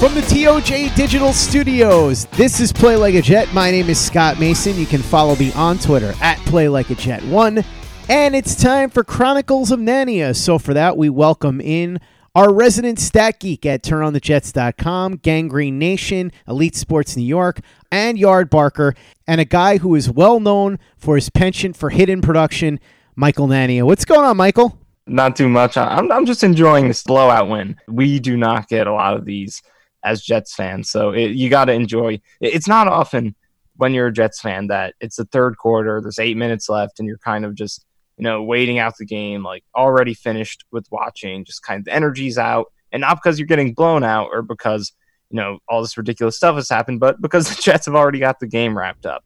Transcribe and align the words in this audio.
From 0.00 0.14
the 0.14 0.20
TOJ 0.20 0.94
Digital 0.94 1.32
Studios, 1.32 2.26
this 2.32 2.60
is 2.60 2.70
Play 2.70 2.96
Like 2.96 3.14
a 3.14 3.22
Jet. 3.22 3.52
My 3.54 3.70
name 3.70 3.88
is 3.88 3.98
Scott 3.98 4.38
Mason. 4.38 4.76
You 4.76 4.84
can 4.84 5.00
follow 5.00 5.34
me 5.36 5.54
on 5.54 5.78
Twitter 5.78 6.12
at 6.20 6.36
Play 6.40 6.68
Like 6.68 6.90
a 6.90 6.94
Jet 6.94 7.24
One, 7.24 7.64
and 8.10 8.36
it's 8.36 8.54
time 8.54 8.90
for 8.90 9.02
Chronicles 9.02 9.70
of 9.70 9.80
Nania. 9.80 10.36
So 10.36 10.58
for 10.58 10.74
that, 10.74 10.98
we 10.98 11.08
welcome 11.08 11.62
in 11.62 11.98
our 12.34 12.52
resident 12.52 12.98
stat 13.00 13.40
geek 13.40 13.64
at 13.64 13.82
TurnOnTheJets.com, 13.82 15.16
Gang 15.16 15.48
Green 15.48 15.78
Nation, 15.78 16.30
Elite 16.46 16.76
Sports 16.76 17.16
New 17.16 17.24
York, 17.24 17.60
and 17.90 18.18
Yardbarker, 18.18 18.94
and 19.26 19.40
a 19.40 19.46
guy 19.46 19.78
who 19.78 19.94
is 19.94 20.10
well 20.10 20.40
known 20.40 20.78
for 20.98 21.14
his 21.14 21.30
penchant 21.30 21.74
for 21.74 21.88
hidden 21.88 22.20
production, 22.20 22.78
Michael 23.14 23.48
Nania. 23.48 23.84
What's 23.84 24.04
going 24.04 24.20
on, 24.28 24.36
Michael? 24.36 24.78
Not 25.06 25.36
too 25.36 25.48
much. 25.48 25.78
I'm 25.78 26.12
I'm 26.12 26.26
just 26.26 26.44
enjoying 26.44 26.88
this 26.88 27.02
blowout 27.02 27.48
win. 27.48 27.76
We 27.88 28.18
do 28.18 28.36
not 28.36 28.68
get 28.68 28.86
a 28.86 28.92
lot 28.92 29.16
of 29.16 29.24
these 29.24 29.62
as 30.06 30.22
Jets 30.22 30.54
fans, 30.54 30.88
so 30.88 31.10
it, 31.10 31.32
you 31.32 31.50
got 31.50 31.66
to 31.66 31.72
enjoy. 31.72 32.14
it- 32.14 32.54
It's 32.54 32.68
not 32.68 32.88
often 32.88 33.34
when 33.76 33.92
you're 33.92 34.06
a 34.06 34.12
Jets 34.12 34.40
fan 34.40 34.68
that 34.68 34.94
it's 35.00 35.16
the 35.16 35.26
third 35.26 35.58
quarter. 35.58 36.00
There's 36.00 36.18
eight 36.18 36.36
minutes 36.36 36.68
left, 36.68 36.98
and 36.98 37.06
you're 37.08 37.18
kind 37.18 37.44
of 37.44 37.54
just 37.54 37.84
you 38.16 38.22
know 38.24 38.42
waiting 38.42 38.78
out 38.78 38.96
the 38.96 39.04
game, 39.04 39.42
like 39.42 39.64
already 39.74 40.14
finished 40.14 40.64
with 40.70 40.86
watching. 40.90 41.44
Just 41.44 41.62
kind 41.62 41.80
of 41.80 41.84
the 41.84 41.92
energy's 41.94 42.38
out, 42.38 42.72
and 42.92 43.00
not 43.02 43.16
because 43.22 43.38
you're 43.38 43.46
getting 43.46 43.74
blown 43.74 44.04
out 44.04 44.28
or 44.32 44.40
because 44.42 44.92
you 45.30 45.36
know 45.36 45.58
all 45.68 45.82
this 45.82 45.98
ridiculous 45.98 46.36
stuff 46.36 46.54
has 46.54 46.68
happened, 46.70 47.00
but 47.00 47.20
because 47.20 47.48
the 47.54 47.60
Jets 47.60 47.86
have 47.86 47.94
already 47.94 48.20
got 48.20 48.38
the 48.40 48.46
game 48.46 48.78
wrapped 48.78 49.04
up. 49.04 49.24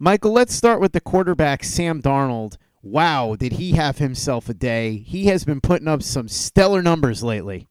Michael, 0.00 0.32
let's 0.32 0.54
start 0.54 0.80
with 0.80 0.92
the 0.92 1.00
quarterback, 1.00 1.64
Sam 1.64 2.00
Darnold. 2.00 2.56
Wow, 2.84 3.36
did 3.38 3.52
he 3.54 3.72
have 3.72 3.98
himself 3.98 4.48
a 4.48 4.54
day? 4.54 4.96
He 4.96 5.26
has 5.26 5.44
been 5.44 5.60
putting 5.60 5.86
up 5.88 6.02
some 6.02 6.26
stellar 6.28 6.82
numbers 6.82 7.22
lately. 7.22 7.68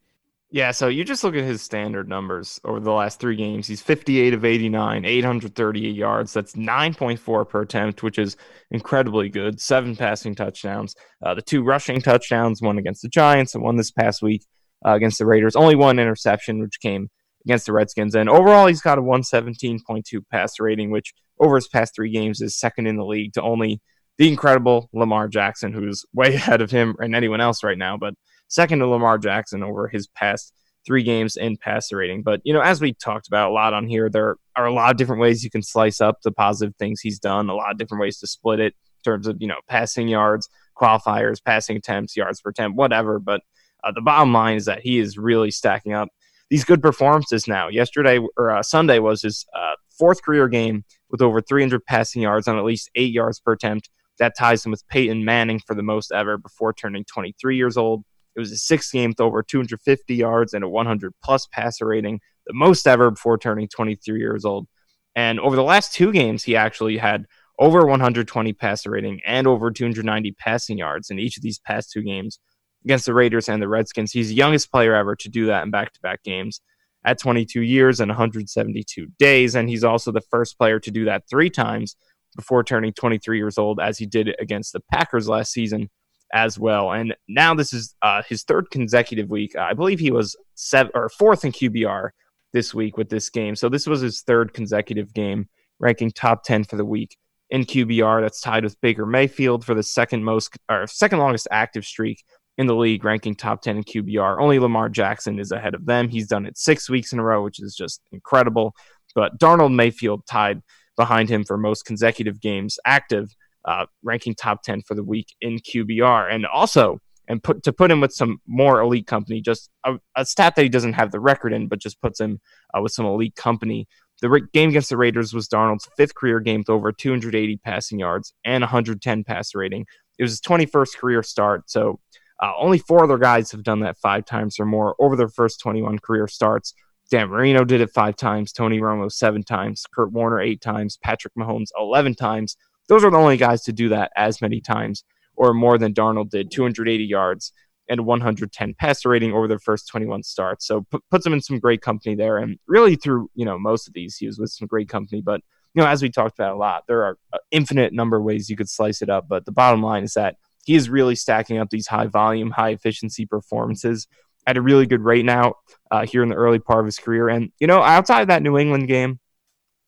Yeah, 0.53 0.71
so 0.71 0.89
you 0.89 1.05
just 1.05 1.23
look 1.23 1.33
at 1.33 1.45
his 1.45 1.61
standard 1.61 2.09
numbers 2.09 2.59
over 2.66 2.81
the 2.81 2.91
last 2.91 3.21
three 3.21 3.38
games. 3.38 3.67
He's 3.67 3.81
58 3.81 4.33
of 4.33 4.44
89, 4.44 5.05
838 5.05 5.95
yards. 5.95 6.33
That's 6.33 6.53
9.4 6.53 7.47
per 7.47 7.61
attempt, 7.61 8.03
which 8.03 8.19
is 8.19 8.35
incredibly 8.69 9.30
good. 9.30 9.61
Seven 9.61 9.95
passing 9.95 10.35
touchdowns. 10.35 10.93
Uh, 11.23 11.35
the 11.35 11.41
two 11.41 11.63
rushing 11.63 12.02
touchdowns, 12.02 12.61
one 12.61 12.77
against 12.77 13.02
the 13.02 13.08
Giants 13.08 13.55
and 13.55 13.63
one 13.63 13.77
this 13.77 13.91
past 13.91 14.21
week 14.21 14.45
uh, 14.85 14.91
against 14.91 15.19
the 15.19 15.25
Raiders. 15.25 15.55
Only 15.55 15.76
one 15.76 15.99
interception, 15.99 16.59
which 16.59 16.81
came 16.81 17.09
against 17.45 17.65
the 17.65 17.71
Redskins. 17.71 18.14
And 18.14 18.30
overall, 18.30 18.67
he's 18.67 18.81
got 18.81 18.97
a 18.97 19.02
117.2 19.02 20.03
pass 20.30 20.59
rating, 20.59 20.92
which 20.92 21.14
over 21.39 21.55
his 21.55 21.70
past 21.70 21.95
three 21.95 22.11
games 22.11 22.42
is 22.42 22.59
second 22.59 22.87
in 22.87 22.97
the 22.97 23.05
league 23.05 23.31
to 23.33 23.42
only 23.42 23.80
the 24.17 24.27
incredible 24.27 24.89
Lamar 24.92 25.30
Jackson, 25.30 25.71
who's 25.71 26.05
way 26.14 26.27
ahead 26.36 26.59
of 26.59 26.71
him 26.71 26.97
and 26.99 27.15
anyone 27.15 27.39
else 27.39 27.64
right 27.64 27.77
now. 27.77 27.95
But 27.95 28.15
second 28.52 28.80
to 28.80 28.88
Lamar 28.88 29.17
Jackson 29.17 29.64
over 29.64 29.88
his 29.88 30.08
past 30.08 30.54
three 30.86 31.04
games 31.04 31.38
in 31.38 31.58
passer 31.58 31.98
rating. 31.98 32.22
But, 32.22 32.42
you 32.44 32.54
know, 32.54 32.62
as 32.62 32.82
we 32.82 32.94
talked 32.94 33.28
about 33.28 33.52
a 33.52 33.54
lot 33.54 33.73
on 33.73 33.88
here, 33.88 34.10
there 34.10 34.36
are 34.56 34.66
a 34.66 34.73
lot 34.73 34.92
of 34.92 34.98
different 34.98 35.22
ways 35.22 35.44
you 35.44 35.50
can 35.50 35.64
slice 35.64 36.02
up 36.02 36.22
the 36.23 36.32
positive 36.32 36.76
things 36.76 37.02
he's 37.02 37.20
done, 37.20 37.50
a 37.50 37.56
lot 37.56 37.72
of 37.72 37.78
different 37.78 38.02
ways 38.02 38.20
to 38.20 38.28
split 38.28 38.60
it 38.60 38.73
in 38.73 39.12
terms 39.12 39.28
of, 39.28 39.38
you 39.39 39.48
know, 39.48 39.60
passing 39.67 40.08
yards, 40.08 40.50
qualifiers, 40.80 41.44
passing 41.44 41.78
attempts, 41.78 42.17
yards 42.17 42.42
per 42.42 42.50
attempt, 42.50 42.78
whatever. 42.78 43.20
But 43.20 43.42
uh, 43.84 43.92
the 43.94 44.02
bottom 44.02 44.34
line 44.34 44.58
is 44.58 44.66
that 44.66 44.82
he 44.82 45.00
is 45.00 45.18
really 45.18 45.52
stacking 45.52 45.94
up 45.94 46.10
these 46.50 46.66
good 46.66 46.82
performances 46.82 47.48
now. 47.48 47.70
Yesterday 47.70 48.20
or 48.38 48.52
uh, 48.52 48.64
Sunday 48.64 49.00
was 49.00 49.22
his 49.22 49.45
uh, 49.56 49.76
fourth 49.98 50.22
career 50.22 50.50
game 50.50 50.83
with 51.10 51.22
over 51.22 51.42
300 51.42 51.86
passing 51.86 52.22
yards 52.23 52.48
on 52.48 52.58
at 52.58 52.66
least 52.66 52.89
eight 52.95 53.14
yards 53.14 53.39
per 53.39 53.54
attempt. 53.54 53.89
That 54.20 54.33
ties 54.38 54.66
him 54.66 54.72
with 54.72 54.88
Peyton 54.89 55.23
Manning 55.23 55.60
for 55.60 55.73
the 55.73 55.83
most 55.83 56.12
ever 56.12 56.38
before 56.38 56.73
turning 56.73 57.06
23 57.06 57.56
years 57.56 57.78
old. 57.78 58.04
It 58.36 58.39
was 58.39 58.49
his 58.49 58.65
sixth 58.65 58.92
game 58.92 59.11
with 59.11 59.21
over 59.21 59.43
250 59.43 60.15
yards 60.15 60.53
and 60.53 60.64
a 60.64 60.69
100 60.69 61.14
plus 61.23 61.47
passer 61.47 61.87
rating, 61.87 62.19
the 62.47 62.53
most 62.53 62.87
ever 62.87 63.11
before 63.11 63.37
turning 63.37 63.67
23 63.67 64.19
years 64.19 64.45
old. 64.45 64.67
And 65.15 65.39
over 65.39 65.55
the 65.55 65.64
last 65.64 65.93
two 65.93 66.11
games, 66.11 66.43
he 66.43 66.55
actually 66.55 66.97
had 66.97 67.25
over 67.59 67.86
120 67.86 68.53
passer 68.53 68.91
rating 68.91 69.20
and 69.25 69.45
over 69.45 69.71
290 69.71 70.31
passing 70.33 70.77
yards 70.77 71.09
in 71.09 71.20
each 71.20 71.37
of 71.37 71.43
these 71.43 71.59
past 71.59 71.91
two 71.91 72.02
games 72.02 72.39
against 72.86 73.05
the 73.05 73.14
Raiders 73.14 73.49
and 73.49 73.61
the 73.61 73.67
Redskins. 73.67 74.11
He's 74.11 74.30
the 74.30 74.36
youngest 74.36 74.71
player 74.71 74.95
ever 74.95 75.15
to 75.17 75.30
do 75.30 75.45
that 75.47 75.64
in 75.64 75.71
back 75.71 75.93
to 75.93 75.99
back 76.02 76.23
games 76.23 76.61
at 77.05 77.20
22 77.20 77.61
years 77.61 77.99
and 77.99 78.09
172 78.09 79.08
days. 79.20 79.55
And 79.55 79.70
he's 79.70 79.83
also 79.83 80.11
the 80.11 80.21
first 80.21 80.58
player 80.58 80.80
to 80.80 80.91
do 80.91 81.05
that 81.05 81.23
three 81.30 81.49
times 81.49 81.95
before 82.36 82.64
turning 82.64 82.93
23 82.93 83.37
years 83.37 83.58
old, 83.58 83.80
as 83.80 83.97
he 83.97 84.05
did 84.05 84.33
against 84.39 84.73
the 84.73 84.80
Packers 84.91 85.27
last 85.27 85.52
season 85.52 85.89
as 86.33 86.58
well. 86.58 86.92
And 86.92 87.15
now 87.27 87.53
this 87.53 87.73
is 87.73 87.95
uh, 88.02 88.23
his 88.27 88.43
third 88.43 88.69
consecutive 88.71 89.30
week. 89.30 89.55
I 89.55 89.73
believe 89.73 89.99
he 89.99 90.11
was 90.11 90.36
seven 90.55 90.92
or 90.95 91.09
fourth 91.09 91.45
in 91.45 91.52
QBR 91.52 92.09
this 92.53 92.73
week 92.73 92.97
with 92.97 93.09
this 93.09 93.30
game. 93.30 93.55
So 93.55 93.69
this 93.69 93.87
was 93.87 94.02
his 94.02 94.21
third 94.21 94.53
consecutive 94.53 95.14
game, 95.14 95.47
ranking 95.80 96.11
top 96.11 96.43
10 96.43 96.65
for 96.65 96.75
the 96.75 96.86
week 96.86 97.17
in 97.49 97.64
QBR. 97.64 98.21
That's 98.21 98.41
tied 98.41 98.64
with 98.64 98.80
Baker 98.81 99.05
Mayfield 99.05 99.65
for 99.65 99.73
the 99.73 99.83
second 99.83 100.23
most 100.23 100.58
or 100.70 100.87
second 100.87 101.20
longest 101.20 101.47
active 101.52 101.86
streak 101.86 102.23
in 102.58 102.67
the 102.67 102.75
league, 102.75 103.03
ranking 103.03 103.36
top 103.36 103.61
10 103.61 103.77
in 103.77 103.83
QBR. 103.83 104.39
Only 104.39 104.59
Lamar 104.59 104.89
Jackson 104.89 105.39
is 105.39 105.52
ahead 105.52 105.73
of 105.73 105.86
them. 105.86 106.09
He's 106.09 106.27
done 106.27 106.45
it 106.45 106.58
six 106.58 106.89
weeks 106.89 107.14
in 107.14 107.20
a 107.20 107.23
row, 107.23 107.43
which 107.43 107.61
is 107.61 107.75
just 107.75 108.02
incredible. 108.11 108.73
But 109.15 109.39
Darnold 109.39 109.73
Mayfield 109.73 110.25
tied 110.27 110.61
behind 110.97 111.30
him 111.30 111.43
for 111.43 111.58
most 111.58 111.86
consecutive 111.86 112.41
games 112.41 112.77
active, 112.86 113.33
uh, 113.66 113.86
ranking 114.04 114.36
top 114.36 114.64
10 114.64 114.82
for 114.82 114.95
the 114.95 115.04
week 115.04 115.36
in 115.42 115.58
QBR. 115.60 116.33
And 116.33 116.45
also, 116.45 116.99
and 117.27 117.42
put 117.42 117.64
to 117.64 117.72
put 117.72 117.92
him 117.92 118.02
with 118.02 118.11
some 118.11 118.42
more 118.48 118.82
elite 118.82 119.08
company, 119.08 119.42
just 119.42 119.70
a, 119.86 119.95
a 120.16 120.26
stat 120.26 120.55
that 120.55 120.64
he 120.64 120.70
doesn't 120.70 120.94
have 120.94 121.11
the 121.11 121.20
record 121.20 121.54
in, 121.54 121.67
but 121.67 121.80
just 121.80 122.02
puts 122.02 122.20
him 122.20 122.39
uh, 122.76 122.82
with 122.82 122.92
some 122.92 123.05
elite 123.05 123.36
company. 123.36 123.88
The 124.21 124.42
game 124.54 124.70
against 124.70 124.89
the 124.89 124.98
Raiders 124.98 125.33
was 125.33 125.48
Darnold's 125.48 125.88
fifth 125.98 126.14
career 126.14 126.39
game 126.39 126.60
with 126.60 126.70
over 126.70 126.92
280 126.92 127.58
passing 127.58 128.00
yards 128.00 128.33
and 128.45 128.62
110 128.62 129.24
passer 129.24 129.60
rating. 129.60 129.86
It 130.19 130.24
was 130.24 130.33
his 130.33 130.42
21st 130.42 130.98
career 130.98 131.24
start, 131.24 131.69
so 131.69 132.00
uh, 132.42 132.51
only 132.60 132.80
four 132.80 133.04
other 133.04 133.18
guys 133.18 133.51
have 133.51 133.63
done 133.63 133.80
that 133.81 133.98
five 133.98 134.25
times 134.25 134.60
or 134.60 134.66
more 134.66 134.95
over 135.00 135.16
their 135.16 135.30
first 135.30 135.60
21 135.62 136.00
career 136.00 136.27
starts. 136.27 136.74
Dan 137.12 137.30
Marino 137.30 137.63
did 137.66 137.81
it 137.81 137.92
five 137.92 138.16
times, 138.16 138.51
Tony 138.51 138.80
Romo 138.80 139.12
seven 139.12 139.44
times, 139.44 139.86
Kurt 139.94 140.12
Warner 140.12 140.39
eight 140.39 140.62
times, 140.62 140.98
Patrick 140.98 141.33
Mahomes 141.38 141.68
11 141.77 142.16
times. 142.16 142.57
Those 142.91 143.06
are 143.06 143.09
the 143.09 143.15
only 143.15 143.38
guys 143.38 143.62
to 143.63 143.71
do 143.71 143.88
that 143.88 144.11
as 144.17 144.41
many 144.41 144.59
times 144.59 145.05
or 145.38 145.53
more 145.53 145.77
than 145.77 145.93
Darnold 145.93 146.29
did 146.29 146.51
280 146.51 147.05
yards 147.05 147.53
and 147.88 148.05
110 148.05 148.73
passer 148.77 149.07
rating 149.07 149.31
over 149.31 149.47
their 149.47 149.59
first 149.59 149.88
21 149.88 150.23
starts. 150.23 150.67
So 150.67 150.81
p- 150.91 150.99
puts 151.09 151.25
him 151.25 151.31
in 151.31 151.39
some 151.39 151.57
great 151.57 151.81
company 151.81 152.15
there. 152.15 152.38
And 152.38 152.59
really, 152.67 152.97
through 152.97 153.29
you 153.33 153.45
know 153.45 153.57
most 153.57 153.88
of 153.88 153.93
these, 153.93 154.17
he 154.17 154.27
was 154.27 154.38
with 154.38 154.49
some 154.49 154.67
great 154.67 154.89
company. 154.89 155.21
But 155.21 155.39
you 155.73 155.81
know, 155.81 155.88
as 155.88 156.01
we 156.01 156.09
talked 156.09 156.38
about 156.38 156.51
a 156.51 156.57
lot, 156.57 156.83
there 156.89 157.05
are 157.05 157.17
infinite 157.49 157.93
number 157.93 158.17
of 158.17 158.23
ways 158.23 158.49
you 158.49 158.57
could 158.57 158.67
slice 158.67 159.01
it 159.01 159.09
up. 159.09 159.29
But 159.29 159.45
the 159.45 159.53
bottom 159.53 159.81
line 159.81 160.03
is 160.03 160.15
that 160.15 160.35
he 160.65 160.75
is 160.75 160.89
really 160.89 161.15
stacking 161.15 161.59
up 161.59 161.69
these 161.69 161.87
high 161.87 162.07
volume, 162.07 162.51
high 162.51 162.71
efficiency 162.71 163.25
performances 163.25 164.05
at 164.45 164.57
a 164.57 164.61
really 164.61 164.85
good 164.85 165.01
rate 165.01 165.23
now 165.23 165.53
uh, 165.91 166.05
here 166.05 166.23
in 166.23 166.27
the 166.29 166.35
early 166.35 166.59
part 166.59 166.81
of 166.81 166.87
his 166.87 166.99
career. 166.99 167.29
And, 167.29 167.53
you 167.57 167.67
know, 167.67 167.81
outside 167.81 168.27
that 168.27 168.44
New 168.44 168.57
England 168.57 168.89
game, 168.89 169.20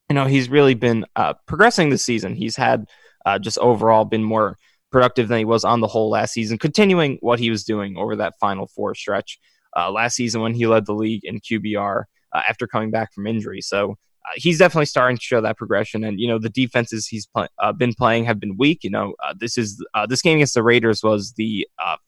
you 0.10 0.16
know, 0.16 0.26
he's 0.26 0.50
really 0.50 0.74
been 0.74 1.06
uh, 1.16 1.34
progressing 1.48 1.90
this 1.90 2.04
season. 2.04 2.36
He's 2.36 2.56
had 2.56 2.88
uh, 3.26 3.40
just 3.40 3.58
overall 3.60 4.06
been 4.06 4.24
more 4.24 4.58
productive 4.92 5.28
than 5.28 5.40
he 5.40 5.46
was 5.46 5.64
on 5.64 5.82
the 5.82 5.88
whole 5.88 6.10
last 6.10 6.34
season, 6.34 6.58
continuing 6.58 7.18
what 7.22 7.40
he 7.40 7.50
was 7.50 7.64
doing 7.64 7.98
over 7.98 8.16
that 8.18 8.36
final 8.40 8.68
four 8.68 8.94
stretch 8.94 9.40
uh, 9.76 9.90
last 9.92 10.16
season 10.16 10.42
when 10.42 10.54
he 10.54 10.68
led 10.68 10.86
the 10.86 10.94
league 10.94 11.22
in 11.24 11.40
QBR 11.40 12.04
uh, 12.34 12.42
after 12.48 12.68
coming 12.68 12.92
back 12.92 13.14
from 13.14 13.26
injury. 13.26 13.62
So 13.62 13.92
uh, 13.92 14.34
he's 14.36 14.60
definitely 14.60 14.86
starting 14.86 15.18
to 15.18 15.24
show 15.24 15.42
that 15.42 15.58
progression. 15.58 16.04
And 16.04 16.20
you 16.20 16.28
know, 16.28 16.38
the 16.38 16.50
defenses 16.50 17.08
he's 17.08 17.26
play, 17.26 17.48
uh, 17.60 17.74
been 17.74 17.94
playing 17.94 18.26
have 18.26 18.40
been 18.40 18.56
weak. 18.58 18.84
You 18.84 18.92
know, 18.92 19.16
this 19.38 19.58
is 19.58 19.84
this 20.08 20.22
game 20.22 20.38
against 20.38 20.54
the 20.54 20.64
Raiders 20.64 21.02
was 21.02 21.34
the 21.38 21.68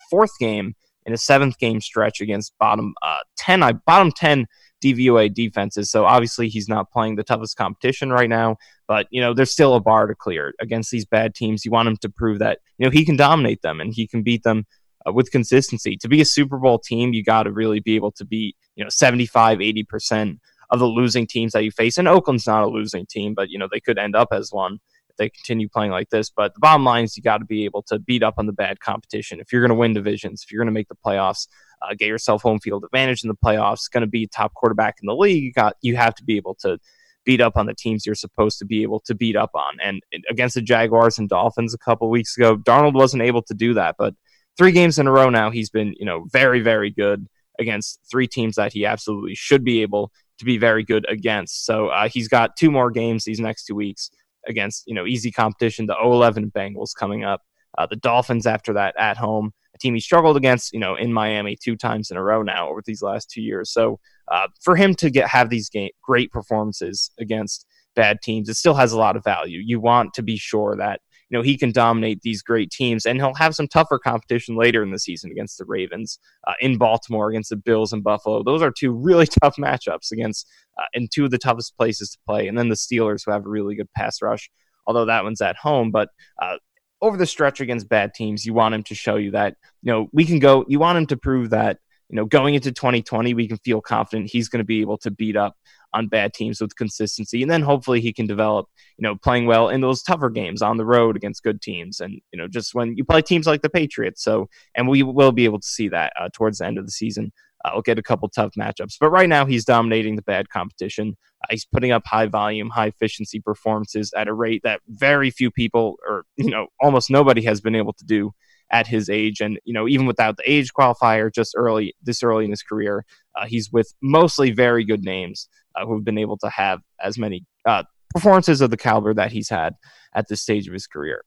fourth 0.09 0.37
game 0.39 0.75
in 1.05 1.13
a 1.13 1.17
seventh 1.17 1.57
game 1.57 1.81
stretch 1.81 2.21
against 2.21 2.53
bottom 2.59 2.93
ten, 3.37 3.63
I 3.63 3.73
bottom 3.73 4.11
ten 4.11 4.45
DVOA 4.85 5.33
defenses. 5.33 5.89
So 5.89 6.05
obviously 6.05 6.49
he's 6.49 6.69
not 6.69 6.91
playing 6.91 7.15
the 7.15 7.23
toughest 7.23 7.57
competition 7.57 8.11
right 8.11 8.29
now. 8.29 8.57
But 8.87 9.07
you 9.09 9.21
know, 9.21 9.33
there's 9.33 9.51
still 9.51 9.75
a 9.75 9.79
bar 9.79 10.07
to 10.07 10.15
clear 10.15 10.53
against 10.59 10.91
these 10.91 11.05
bad 11.05 11.33
teams. 11.33 11.65
You 11.65 11.71
want 11.71 11.87
him 11.87 11.97
to 11.97 12.09
prove 12.09 12.39
that 12.39 12.59
you 12.77 12.85
know 12.85 12.91
he 12.91 13.05
can 13.05 13.15
dominate 13.17 13.61
them 13.61 13.81
and 13.81 13.93
he 13.93 14.07
can 14.07 14.23
beat 14.23 14.43
them. 14.43 14.65
Uh, 15.07 15.13
with 15.13 15.29
consistency 15.29 15.95
to 15.95 16.07
be 16.07 16.19
a 16.19 16.25
Super 16.25 16.57
Bowl 16.57 16.79
team, 16.79 17.13
you 17.13 17.23
got 17.23 17.43
to 17.43 17.51
really 17.51 17.79
be 17.79 17.93
able 17.95 18.11
to 18.13 18.25
beat, 18.25 18.55
you 18.75 18.83
know, 18.83 18.89
75, 18.89 19.59
80% 19.59 20.39
of 20.71 20.79
the 20.79 20.87
losing 20.87 21.27
teams 21.27 21.51
that 21.53 21.63
you 21.63 21.69
face. 21.69 21.99
And 21.99 22.07
Oakland's 22.07 22.47
not 22.47 22.63
a 22.63 22.67
losing 22.67 23.05
team, 23.05 23.35
but 23.35 23.49
you 23.49 23.59
know 23.59 23.67
they 23.71 23.79
could 23.79 23.99
end 23.99 24.15
up 24.15 24.29
as 24.31 24.51
one 24.51 24.79
they 25.17 25.29
continue 25.29 25.69
playing 25.69 25.91
like 25.91 26.09
this. 26.09 26.29
But 26.29 26.53
the 26.53 26.59
bottom 26.59 26.83
line 26.83 27.05
is 27.05 27.15
you 27.17 27.23
got 27.23 27.39
to 27.39 27.45
be 27.45 27.65
able 27.65 27.83
to 27.83 27.99
beat 27.99 28.23
up 28.23 28.35
on 28.37 28.45
the 28.45 28.53
bad 28.53 28.79
competition. 28.79 29.39
If 29.39 29.51
you're 29.51 29.61
going 29.61 29.69
to 29.69 29.75
win 29.75 29.93
divisions, 29.93 30.43
if 30.43 30.51
you're 30.51 30.59
going 30.59 30.73
to 30.73 30.73
make 30.73 30.87
the 30.87 30.95
playoffs, 30.95 31.47
uh, 31.81 31.93
get 31.97 32.07
yourself 32.07 32.41
home 32.41 32.59
field 32.59 32.83
advantage 32.83 33.23
in 33.23 33.27
the 33.27 33.35
playoffs, 33.35 33.89
going 33.91 34.01
to 34.01 34.07
be 34.07 34.27
top 34.27 34.53
quarterback 34.53 34.95
in 35.01 35.07
the 35.07 35.15
league, 35.15 35.43
you 35.43 35.53
got 35.53 35.75
you 35.81 35.95
have 35.95 36.15
to 36.15 36.23
be 36.23 36.37
able 36.37 36.55
to 36.55 36.77
beat 37.25 37.41
up 37.41 37.57
on 37.57 37.65
the 37.65 37.73
teams 37.73 38.05
you're 38.05 38.15
supposed 38.15 38.59
to 38.59 38.65
be 38.65 38.83
able 38.83 38.99
to 38.99 39.15
beat 39.15 39.35
up 39.35 39.51
on. 39.55 39.77
And 39.81 40.01
against 40.29 40.55
the 40.55 40.61
Jaguars 40.61 41.17
and 41.17 41.27
Dolphins 41.27 41.73
a 41.73 41.77
couple 41.77 42.09
weeks 42.09 42.37
ago, 42.37 42.55
Darnold 42.55 42.93
wasn't 42.93 43.23
able 43.23 43.41
to 43.43 43.53
do 43.53 43.73
that, 43.73 43.95
but 43.97 44.13
three 44.57 44.71
games 44.71 44.99
in 44.99 45.07
a 45.07 45.11
row 45.11 45.29
now 45.29 45.49
he's 45.49 45.69
been, 45.69 45.93
you 45.97 46.05
know, 46.05 46.25
very 46.31 46.61
very 46.61 46.91
good 46.91 47.27
against 47.59 47.99
three 48.09 48.27
teams 48.27 48.55
that 48.55 48.73
he 48.73 48.85
absolutely 48.85 49.35
should 49.35 49.63
be 49.63 49.81
able 49.81 50.11
to 50.37 50.45
be 50.45 50.57
very 50.57 50.83
good 50.83 51.05
against. 51.09 51.65
So 51.65 51.87
uh, 51.87 52.09
he's 52.09 52.27
got 52.27 52.57
two 52.57 52.69
more 52.69 52.91
games 52.91 53.23
these 53.23 53.39
next 53.39 53.65
two 53.65 53.75
weeks 53.75 54.09
against 54.47 54.83
you 54.87 54.93
know 54.93 55.05
easy 55.05 55.31
competition. 55.31 55.85
The 55.85 55.95
011 55.95 56.51
Bengals 56.51 56.95
coming 56.97 57.23
up, 57.23 57.41
uh, 57.77 57.85
the 57.85 57.95
Dolphins 57.95 58.45
after 58.45 58.73
that 58.73 58.95
at 58.97 59.17
home, 59.17 59.51
a 59.73 59.77
team 59.77 59.93
he 59.93 59.99
struggled 59.99 60.37
against 60.37 60.73
you 60.73 60.79
know 60.79 60.95
in 60.95 61.13
Miami 61.13 61.57
two 61.61 61.75
times 61.75 62.11
in 62.11 62.17
a 62.17 62.23
row 62.23 62.41
now 62.41 62.69
over 62.69 62.81
these 62.85 63.01
last 63.01 63.29
two 63.29 63.41
years. 63.41 63.71
So 63.71 63.99
uh, 64.29 64.47
for 64.61 64.75
him 64.75 64.95
to 64.95 65.09
get 65.09 65.27
have 65.29 65.49
these 65.49 65.69
game, 65.69 65.91
great 66.01 66.31
performances 66.31 67.11
against 67.19 67.65
bad 67.95 68.21
teams, 68.21 68.49
it 68.49 68.55
still 68.55 68.73
has 68.73 68.91
a 68.91 68.97
lot 68.97 69.15
of 69.15 69.23
value. 69.23 69.61
You 69.63 69.79
want 69.79 70.13
to 70.15 70.21
be 70.21 70.37
sure 70.37 70.75
that 70.77 71.01
you 71.29 71.37
know 71.37 71.41
he 71.41 71.57
can 71.57 71.71
dominate 71.71 72.21
these 72.21 72.41
great 72.41 72.71
teams, 72.71 73.05
and 73.05 73.19
he'll 73.19 73.33
have 73.35 73.55
some 73.55 73.67
tougher 73.67 73.99
competition 73.99 74.55
later 74.55 74.83
in 74.83 74.91
the 74.91 74.99
season 74.99 75.31
against 75.31 75.57
the 75.57 75.65
Ravens, 75.65 76.19
uh, 76.47 76.53
in 76.59 76.77
Baltimore 76.77 77.29
against 77.29 77.49
the 77.49 77.55
Bills 77.55 77.93
and 77.93 78.03
Buffalo. 78.03 78.43
Those 78.43 78.61
are 78.61 78.71
two 78.71 78.91
really 78.91 79.27
tough 79.41 79.55
matchups 79.57 80.11
against 80.11 80.47
uh, 80.77 80.85
in 80.93 81.07
two 81.07 81.25
of 81.25 81.31
the 81.31 81.37
toughest 81.37 81.77
places 81.77 82.11
to 82.11 82.17
play, 82.25 82.47
and 82.47 82.57
then 82.57 82.69
the 82.69 82.75
Steelers 82.75 83.23
who 83.25 83.31
have 83.31 83.45
a 83.45 83.49
really 83.49 83.75
good 83.75 83.91
pass 83.93 84.21
rush, 84.21 84.49
although 84.85 85.05
that 85.05 85.23
one's 85.23 85.41
at 85.41 85.57
home, 85.57 85.91
but. 85.91 86.09
Uh, 86.41 86.57
over 87.01 87.17
the 87.17 87.25
stretch 87.25 87.59
against 87.59 87.89
bad 87.89 88.13
teams, 88.13 88.45
you 88.45 88.53
want 88.53 88.73
him 88.73 88.81
to 88.81 88.95
show 88.95 89.17
you 89.17 89.29
that 89.31 89.57
you 89.83 89.91
know 89.91 90.07
we 90.13 90.23
can 90.25 90.39
go. 90.39 90.65
You 90.67 90.79
want 90.79 90.97
him 90.97 91.05
to 91.07 91.17
prove 91.17 91.49
that 91.49 91.77
you 92.09 92.15
know 92.15 92.25
going 92.25 92.55
into 92.55 92.71
2020 92.71 93.33
we 93.33 93.47
can 93.47 93.57
feel 93.57 93.81
confident 93.81 94.29
he's 94.31 94.49
going 94.49 94.59
to 94.59 94.65
be 94.65 94.81
able 94.81 94.97
to 94.99 95.11
beat 95.11 95.35
up 95.35 95.55
on 95.95 96.07
bad 96.07 96.33
teams 96.33 96.59
with 96.59 96.75
consistency. 96.75 97.41
And 97.41 97.49
then 97.49 97.61
hopefully 97.61 98.01
he 98.01 98.11
can 98.13 98.27
develop, 98.27 98.67
you 98.97 99.03
know, 99.03 99.15
playing 99.15 99.45
well 99.47 99.69
in 99.69 99.81
those 99.81 100.03
tougher 100.03 100.29
games 100.29 100.61
on 100.61 100.77
the 100.77 100.85
road 100.85 101.15
against 101.15 101.41
good 101.41 101.61
teams. 101.61 102.01
And, 102.01 102.21
you 102.31 102.37
know, 102.37 102.47
just 102.47 102.75
when 102.75 102.97
you 102.97 103.05
play 103.05 103.21
teams 103.21 103.47
like 103.47 103.61
the 103.61 103.69
Patriots. 103.69 104.21
So, 104.21 104.49
and 104.75 104.87
we 104.87 105.01
will 105.03 105.31
be 105.31 105.45
able 105.45 105.59
to 105.59 105.67
see 105.67 105.87
that 105.89 106.11
uh, 106.19 106.29
towards 106.33 106.57
the 106.57 106.65
end 106.65 106.77
of 106.77 106.85
the 106.85 106.91
season. 106.91 107.31
Uh, 107.63 107.71
we'll 107.73 107.81
get 107.81 107.97
a 107.97 108.03
couple 108.03 108.29
tough 108.29 108.51
matchups. 108.59 108.97
But 108.99 109.09
right 109.09 109.29
now, 109.29 109.45
he's 109.47 109.65
dominating 109.65 110.17
the 110.17 110.21
bad 110.21 110.49
competition. 110.49 111.17
Uh, 111.43 111.47
he's 111.49 111.65
putting 111.65 111.91
up 111.91 112.03
high 112.05 112.27
volume, 112.27 112.69
high 112.69 112.87
efficiency 112.87 113.39
performances 113.39 114.13
at 114.15 114.27
a 114.27 114.33
rate 114.33 114.61
that 114.63 114.81
very 114.87 115.31
few 115.31 115.49
people, 115.49 115.95
or, 116.07 116.25
you 116.37 116.51
know, 116.51 116.67
almost 116.79 117.09
nobody 117.09 117.41
has 117.43 117.61
been 117.61 117.73
able 117.73 117.93
to 117.93 118.05
do 118.05 118.31
at 118.71 118.85
his 118.85 119.09
age. 119.09 119.41
And, 119.41 119.59
you 119.63 119.73
know, 119.73 119.87
even 119.87 120.05
without 120.05 120.37
the 120.37 120.43
age 120.45 120.73
qualifier, 120.77 121.33
just 121.33 121.55
early, 121.57 121.95
this 122.03 122.21
early 122.21 122.45
in 122.45 122.51
his 122.51 122.61
career, 122.61 123.03
uh, 123.35 123.45
he's 123.47 123.71
with 123.71 123.93
mostly 124.01 124.51
very 124.51 124.85
good 124.85 125.03
names 125.03 125.49
uh, 125.75 125.85
who 125.85 125.95
have 125.95 126.03
been 126.03 126.17
able 126.17 126.37
to 126.37 126.49
have 126.49 126.79
as 127.01 127.17
many 127.17 127.45
uh, 127.65 127.83
performances 128.13 128.61
of 128.61 128.69
the 128.69 128.77
caliber 128.77 129.13
that 129.13 129.31
he's 129.31 129.49
had 129.49 129.73
at 130.13 130.27
this 130.27 130.41
stage 130.41 130.67
of 130.67 130.73
his 130.73 130.87
career. 130.87 131.23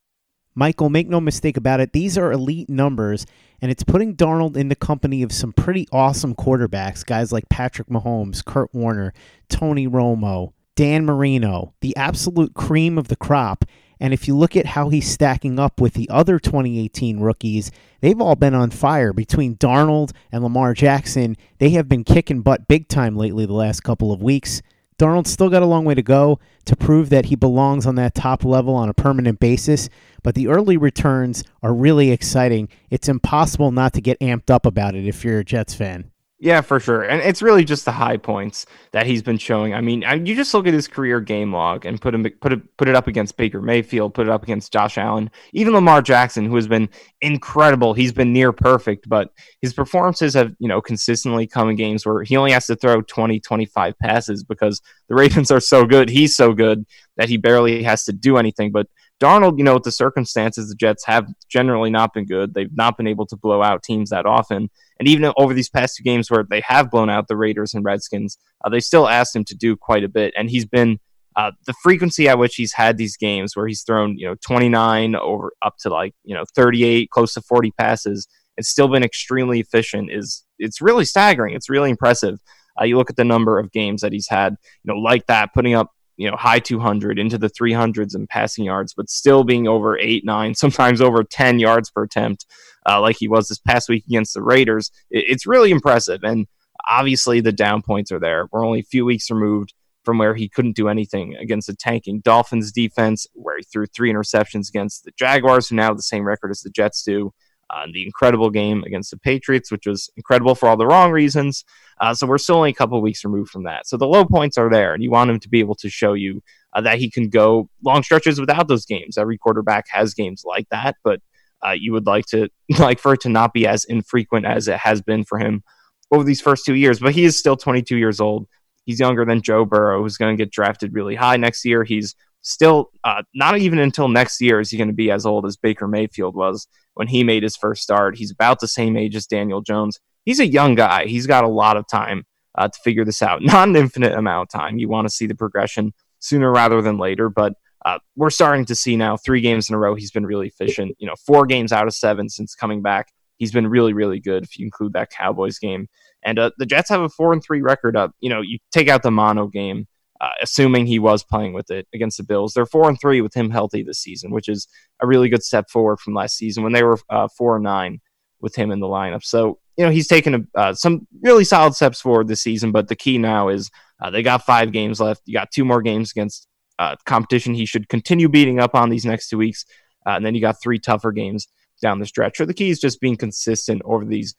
Michael, 0.55 0.91
make 0.91 1.09
no 1.09 1.21
mistake 1.21 1.57
about 1.57 1.79
it. 1.79 1.93
These 1.93 2.19
are 2.19 2.33
elite 2.33 2.69
numbers, 2.69 3.27
and 3.63 3.71
it's 3.71 3.85
putting 3.85 4.17
Darnold 4.17 4.57
in 4.57 4.69
the 4.69 4.75
company 4.75 5.23
of 5.23 5.31
some 5.31 5.53
pretty 5.53 5.87
awesome 5.93 6.35
quarterbacks, 6.35 7.07
guys 7.07 7.31
like 7.31 7.49
Patrick 7.49 7.89
Mahomes, 7.89 8.45
Kurt 8.45 8.75
Warner, 8.75 9.15
Tony 9.49 9.87
Romo, 9.87 10.53
Dan 10.75 11.05
Marino, 11.05 11.75
the 11.81 11.97
absolute 11.97 12.55
cream 12.55 12.99
of 12.99 13.07
the 13.07 13.17
crop. 13.17 13.65
And 14.01 14.15
if 14.15 14.29
you 14.29 14.37
look 14.37 14.57
at 14.57 14.67
how 14.67 14.89
he's 14.89 15.11
stacking 15.11 15.59
up 15.59 15.81
with 15.81 15.95
the 15.95 16.09
other 16.11 16.39
2018 16.39 17.21
rookies, 17.21 17.71
they've 18.01 18.21
all 18.21 18.37
been 18.37 18.55
on 18.55 18.71
fire. 18.71 19.13
Between 19.13 19.57
Darnold 19.57 20.13
and 20.31 20.43
Lamar 20.43 20.75
Jackson, 20.75 21.37
they 21.59 21.71
have 21.71 21.89
been 21.89 22.05
kicking 22.05 22.43
butt 22.43 22.69
big 22.69 22.89
time 22.89 23.17
lately 23.17 23.47
the 23.47 23.53
last 23.53 23.83
couple 23.83 24.13
of 24.13 24.23
weeks. 24.23 24.63
Darnold's 24.99 25.31
still 25.31 25.49
got 25.49 25.63
a 25.63 25.67
long 25.67 25.85
way 25.85 25.95
to 25.95 26.03
go 26.03 26.41
to 26.65 26.75
prove 26.75 27.09
that 27.11 27.27
he 27.27 27.37
belongs 27.37 27.87
on 27.87 27.95
that 27.95 28.17
top 28.17 28.45
level 28.45 28.75
on 28.75 28.89
a 28.89 28.95
permanent 28.95 29.39
basis, 29.39 29.89
but 30.25 30.35
the 30.35 30.49
early 30.49 30.77
returns 30.77 31.45
are 31.63 31.73
really 31.73 32.11
exciting. 32.11 32.69
It's 32.91 33.09
impossible 33.09 33.71
not 33.71 33.93
to 33.93 34.01
get 34.01 34.19
amped 34.19 34.51
up 34.51 34.67
about 34.67 34.97
it 34.97 35.07
if 35.07 35.25
you're 35.25 35.39
a 35.39 35.45
Jets 35.45 35.75
fan. 35.75 36.11
Yeah, 36.41 36.61
for 36.61 36.79
sure. 36.79 37.03
And 37.03 37.21
it's 37.21 37.43
really 37.43 37.65
just 37.65 37.85
the 37.85 37.91
high 37.91 38.17
points 38.17 38.65
that 38.93 39.07
he's 39.07 39.23
been 39.23 39.39
showing. 39.39 39.75
I 39.75 39.81
mean, 39.81 40.03
you 40.25 40.37
just 40.37 40.55
look 40.55 40.69
at 40.69 40.73
his 40.73 40.87
career 40.87 41.21
game 41.21 41.53
log 41.53 41.85
and 41.85 42.01
put 42.01 42.15
him 42.15 42.23
put 42.41 42.53
it 42.53 42.77
put 42.77 42.89
it 42.89 42.95
up 42.95 43.09
against 43.09 43.37
Baker 43.37 43.61
Mayfield, 43.61 44.15
put 44.15 44.29
it 44.29 44.31
up 44.31 44.45
against 44.45 44.73
Josh 44.73 44.99
Allen, 44.99 45.33
even 45.53 45.73
Lamar 45.75 46.01
Jackson, 46.01 46.45
who 46.45 46.55
has 46.55 46.69
been 46.69 46.89
incredible. 47.23 47.93
He's 47.93 48.13
been 48.13 48.33
near 48.33 48.53
perfect, 48.53 49.09
but 49.09 49.33
his 49.63 49.75
performances 49.75 50.35
have, 50.35 50.55
you 50.61 50.69
know, 50.69 50.81
consistently 50.81 51.49
come 51.49 51.71
in 51.71 51.77
games 51.77 52.07
where 52.07 52.23
he 52.23 52.37
only 52.37 52.53
has 52.53 52.67
to 52.67 52.77
throw 52.77 53.03
20, 53.03 53.41
25 53.41 53.99
passes 53.99 54.45
because 54.45 54.81
the 55.09 55.17
Ravens 55.17 55.51
are 55.51 55.61
so 55.61 55.85
good. 55.87 56.09
He's 56.09 56.37
so 56.37 56.53
good 56.53 56.87
that 57.17 57.29
he 57.29 57.37
barely 57.37 57.83
has 57.83 58.05
to 58.05 58.13
do 58.13 58.37
anything. 58.37 58.71
But 58.71 58.87
Darnold, 59.21 59.59
you 59.59 59.65
know, 59.65 59.75
with 59.75 59.83
the 59.83 59.93
circumstances, 59.93 60.69
the 60.69 60.77
Jets 60.77 61.05
have 61.07 61.27
generally 61.49 61.91
not 61.91 62.15
been 62.15 62.25
good. 62.25 62.55
They've 62.55 62.75
not 62.77 62.97
been 62.97 63.09
able 63.09 63.27
to 63.27 63.37
blow 63.37 63.63
out 63.63 63.83
teams 63.83 64.11
that 64.11 64.27
often. 64.27 64.71
And 64.99 65.09
even 65.09 65.33
over 65.37 65.55
these 65.55 65.69
past 65.69 65.97
two 65.97 66.05
games 66.05 66.31
where 66.31 66.45
they 66.49 66.61
have 66.61 66.91
blown 66.91 67.11
out 67.11 67.27
the 67.27 67.37
Raiders 67.37 67.75
and 67.75 67.85
Redskins, 67.85 68.39
uh, 68.65 68.69
they 68.69 68.81
still 68.81 69.09
asked 69.09 69.35
him 69.35 69.45
to 69.45 69.57
do 69.57 69.77
quite 69.77 70.05
a 70.05 70.09
bit. 70.09 70.35
And 70.37 70.49
he's 70.49 70.67
been 70.67 71.01
uh, 71.35 71.53
the 71.67 71.75
frequency 71.83 72.29
at 72.29 72.39
which 72.39 72.57
he's 72.57 72.73
had 72.73 72.97
these 72.97 73.17
games 73.17 73.57
where 73.57 73.67
he's 73.67 73.83
thrown, 73.83 74.17
you 74.19 74.27
know, 74.27 74.37
29 74.45 75.17
over 75.17 75.53
up 75.63 75.77
to 75.79 75.89
like, 75.89 76.15
you 76.25 76.35
know, 76.35 76.45
38, 76.55 77.11
close 77.11 77.35
to 77.35 77.43
40 77.43 77.73
passes, 77.73 78.29
and 78.57 78.67
still 78.67 78.89
been 78.89 79.05
extremely 79.05 79.61
efficient 79.61 80.11
is 80.13 80.45
it's 80.59 80.81
really 80.81 81.05
staggering. 81.05 81.55
It's 81.55 81.71
really 81.71 81.91
impressive. 81.91 82.41
Uh, 82.81 82.85
you 82.85 82.97
look 82.97 83.11
at 83.11 83.17
the 83.17 83.25
number 83.25 83.59
of 83.59 83.73
games 83.73 84.03
that 84.03 84.13
he's 84.13 84.29
had, 84.29 84.57
you 84.83 84.93
know, 84.93 85.01
like 85.01 85.27
that, 85.27 85.55
putting 85.55 85.75
up 85.75 85.91
you 86.19 86.31
know 86.31 86.37
high 86.37 86.59
200 86.59 87.19
into 87.19 87.39
the 87.39 87.49
300s 87.49 88.15
in 88.15 88.27
passing 88.27 88.65
yards, 88.65 88.93
but 88.93 89.09
still 89.09 89.45
being 89.45 89.67
over 89.67 89.99
eight, 89.99 90.25
nine, 90.25 90.55
sometimes 90.55 91.01
over 91.01 91.25
10 91.25 91.59
yards 91.59 91.91
per 91.91 92.03
attempt, 92.03 92.45
uh, 92.87 93.01
like 93.01 93.17
he 93.19 93.29
was 93.29 93.49
this 93.49 93.59
past 93.59 93.89
week 93.89 94.05
against 94.07 94.35
the 94.35 94.43
Raiders. 94.43 94.91
It, 95.11 95.25
it's 95.29 95.47
really 95.47 95.71
impressive, 95.71 96.21
and 96.23 96.47
obviously 96.89 97.41
the 97.41 97.53
down 97.53 97.81
points 97.83 98.13
are 98.13 98.21
there. 98.21 98.49
We're 98.53 98.67
only 98.67 98.81
a 98.81 98.85
few 98.85 99.07
weeks 99.07 99.31
removed 99.31 99.73
from 100.05 100.19
where 100.19 100.35
he 100.35 100.49
couldn't 100.49 100.77
do 100.77 100.89
anything 100.89 101.37
against 101.37 101.67
the 101.67 101.75
tanking 101.75 102.21
Dolphins 102.21 102.73
defense, 102.73 103.27
where 103.35 103.59
he 103.59 103.65
threw 103.65 103.87
three 103.87 104.13
interceptions 104.13 104.69
against 104.69 105.05
the 105.05 105.13
Jaguars, 105.19 105.69
who 105.69 105.77
now 105.77 105.89
have 105.89 105.97
the 105.97 106.03
same 106.03 106.25
record 106.25 106.51
as 106.51 106.61
the 106.61 106.71
Jets 106.71 107.03
do 107.03 107.33
uh, 107.71 107.87
the 107.93 108.05
incredible 108.05 108.51
game 108.51 108.83
against 108.85 109.11
the 109.11 109.19
Patriots, 109.19 109.71
which 109.71 109.87
was 109.87 110.11
incredible 110.17 110.55
for 110.55 110.69
all 110.69 110.77
the 110.77 110.87
wrong 110.87 111.11
reasons. 111.11 111.65
Uh, 112.01 112.15
so 112.15 112.27
we're 112.27 112.39
still 112.39 112.57
only 112.57 112.71
a 112.71 112.75
couple 112.75 113.01
weeks 113.03 113.25
removed 113.25 113.51
from 113.51 113.65
that. 113.65 113.87
So 113.87 113.97
the 113.97 114.07
low 114.07 114.25
points 114.25 114.57
are 114.57 114.71
there, 114.71 114.95
and 114.95 115.03
you 115.03 115.11
want 115.11 115.31
him 115.31 115.41
to 115.41 115.49
be 115.49 115.61
able 115.61 115.75
to 115.77 115.91
show 115.91 116.15
you 116.15 116.43
uh, 116.73 116.81
that 116.83 116.99
he 116.99 117.11
can 117.11 117.29
go 117.29 117.69
long 117.85 118.03
stretches 118.03 118.41
without 118.41 118.69
those 118.69 118.87
games. 118.87 119.19
Every 119.19 119.37
quarterback 119.37 119.87
has 119.91 120.15
games 120.15 120.45
like 120.47 120.69
that, 120.71 120.97
but 121.05 121.21
uh, 121.67 121.73
you 121.73 121.93
would 121.93 122.07
like 122.07 122.27
to 122.27 122.49
like 122.79 122.99
for 122.99 123.15
it 123.15 123.21
to 123.23 123.29
not 123.29 123.53
be 123.53 123.67
as 123.67 123.85
infrequent 123.85 124.47
as 124.47 124.69
it 124.69 124.79
has 124.79 125.03
been 125.03 125.25
for 125.25 125.39
him 125.39 125.63
over 126.11 126.25
these 126.25 126.41
first 126.41 126.65
two 126.65 126.75
years. 126.75 127.01
But 127.01 127.15
he 127.15 127.25
is 127.25 127.39
still 127.39 127.57
22 127.57 127.97
years 127.97 128.21
old. 128.21 128.47
He's 128.85 129.01
younger 129.01 129.27
than 129.27 129.43
Joe 129.43 129.67
Burrow, 129.67 130.03
who's 130.03 130.17
going 130.17 130.35
to 130.35 130.43
get 130.43 130.51
drafted 130.51 130.95
really 130.95 131.15
high 131.15 131.37
next 131.37 131.65
year. 131.65 131.85
He's 131.85 132.15
still 132.41 132.91
uh, 133.05 133.23
not 133.35 133.59
even 133.59 133.79
until 133.79 134.09
next 134.09 134.41
year 134.41 134.61
is 134.61 134.71
he 134.71 134.79
going 134.79 134.89
to 134.89 134.95
be 134.95 135.11
as 135.11 135.27
old 135.27 135.45
as 135.45 135.57
Baker 135.57 135.87
Mayfield 135.87 136.35
was 136.35 136.67
when 136.99 137.07
he 137.07 137.23
made 137.23 137.45
his 137.45 137.57
first 137.57 137.81
start. 137.81 138.17
He's 138.17 138.33
about 138.33 138.59
the 138.59 138.67
same 138.67 138.97
age 138.97 139.15
as 139.15 139.25
Daniel 139.25 139.61
Jones. 139.61 140.01
He's 140.25 140.41
a 140.41 140.47
young 140.47 140.75
guy. 140.75 141.07
He's 141.07 141.29
got 141.29 141.45
a 141.45 141.49
lot 141.49 141.77
of 141.77 141.87
time 141.87 142.25
uh, 142.57 142.67
to 142.67 142.79
figure 142.83 143.05
this 143.05 143.23
out. 143.23 143.41
Not 143.43 143.69
an 143.69 143.77
infinite 143.77 144.15
amount 144.15 144.53
of 144.53 144.61
time. 144.61 144.79
You 144.79 144.89
want 144.89 145.07
to 145.07 145.15
see 145.15 145.27
the 145.27 145.37
progression 145.37 145.93
sooner 146.19 146.51
rather 146.51 146.83
than 146.83 146.99
later, 146.99 147.29
but 147.29 147.53
uh, 147.87 148.01
we're 148.17 148.31
starting 148.31 148.65
to 148.65 148.75
see 148.75 148.97
now 148.97 149.17
three 149.17 149.41
games 149.41 149.69
in 149.69 149.77
a 149.77 149.79
row. 149.79 149.95
He's 149.95 150.11
been 150.11 150.27
really 150.27 150.49
efficient. 150.49 150.97
You 150.99 151.07
know, 151.07 151.15
four 151.25 151.47
games 151.47 151.71
out 151.71 151.87
of 151.87 151.95
seven 151.95 152.29
since 152.29 152.57
coming 152.57 152.83
back. 152.83 153.13
He's 153.37 153.53
been 153.53 153.69
really, 153.69 153.93
really 153.93 154.19
good. 154.19 154.43
If 154.43 154.59
you 154.59 154.65
include 154.65 154.95
that 154.95 155.11
Cowboys 155.11 155.61
game, 155.61 155.87
and 156.25 156.37
uh, 156.41 156.51
the 156.59 156.67
Jets 156.67 156.91
have 156.91 157.03
a 157.03 157.09
four 157.09 157.33
and 157.33 157.41
three 157.41 157.63
record. 157.63 157.97
Up, 157.97 158.11
you 158.19 158.29
know, 158.29 158.41
you 158.41 158.59
take 158.73 158.89
out 158.89 159.05
the 159.05 159.13
mono 159.13 159.47
game 159.47 159.87
uh, 160.21 160.31
assuming 160.43 160.87
he 160.87 160.99
was 160.99 161.23
playing 161.23 161.53
with 161.53 161.71
it 161.71 161.87
against 161.95 162.19
the 162.19 162.25
Bills. 162.25 162.53
They're 162.53 162.67
four 162.67 162.89
and 162.89 163.01
three 163.01 163.21
with 163.21 163.35
him 163.35 163.51
healthy 163.51 163.83
this 163.83 164.01
season, 164.01 164.31
which 164.31 164.49
is 164.49 164.67
a 165.01 165.07
really 165.07 165.29
good 165.29 165.43
step 165.43 165.71
forward 165.71 166.01
from 166.01 166.15
last 166.15 166.37
season 166.37 166.63
when 166.63 166.73
they 166.73 166.83
were 166.83 166.99
uh, 167.09 167.29
four 167.37 167.57
and 167.57 167.65
nine 167.65 168.01
with 168.41 168.55
him 168.57 168.71
in 168.71 168.81
the 168.81 168.87
lineup. 168.87 169.25
So 169.25 169.59
you 169.77 169.85
know 169.85 169.91
he's 169.91 170.09
taken 170.09 170.35
a, 170.35 170.59
uh, 170.59 170.75
some 170.75 171.07
really 171.23 171.45
solid 171.45 171.75
steps 171.75 172.01
forward 172.01 172.27
this 172.27 172.41
season. 172.41 172.73
But 172.73 172.89
the 172.89 172.97
key 172.97 173.19
now 173.19 173.49
is 173.49 173.71
uh, 174.01 174.11
they 174.11 174.23
got 174.23 174.45
five 174.45 174.73
games 174.73 175.01
left. 175.01 175.23
You 175.25 175.35
got 175.35 175.53
two 175.53 175.65
more 175.65 175.83
games 175.83 176.11
against 176.11 176.49
uh, 176.81 176.97
competition 177.07 177.55
he 177.55 177.67
should 177.67 177.89
continue 177.89 178.29
beating 178.29 178.59
up 178.59 178.75
on 178.75 178.91
these 178.91 179.05
next 179.05 179.29
two 179.29 179.39
weeks, 179.39 179.65
and 180.05 180.27
then 180.27 180.35
you 180.35 180.41
got 180.41 180.61
three 180.61 180.81
tougher 180.81 181.13
games 181.13 181.47
down 181.81 182.01
the 182.01 182.07
stretch. 182.07 182.39
So 182.39 182.45
the 182.45 182.55
key 182.55 182.71
is 182.71 182.81
just 182.81 183.01
being 183.01 183.17
consistent 183.17 183.83
over 183.85 184.05
these 184.05 184.35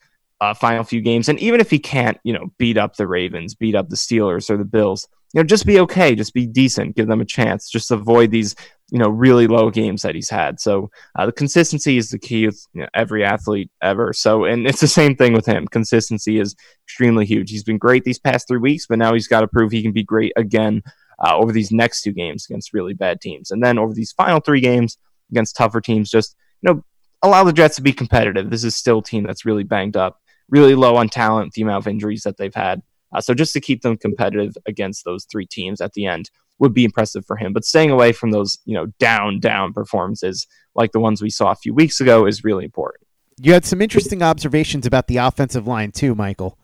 final 0.56 0.84
few 0.84 1.00
games. 1.00 1.28
And 1.28 1.38
even 1.38 1.60
if 1.60 1.70
he 1.70 1.78
can't, 1.78 2.18
you 2.22 2.34
know, 2.34 2.52
beat 2.58 2.76
up 2.76 2.96
the 2.96 3.06
Ravens, 3.06 3.54
beat 3.54 3.74
up 3.74 3.88
the 3.88 3.96
Steelers 3.96 4.50
or 4.50 4.58
the 4.58 4.64
Bills, 4.64 5.06
you 5.32 5.40
know, 5.40 5.44
just 5.44 5.66
be 5.66 5.78
okay, 5.80 6.14
just 6.14 6.34
be 6.34 6.46
decent, 6.46 6.96
give 6.96 7.06
them 7.06 7.20
a 7.20 7.24
chance, 7.24 7.70
just 7.70 7.90
avoid 7.90 8.30
these, 8.30 8.56
you 8.90 8.98
know, 8.98 9.08
really 9.08 9.46
low 9.46 9.70
games 9.70 10.02
that 10.02 10.14
he's 10.14 10.28
had. 10.30 10.58
So 10.58 10.90
uh, 11.16 11.26
the 11.26 11.32
consistency 11.32 11.96
is 11.96 12.10
the 12.10 12.18
key 12.18 12.46
with 12.46 12.66
you 12.72 12.82
know, 12.82 12.88
every 12.94 13.24
athlete 13.24 13.70
ever. 13.80 14.12
So, 14.12 14.44
and 14.44 14.66
it's 14.66 14.80
the 14.80 14.88
same 14.88 15.14
thing 15.14 15.32
with 15.32 15.46
him. 15.46 15.68
Consistency 15.68 16.40
is 16.40 16.56
extremely 16.84 17.26
huge. 17.26 17.50
He's 17.50 17.62
been 17.62 17.78
great 17.78 18.02
these 18.04 18.18
past 18.18 18.48
three 18.48 18.58
weeks, 18.58 18.86
but 18.88 18.98
now 18.98 19.12
he's 19.12 19.28
got 19.28 19.40
to 19.42 19.48
prove 19.48 19.70
he 19.70 19.82
can 19.82 19.92
be 19.92 20.02
great 20.02 20.32
again 20.36 20.82
uh, 21.24 21.36
over 21.36 21.52
these 21.52 21.70
next 21.70 22.02
two 22.02 22.12
games 22.12 22.46
against 22.48 22.74
really 22.74 22.94
bad 22.94 23.20
teams, 23.20 23.50
and 23.50 23.62
then 23.62 23.78
over 23.78 23.94
these 23.94 24.12
final 24.12 24.40
three 24.40 24.60
games 24.60 24.98
against 25.30 25.54
tougher 25.54 25.80
teams. 25.80 26.10
Just 26.10 26.34
you 26.62 26.72
know, 26.72 26.84
allow 27.22 27.44
the 27.44 27.52
Jets 27.52 27.76
to 27.76 27.82
be 27.82 27.92
competitive. 27.92 28.50
This 28.50 28.64
is 28.64 28.74
still 28.74 28.98
a 28.98 29.04
team 29.04 29.24
that's 29.24 29.44
really 29.44 29.64
banged 29.64 29.96
up 29.96 30.20
really 30.50 30.74
low 30.74 30.96
on 30.96 31.08
talent, 31.08 31.52
the 31.52 31.62
amount 31.62 31.84
of 31.84 31.88
injuries 31.88 32.22
that 32.22 32.36
they've 32.36 32.54
had. 32.54 32.82
Uh, 33.12 33.20
so 33.20 33.34
just 33.34 33.52
to 33.52 33.60
keep 33.60 33.82
them 33.82 33.96
competitive 33.96 34.56
against 34.66 35.04
those 35.04 35.24
three 35.24 35.46
teams 35.46 35.80
at 35.80 35.92
the 35.92 36.06
end 36.06 36.30
would 36.58 36.74
be 36.74 36.84
impressive 36.84 37.24
for 37.26 37.36
him. 37.36 37.52
But 37.52 37.64
staying 37.64 37.90
away 37.90 38.12
from 38.12 38.30
those, 38.30 38.58
you 38.64 38.74
know, 38.74 38.86
down 38.98 39.40
down 39.40 39.72
performances 39.72 40.46
like 40.74 40.92
the 40.92 41.00
ones 41.00 41.22
we 41.22 41.30
saw 41.30 41.50
a 41.50 41.56
few 41.56 41.74
weeks 41.74 42.00
ago 42.00 42.26
is 42.26 42.44
really 42.44 42.64
important. 42.64 43.06
You 43.38 43.54
had 43.54 43.64
some 43.64 43.80
interesting 43.80 44.22
observations 44.22 44.86
about 44.86 45.08
the 45.08 45.16
offensive 45.16 45.66
line 45.66 45.92
too, 45.92 46.14
Michael. 46.14 46.58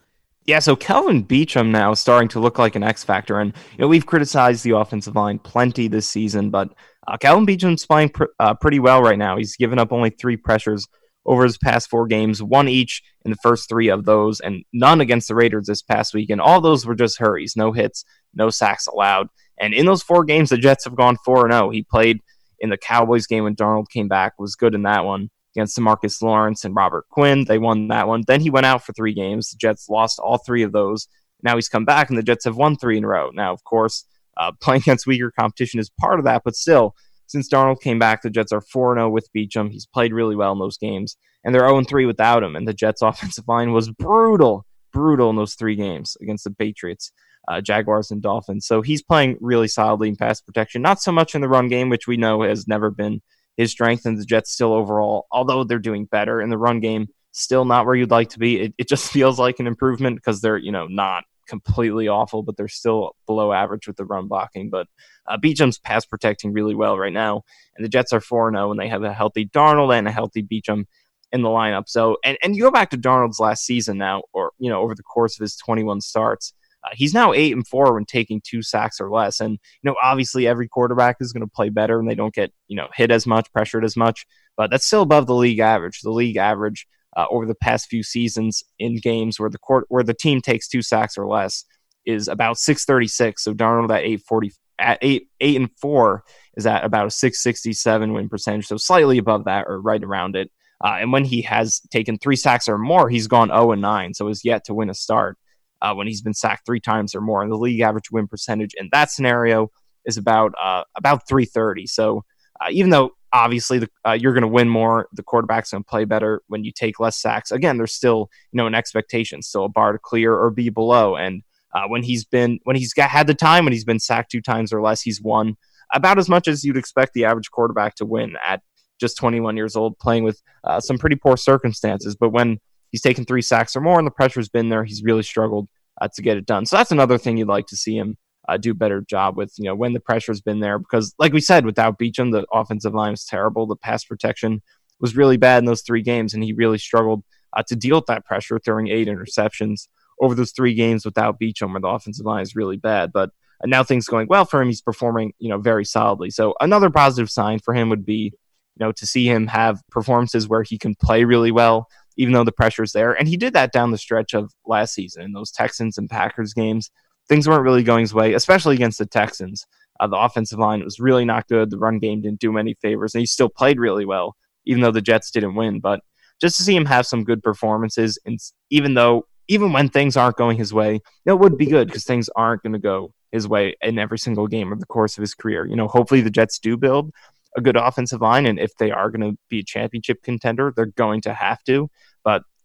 Yeah, 0.44 0.60
so 0.60 0.76
Kelvin 0.76 1.24
Beachum 1.24 1.70
now 1.70 1.90
is 1.90 1.98
starting 1.98 2.28
to 2.28 2.38
look 2.38 2.56
like 2.58 2.76
an 2.76 2.84
X 2.84 3.02
factor, 3.02 3.40
and 3.40 3.52
you 3.72 3.78
know 3.78 3.88
we've 3.88 4.06
criticized 4.06 4.62
the 4.62 4.76
offensive 4.76 5.16
line 5.16 5.40
plenty 5.40 5.88
this 5.88 6.08
season, 6.08 6.50
but 6.50 6.72
uh, 7.08 7.16
Kelvin 7.16 7.46
Beachum's 7.46 7.84
playing 7.84 8.10
pr- 8.10 8.24
uh, 8.38 8.54
pretty 8.54 8.78
well 8.78 9.02
right 9.02 9.18
now. 9.18 9.36
He's 9.36 9.56
given 9.56 9.80
up 9.80 9.92
only 9.92 10.10
three 10.10 10.36
pressures 10.36 10.86
over 11.26 11.44
his 11.44 11.58
past 11.58 11.90
four 11.90 12.06
games, 12.06 12.42
one 12.42 12.68
each 12.68 13.02
in 13.24 13.30
the 13.30 13.38
first 13.42 13.68
three 13.68 13.88
of 13.88 14.04
those, 14.04 14.40
and 14.40 14.64
none 14.72 15.00
against 15.00 15.28
the 15.28 15.34
Raiders 15.34 15.66
this 15.66 15.82
past 15.82 16.14
week. 16.14 16.30
And 16.30 16.40
all 16.40 16.60
those 16.60 16.86
were 16.86 16.94
just 16.94 17.18
hurries, 17.18 17.56
no 17.56 17.72
hits, 17.72 18.04
no 18.34 18.48
sacks 18.48 18.86
allowed. 18.86 19.28
And 19.58 19.74
in 19.74 19.86
those 19.86 20.02
four 20.02 20.24
games, 20.24 20.50
the 20.50 20.56
Jets 20.56 20.84
have 20.84 20.96
gone 20.96 21.16
4 21.24 21.50
0. 21.50 21.70
He 21.70 21.82
played 21.82 22.20
in 22.60 22.70
the 22.70 22.76
Cowboys 22.76 23.26
game 23.26 23.44
when 23.44 23.56
Darnold 23.56 23.88
came 23.90 24.08
back, 24.08 24.34
was 24.38 24.54
good 24.54 24.74
in 24.74 24.82
that 24.82 25.04
one 25.04 25.30
against 25.56 25.80
Marcus 25.80 26.20
Lawrence 26.20 26.64
and 26.64 26.76
Robert 26.76 27.06
Quinn. 27.10 27.44
They 27.44 27.58
won 27.58 27.88
that 27.88 28.06
one. 28.06 28.22
Then 28.26 28.40
he 28.40 28.50
went 28.50 28.66
out 28.66 28.84
for 28.84 28.92
three 28.92 29.14
games. 29.14 29.50
The 29.50 29.56
Jets 29.56 29.88
lost 29.88 30.18
all 30.18 30.38
three 30.38 30.62
of 30.62 30.72
those. 30.72 31.08
Now 31.42 31.56
he's 31.56 31.68
come 31.68 31.84
back, 31.84 32.08
and 32.08 32.18
the 32.18 32.22
Jets 32.22 32.44
have 32.44 32.56
won 32.56 32.76
three 32.76 32.98
in 32.98 33.04
a 33.04 33.08
row. 33.08 33.30
Now, 33.32 33.52
of 33.52 33.64
course, 33.64 34.04
uh, 34.36 34.52
playing 34.60 34.82
against 34.82 35.06
weaker 35.06 35.32
competition 35.38 35.80
is 35.80 35.90
part 35.98 36.18
of 36.18 36.26
that, 36.26 36.42
but 36.44 36.54
still, 36.54 36.94
since 37.26 37.48
Darnold 37.48 37.80
came 37.80 37.98
back, 37.98 38.22
the 38.22 38.30
Jets 38.30 38.52
are 38.52 38.60
4 38.60 38.96
0 38.96 39.10
with 39.10 39.28
Beachum. 39.36 39.70
He's 39.70 39.86
played 39.86 40.12
really 40.12 40.36
well 40.36 40.52
in 40.52 40.58
those 40.58 40.78
games, 40.78 41.16
and 41.44 41.54
they're 41.54 41.68
0 41.68 41.84
3 41.84 42.06
without 42.06 42.42
him. 42.42 42.56
And 42.56 42.66
the 42.66 42.74
Jets' 42.74 43.02
offensive 43.02 43.48
line 43.48 43.72
was 43.72 43.90
brutal, 43.90 44.64
brutal 44.92 45.30
in 45.30 45.36
those 45.36 45.54
three 45.54 45.76
games 45.76 46.16
against 46.20 46.44
the 46.44 46.50
Patriots, 46.50 47.12
uh, 47.48 47.60
Jaguars, 47.60 48.10
and 48.10 48.22
Dolphins. 48.22 48.66
So 48.66 48.82
he's 48.82 49.02
playing 49.02 49.38
really 49.40 49.68
solidly 49.68 50.08
in 50.08 50.16
pass 50.16 50.40
protection, 50.40 50.82
not 50.82 51.00
so 51.00 51.12
much 51.12 51.34
in 51.34 51.40
the 51.40 51.48
run 51.48 51.68
game, 51.68 51.88
which 51.88 52.06
we 52.06 52.16
know 52.16 52.42
has 52.42 52.66
never 52.68 52.90
been 52.90 53.20
his 53.56 53.70
strength. 53.70 54.06
And 54.06 54.18
the 54.18 54.24
Jets 54.24 54.52
still 54.52 54.72
overall, 54.72 55.26
although 55.30 55.64
they're 55.64 55.78
doing 55.78 56.06
better 56.06 56.40
in 56.40 56.50
the 56.50 56.58
run 56.58 56.80
game, 56.80 57.08
still 57.32 57.64
not 57.64 57.86
where 57.86 57.94
you'd 57.94 58.10
like 58.10 58.30
to 58.30 58.38
be. 58.38 58.60
It, 58.60 58.74
it 58.78 58.88
just 58.88 59.10
feels 59.12 59.38
like 59.38 59.60
an 59.60 59.66
improvement 59.66 60.16
because 60.16 60.40
they're, 60.40 60.56
you 60.56 60.72
know, 60.72 60.86
not 60.86 61.24
completely 61.46 62.08
awful, 62.08 62.42
but 62.42 62.56
they're 62.56 62.68
still 62.68 63.16
below 63.26 63.52
average 63.52 63.86
with 63.86 63.96
the 63.96 64.04
run 64.04 64.28
blocking. 64.28 64.70
But 64.70 64.86
uh, 65.26 65.36
Beachum's 65.36 65.78
pass 65.78 66.04
protecting 66.04 66.52
really 66.52 66.74
well 66.74 66.98
right 66.98 67.12
now, 67.12 67.42
and 67.76 67.84
the 67.84 67.88
Jets 67.88 68.12
are 68.12 68.20
4 68.20 68.52
0 68.52 68.68
when 68.68 68.78
they 68.78 68.88
have 68.88 69.02
a 69.02 69.12
healthy 69.12 69.46
Darnold 69.46 69.96
and 69.96 70.08
a 70.08 70.12
healthy 70.12 70.42
Beachum 70.42 70.84
in 71.32 71.42
the 71.42 71.48
lineup. 71.48 71.88
So, 71.88 72.18
and, 72.24 72.38
and 72.42 72.56
you 72.56 72.62
go 72.62 72.70
back 72.70 72.90
to 72.90 72.98
Darnold's 72.98 73.40
last 73.40 73.64
season 73.64 73.98
now, 73.98 74.22
or, 74.32 74.52
you 74.58 74.70
know, 74.70 74.80
over 74.80 74.94
the 74.94 75.02
course 75.02 75.38
of 75.38 75.42
his 75.42 75.56
21 75.56 76.00
starts. 76.00 76.52
Uh, 76.84 76.90
he's 76.94 77.14
now 77.14 77.32
eight 77.32 77.52
and 77.52 77.66
four 77.66 77.94
when 77.94 78.04
taking 78.04 78.40
two 78.44 78.62
sacks 78.62 79.00
or 79.00 79.10
less, 79.10 79.40
and 79.40 79.52
you 79.52 79.90
know 79.90 79.96
obviously 80.00 80.46
every 80.46 80.68
quarterback 80.68 81.16
is 81.20 81.32
going 81.32 81.44
to 81.44 81.52
play 81.52 81.68
better 81.68 81.98
and 81.98 82.08
they 82.08 82.14
don't 82.14 82.34
get 82.34 82.52
you 82.68 82.76
know 82.76 82.86
hit 82.94 83.10
as 83.10 83.26
much, 83.26 83.50
pressured 83.52 83.84
as 83.84 83.96
much, 83.96 84.24
but 84.56 84.70
that's 84.70 84.86
still 84.86 85.02
above 85.02 85.26
the 85.26 85.34
league 85.34 85.58
average. 85.58 86.00
The 86.02 86.10
league 86.10 86.36
average 86.36 86.86
uh, 87.16 87.26
over 87.30 87.46
the 87.46 87.54
past 87.54 87.88
few 87.88 88.02
seasons 88.02 88.62
in 88.78 88.98
games 88.98 89.40
where 89.40 89.50
the 89.50 89.58
court 89.58 89.86
where 89.88 90.04
the 90.04 90.14
team 90.14 90.40
takes 90.40 90.68
two 90.68 90.82
sacks 90.82 91.16
or 91.18 91.26
less 91.26 91.64
is 92.04 92.28
about 92.28 92.58
636. 92.58 93.42
So 93.42 93.52
Darnold 93.52 93.90
at 93.90 94.04
840 94.04 94.52
at 94.78 94.98
eight 95.00 95.28
eight 95.40 95.56
and 95.56 95.70
four 95.78 96.22
is 96.56 96.66
at 96.66 96.84
about 96.84 97.06
a 97.06 97.10
667 97.10 98.12
win 98.12 98.28
percentage, 98.28 98.66
so 98.66 98.76
slightly 98.76 99.18
above 99.18 99.44
that 99.44 99.64
or 99.66 99.80
right 99.80 100.02
around 100.02 100.36
it. 100.36 100.50
Uh, 100.84 100.98
and 101.00 101.10
when 101.10 101.24
he 101.24 101.40
has 101.42 101.80
taken 101.90 102.18
three 102.18 102.36
sacks 102.36 102.68
or 102.68 102.76
more, 102.76 103.08
he's 103.08 103.26
gone 103.26 103.48
0 103.48 103.72
and 103.72 103.80
9, 103.80 104.12
so 104.12 104.28
has 104.28 104.44
yet 104.44 104.64
to 104.64 104.74
win 104.74 104.90
a 104.90 104.94
start. 104.94 105.38
Uh, 105.82 105.94
when 105.94 106.06
he's 106.06 106.22
been 106.22 106.34
sacked 106.34 106.64
three 106.64 106.80
times 106.80 107.14
or 107.14 107.20
more, 107.20 107.42
and 107.42 107.52
the 107.52 107.56
league 107.56 107.80
average 107.80 108.10
win 108.10 108.26
percentage 108.26 108.74
in 108.78 108.88
that 108.92 109.10
scenario 109.10 109.70
is 110.06 110.16
about 110.16 110.52
uh, 110.62 110.84
about 110.96 111.28
330. 111.28 111.86
So 111.86 112.24
uh, 112.60 112.68
even 112.70 112.90
though 112.90 113.10
obviously 113.32 113.78
the, 113.78 113.88
uh, 114.06 114.12
you're 114.12 114.32
going 114.32 114.42
to 114.42 114.48
win 114.48 114.68
more. 114.68 115.08
The 115.12 115.22
quarterback's 115.22 115.70
going 115.70 115.84
to 115.84 115.88
play 115.88 116.04
better 116.04 116.42
when 116.48 116.64
you 116.64 116.72
take 116.72 117.00
less 117.00 117.20
sacks. 117.20 117.50
Again, 117.50 117.76
there's 117.76 117.92
still 117.92 118.30
you 118.52 118.56
know 118.56 118.66
an 118.66 118.74
expectation, 118.74 119.42
still 119.42 119.64
a 119.64 119.68
bar 119.68 119.92
to 119.92 119.98
clear 119.98 120.34
or 120.34 120.50
be 120.50 120.68
below. 120.68 121.16
And 121.16 121.42
uh, 121.74 121.86
when 121.88 122.02
he's 122.02 122.24
been 122.24 122.60
when 122.64 122.76
he's 122.76 122.92
got 122.92 123.10
had 123.10 123.26
the 123.26 123.34
time 123.34 123.64
when 123.64 123.72
he's 123.72 123.84
been 123.84 124.00
sacked 124.00 124.30
two 124.30 124.40
times 124.40 124.72
or 124.72 124.82
less, 124.82 125.02
he's 125.02 125.20
won 125.20 125.56
about 125.92 126.18
as 126.18 126.28
much 126.28 126.48
as 126.48 126.64
you'd 126.64 126.76
expect 126.76 127.14
the 127.14 127.24
average 127.24 127.50
quarterback 127.50 127.94
to 127.96 128.06
win 128.06 128.34
at 128.44 128.62
just 128.98 129.16
21 129.18 129.56
years 129.56 129.76
old, 129.76 129.98
playing 129.98 130.24
with 130.24 130.40
uh, 130.64 130.80
some 130.80 130.98
pretty 130.98 131.16
poor 131.16 131.36
circumstances. 131.36 132.16
But 132.16 132.30
when 132.30 132.58
he's 132.90 133.02
taken 133.02 133.24
three 133.24 133.42
sacks 133.42 133.76
or 133.76 133.80
more 133.80 133.98
and 133.98 134.06
the 134.06 134.12
pressure's 134.12 134.48
been 134.48 134.68
there, 134.68 134.84
he's 134.84 135.02
really 135.02 135.22
struggled 135.22 135.68
uh, 136.00 136.08
to 136.14 136.22
get 136.22 136.36
it 136.36 136.46
done. 136.46 136.66
So 136.66 136.76
that's 136.76 136.92
another 136.92 137.18
thing 137.18 137.36
you'd 137.36 137.48
like 137.48 137.66
to 137.66 137.76
see 137.76 137.96
him 137.96 138.16
uh, 138.48 138.56
do 138.56 138.72
a 138.72 138.74
better 138.74 139.00
job 139.00 139.36
with, 139.36 139.52
you 139.58 139.64
know, 139.64 139.74
when 139.74 139.92
the 139.92 140.00
pressure's 140.00 140.40
been 140.40 140.60
there. 140.60 140.78
Because, 140.78 141.14
like 141.18 141.32
we 141.32 141.40
said, 141.40 141.64
without 141.64 141.98
Beachum, 141.98 142.32
the 142.32 142.46
offensive 142.52 142.94
line 142.94 143.12
was 143.12 143.24
terrible. 143.24 143.66
The 143.66 143.76
pass 143.76 144.04
protection 144.04 144.62
was 145.00 145.16
really 145.16 145.36
bad 145.36 145.58
in 145.58 145.64
those 145.64 145.82
three 145.82 146.02
games, 146.02 146.34
and 146.34 146.42
he 146.42 146.52
really 146.52 146.78
struggled 146.78 147.22
uh, 147.52 147.62
to 147.68 147.76
deal 147.76 147.96
with 147.96 148.06
that 148.06 148.24
pressure, 148.24 148.58
throwing 148.58 148.88
eight 148.88 149.08
interceptions 149.08 149.88
over 150.20 150.34
those 150.34 150.52
three 150.52 150.74
games 150.74 151.04
without 151.04 151.38
Beachum, 151.40 151.72
where 151.72 151.80
the 151.80 151.88
offensive 151.88 152.24
line 152.24 152.42
is 152.42 152.56
really 152.56 152.76
bad. 152.76 153.12
But 153.12 153.30
uh, 153.62 153.66
now 153.66 153.82
things 153.82 154.06
going 154.06 154.28
well 154.28 154.44
for 154.44 154.60
him. 154.60 154.68
He's 154.68 154.82
performing, 154.82 155.32
you 155.38 155.48
know, 155.48 155.58
very 155.58 155.84
solidly. 155.84 156.30
So 156.30 156.54
another 156.60 156.90
positive 156.90 157.30
sign 157.30 157.58
for 157.58 157.74
him 157.74 157.88
would 157.88 158.06
be, 158.06 158.32
you 158.78 158.84
know, 158.84 158.92
to 158.92 159.06
see 159.06 159.26
him 159.26 159.46
have 159.48 159.82
performances 159.90 160.48
where 160.48 160.62
he 160.62 160.78
can 160.78 160.94
play 160.94 161.24
really 161.24 161.50
well, 161.50 161.88
even 162.16 162.32
though 162.32 162.44
the 162.44 162.52
pressure's 162.52 162.92
there. 162.92 163.12
And 163.12 163.28
he 163.28 163.36
did 163.36 163.52
that 163.54 163.72
down 163.72 163.90
the 163.90 163.98
stretch 163.98 164.34
of 164.34 164.52
last 164.66 164.94
season 164.94 165.22
in 165.22 165.32
those 165.32 165.50
Texans 165.50 165.98
and 165.98 166.08
Packers 166.08 166.54
games 166.54 166.90
things 167.28 167.48
weren't 167.48 167.62
really 167.62 167.82
going 167.82 168.02
his 168.02 168.14
way, 168.14 168.34
especially 168.34 168.74
against 168.74 168.98
the 168.98 169.06
Texans. 169.06 169.66
Uh, 169.98 170.06
the 170.06 170.16
offensive 170.16 170.58
line 170.58 170.84
was 170.84 171.00
really 171.00 171.24
not 171.24 171.48
good. 171.48 171.70
The 171.70 171.78
run 171.78 171.98
game 171.98 172.20
didn't 172.22 172.40
do 172.40 172.50
him 172.50 172.58
any 172.58 172.74
favors, 172.74 173.14
and 173.14 173.20
he 173.20 173.26
still 173.26 173.48
played 173.48 173.80
really 173.80 174.04
well, 174.04 174.36
even 174.64 174.82
though 174.82 174.90
the 174.90 175.00
Jets 175.00 175.30
didn't 175.30 175.54
win. 175.54 175.80
But 175.80 176.00
just 176.40 176.56
to 176.58 176.62
see 176.62 176.76
him 176.76 176.84
have 176.86 177.06
some 177.06 177.24
good 177.24 177.42
performances, 177.42 178.18
and 178.26 178.38
even 178.70 178.94
though 178.94 179.26
even 179.48 179.72
when 179.72 179.88
things 179.88 180.16
aren't 180.16 180.36
going 180.36 180.56
his 180.56 180.74
way, 180.74 181.00
it 181.24 181.38
would 181.38 181.56
be 181.56 181.66
good 181.66 181.86
because 181.86 182.04
things 182.04 182.28
aren't 182.34 182.62
going 182.62 182.72
to 182.72 182.78
go 182.78 183.12
his 183.32 183.46
way 183.46 183.76
in 183.80 183.98
every 183.98 184.18
single 184.18 184.46
game 184.46 184.72
of 184.72 184.80
the 184.80 184.86
course 184.86 185.16
of 185.16 185.22
his 185.22 185.34
career. 185.34 185.66
You 185.66 185.76
know, 185.76 185.88
hopefully 185.88 186.20
the 186.20 186.30
Jets 186.30 186.58
do 186.58 186.76
build 186.76 187.12
a 187.56 187.60
good 187.60 187.76
offensive 187.76 188.20
line, 188.20 188.46
and 188.46 188.58
if 188.58 188.76
they 188.76 188.90
are 188.90 189.10
going 189.10 189.32
to 189.32 189.38
be 189.48 189.60
a 189.60 189.64
championship 189.64 190.22
contender, 190.22 190.72
they're 190.74 190.86
going 190.86 191.22
to 191.22 191.32
have 191.32 191.62
to. 191.64 191.88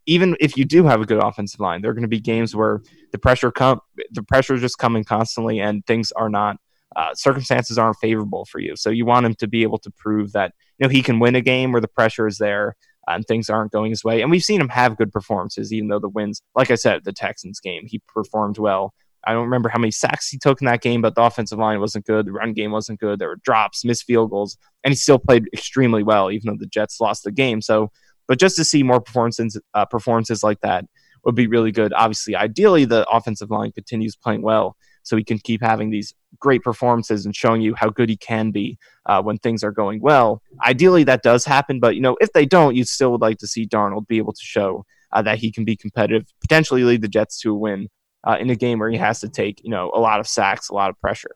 Even 0.05 0.35
if 0.39 0.57
you 0.57 0.65
do 0.65 0.85
have 0.85 1.01
a 1.01 1.05
good 1.05 1.23
offensive 1.23 1.59
line, 1.59 1.81
there 1.81 1.91
are 1.91 1.93
going 1.93 2.01
to 2.03 2.07
be 2.07 2.19
games 2.19 2.55
where 2.55 2.81
the 3.11 3.17
pressure 3.17 3.51
come, 3.51 3.79
the 4.11 4.23
pressure 4.23 4.55
is 4.55 4.61
just 4.61 4.77
coming 4.77 5.03
constantly, 5.03 5.59
and 5.59 5.85
things 5.85 6.11
are 6.13 6.29
not, 6.29 6.57
uh, 6.95 7.13
circumstances 7.13 7.77
aren't 7.77 7.97
favorable 7.97 8.45
for 8.45 8.59
you. 8.59 8.75
So 8.75 8.89
you 8.89 9.05
want 9.05 9.25
him 9.25 9.35
to 9.35 9.47
be 9.47 9.63
able 9.63 9.77
to 9.79 9.91
prove 9.91 10.31
that 10.33 10.53
you 10.79 10.87
know 10.87 10.89
he 10.89 11.01
can 11.01 11.19
win 11.19 11.35
a 11.35 11.41
game 11.41 11.71
where 11.71 11.81
the 11.81 11.87
pressure 11.87 12.27
is 12.27 12.37
there 12.37 12.75
and 13.07 13.25
things 13.25 13.49
aren't 13.49 13.71
going 13.71 13.91
his 13.91 14.03
way. 14.03 14.21
And 14.21 14.29
we've 14.29 14.43
seen 14.43 14.61
him 14.61 14.69
have 14.69 14.97
good 14.97 15.11
performances, 15.11 15.73
even 15.73 15.89
though 15.89 15.99
the 15.99 16.09
wins, 16.09 16.41
like 16.55 16.71
I 16.71 16.75
said, 16.75 17.03
the 17.03 17.13
Texans 17.13 17.59
game, 17.59 17.83
he 17.85 18.01
performed 18.07 18.57
well. 18.57 18.93
I 19.25 19.33
don't 19.33 19.43
remember 19.43 19.69
how 19.69 19.79
many 19.79 19.91
sacks 19.91 20.29
he 20.29 20.39
took 20.39 20.61
in 20.61 20.65
that 20.65 20.81
game, 20.81 21.01
but 21.01 21.13
the 21.13 21.21
offensive 21.21 21.59
line 21.59 21.79
wasn't 21.79 22.05
good. 22.05 22.25
The 22.25 22.31
run 22.31 22.53
game 22.53 22.71
wasn't 22.71 22.99
good. 22.99 23.19
There 23.19 23.27
were 23.27 23.39
drops, 23.43 23.85
missed 23.85 24.05
field 24.05 24.31
goals, 24.31 24.57
and 24.83 24.91
he 24.91 24.95
still 24.95 25.19
played 25.19 25.47
extremely 25.53 26.01
well, 26.01 26.31
even 26.31 26.47
though 26.47 26.57
the 26.59 26.65
Jets 26.65 26.99
lost 26.99 27.23
the 27.23 27.31
game. 27.31 27.61
So 27.61 27.91
but 28.31 28.39
just 28.39 28.55
to 28.55 28.63
see 28.63 28.81
more 28.81 29.01
performances 29.01 29.59
uh, 29.73 29.83
performances 29.83 30.41
like 30.41 30.61
that 30.61 30.85
would 31.25 31.35
be 31.35 31.47
really 31.47 31.73
good. 31.73 31.91
Obviously, 31.91 32.33
ideally, 32.33 32.85
the 32.85 33.05
offensive 33.09 33.51
line 33.51 33.73
continues 33.73 34.15
playing 34.15 34.41
well, 34.41 34.77
so 35.03 35.17
he 35.17 35.23
can 35.25 35.37
keep 35.37 35.61
having 35.61 35.89
these 35.89 36.13
great 36.39 36.61
performances 36.63 37.25
and 37.25 37.35
showing 37.35 37.59
you 37.59 37.75
how 37.75 37.89
good 37.89 38.07
he 38.07 38.15
can 38.15 38.51
be 38.51 38.77
uh, 39.05 39.21
when 39.21 39.37
things 39.37 39.65
are 39.65 39.71
going 39.73 39.99
well. 39.99 40.41
Ideally, 40.65 41.03
that 41.03 41.23
does 41.23 41.43
happen, 41.43 41.81
but 41.81 41.95
you 41.95 42.01
know, 42.01 42.15
if 42.21 42.31
they 42.31 42.45
don't, 42.45 42.73
you 42.73 42.85
still 42.85 43.11
would 43.11 43.19
like 43.19 43.37
to 43.39 43.47
see 43.47 43.67
Darnold 43.67 44.07
be 44.07 44.17
able 44.17 44.31
to 44.31 44.41
show 44.41 44.85
uh, 45.11 45.21
that 45.23 45.39
he 45.39 45.51
can 45.51 45.65
be 45.65 45.75
competitive, 45.75 46.25
potentially 46.39 46.85
lead 46.85 47.01
the 47.01 47.09
Jets 47.09 47.37
to 47.41 47.51
a 47.51 47.53
win 47.53 47.89
uh, 48.23 48.37
in 48.39 48.49
a 48.49 48.55
game 48.55 48.79
where 48.79 48.89
he 48.89 48.97
has 48.97 49.19
to 49.19 49.27
take 49.27 49.61
you 49.61 49.71
know 49.71 49.91
a 49.93 49.99
lot 49.99 50.21
of 50.21 50.25
sacks, 50.25 50.69
a 50.69 50.73
lot 50.73 50.89
of 50.89 50.97
pressure. 51.01 51.35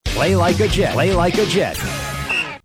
Play 0.21 0.35
like 0.35 0.59
a 0.59 0.67
Jet. 0.67 0.93
Play 0.93 1.13
like 1.13 1.39
a 1.39 1.47
Jet. 1.47 2.00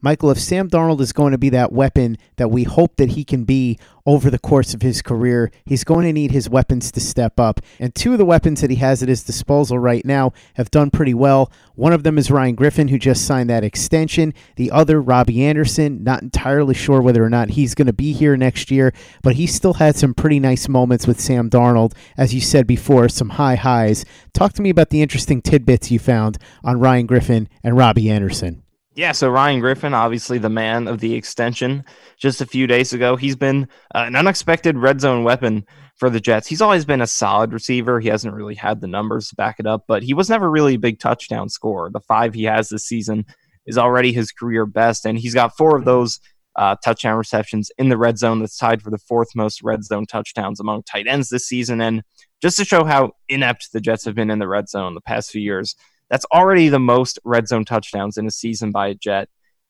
Michael, 0.06 0.30
if 0.30 0.38
Sam 0.38 0.70
Darnold 0.70 1.00
is 1.00 1.12
going 1.12 1.32
to 1.32 1.36
be 1.36 1.48
that 1.48 1.72
weapon 1.72 2.16
that 2.36 2.48
we 2.48 2.62
hope 2.62 2.94
that 2.94 3.08
he 3.08 3.24
can 3.24 3.42
be 3.42 3.76
over 4.06 4.30
the 4.30 4.38
course 4.38 4.72
of 4.72 4.80
his 4.80 5.02
career, 5.02 5.50
he's 5.64 5.82
going 5.82 6.06
to 6.06 6.12
need 6.12 6.30
his 6.30 6.48
weapons 6.48 6.92
to 6.92 7.00
step 7.00 7.40
up. 7.40 7.60
And 7.80 7.92
two 7.92 8.12
of 8.12 8.18
the 8.18 8.24
weapons 8.24 8.60
that 8.60 8.70
he 8.70 8.76
has 8.76 9.02
at 9.02 9.08
his 9.08 9.24
disposal 9.24 9.80
right 9.80 10.04
now 10.04 10.32
have 10.54 10.70
done 10.70 10.92
pretty 10.92 11.12
well. 11.12 11.50
One 11.74 11.92
of 11.92 12.04
them 12.04 12.18
is 12.18 12.30
Ryan 12.30 12.54
Griffin, 12.54 12.86
who 12.86 13.00
just 13.00 13.26
signed 13.26 13.50
that 13.50 13.64
extension. 13.64 14.32
The 14.54 14.70
other, 14.70 15.02
Robby 15.02 15.44
Anderson, 15.44 16.04
not 16.04 16.22
entirely 16.22 16.74
sure 16.74 17.02
whether 17.02 17.24
or 17.24 17.28
not 17.28 17.50
he's 17.50 17.74
going 17.74 17.86
to 17.86 17.92
be 17.92 18.12
here 18.12 18.36
next 18.36 18.70
year, 18.70 18.92
but 19.24 19.34
he 19.34 19.48
still 19.48 19.74
had 19.74 19.96
some 19.96 20.14
pretty 20.14 20.38
nice 20.38 20.68
moments 20.68 21.08
with 21.08 21.20
Sam 21.20 21.50
Darnold. 21.50 21.94
As 22.16 22.32
you 22.32 22.40
said 22.40 22.68
before, 22.68 23.08
some 23.08 23.30
high 23.30 23.56
highs. 23.56 24.04
Talk 24.32 24.52
to 24.52 24.62
me 24.62 24.70
about 24.70 24.90
the 24.90 25.02
interesting 25.02 25.42
tidbits 25.42 25.90
you 25.90 25.98
found 25.98 26.38
on 26.62 26.78
Ryan 26.78 27.06
Griffin 27.06 27.48
and 27.64 27.76
Robby 27.76 28.08
Anderson. 28.08 28.62
Yeah, 28.96 29.12
so 29.12 29.28
Ryan 29.28 29.60
Griffin, 29.60 29.92
obviously 29.92 30.38
the 30.38 30.48
man 30.48 30.88
of 30.88 31.00
the 31.00 31.14
extension, 31.14 31.84
just 32.18 32.40
a 32.40 32.46
few 32.46 32.66
days 32.66 32.94
ago, 32.94 33.14
he's 33.14 33.36
been 33.36 33.68
uh, 33.94 34.04
an 34.06 34.16
unexpected 34.16 34.78
red 34.78 35.02
zone 35.02 35.22
weapon 35.22 35.66
for 35.96 36.08
the 36.08 36.18
Jets. 36.18 36.46
He's 36.46 36.62
always 36.62 36.86
been 36.86 37.02
a 37.02 37.06
solid 37.06 37.52
receiver. 37.52 38.00
He 38.00 38.08
hasn't 38.08 38.32
really 38.32 38.54
had 38.54 38.80
the 38.80 38.86
numbers 38.86 39.28
to 39.28 39.36
back 39.36 39.56
it 39.58 39.66
up, 39.66 39.84
but 39.86 40.02
he 40.02 40.14
was 40.14 40.30
never 40.30 40.50
really 40.50 40.76
a 40.76 40.78
big 40.78 40.98
touchdown 40.98 41.50
scorer. 41.50 41.90
The 41.92 42.00
five 42.00 42.32
he 42.32 42.44
has 42.44 42.70
this 42.70 42.86
season 42.86 43.26
is 43.66 43.76
already 43.76 44.14
his 44.14 44.32
career 44.32 44.64
best, 44.64 45.04
and 45.04 45.18
he's 45.18 45.34
got 45.34 45.58
four 45.58 45.76
of 45.76 45.84
those 45.84 46.18
uh, 46.56 46.76
touchdown 46.82 47.18
receptions 47.18 47.70
in 47.76 47.90
the 47.90 47.98
red 47.98 48.16
zone. 48.16 48.40
That's 48.40 48.56
tied 48.56 48.80
for 48.80 48.90
the 48.90 48.96
fourth 48.96 49.28
most 49.36 49.62
red 49.62 49.84
zone 49.84 50.06
touchdowns 50.06 50.58
among 50.58 50.84
tight 50.84 51.06
ends 51.06 51.28
this 51.28 51.46
season. 51.46 51.82
And 51.82 52.02
just 52.40 52.56
to 52.56 52.64
show 52.64 52.84
how 52.84 53.12
inept 53.28 53.72
the 53.74 53.80
Jets 53.80 54.06
have 54.06 54.14
been 54.14 54.30
in 54.30 54.38
the 54.38 54.48
red 54.48 54.70
zone 54.70 54.94
the 54.94 55.02
past 55.02 55.30
few 55.30 55.42
years, 55.42 55.76
that's 56.10 56.26
already 56.26 56.68
the 56.68 56.78
most 56.78 57.18
red 57.24 57.48
zone 57.48 57.64
touchdowns 57.64 58.16
in 58.16 58.26
a 58.26 58.30
season 58.30 58.70
by 58.70 58.88
a 58.88 58.94
Jet 58.94 59.28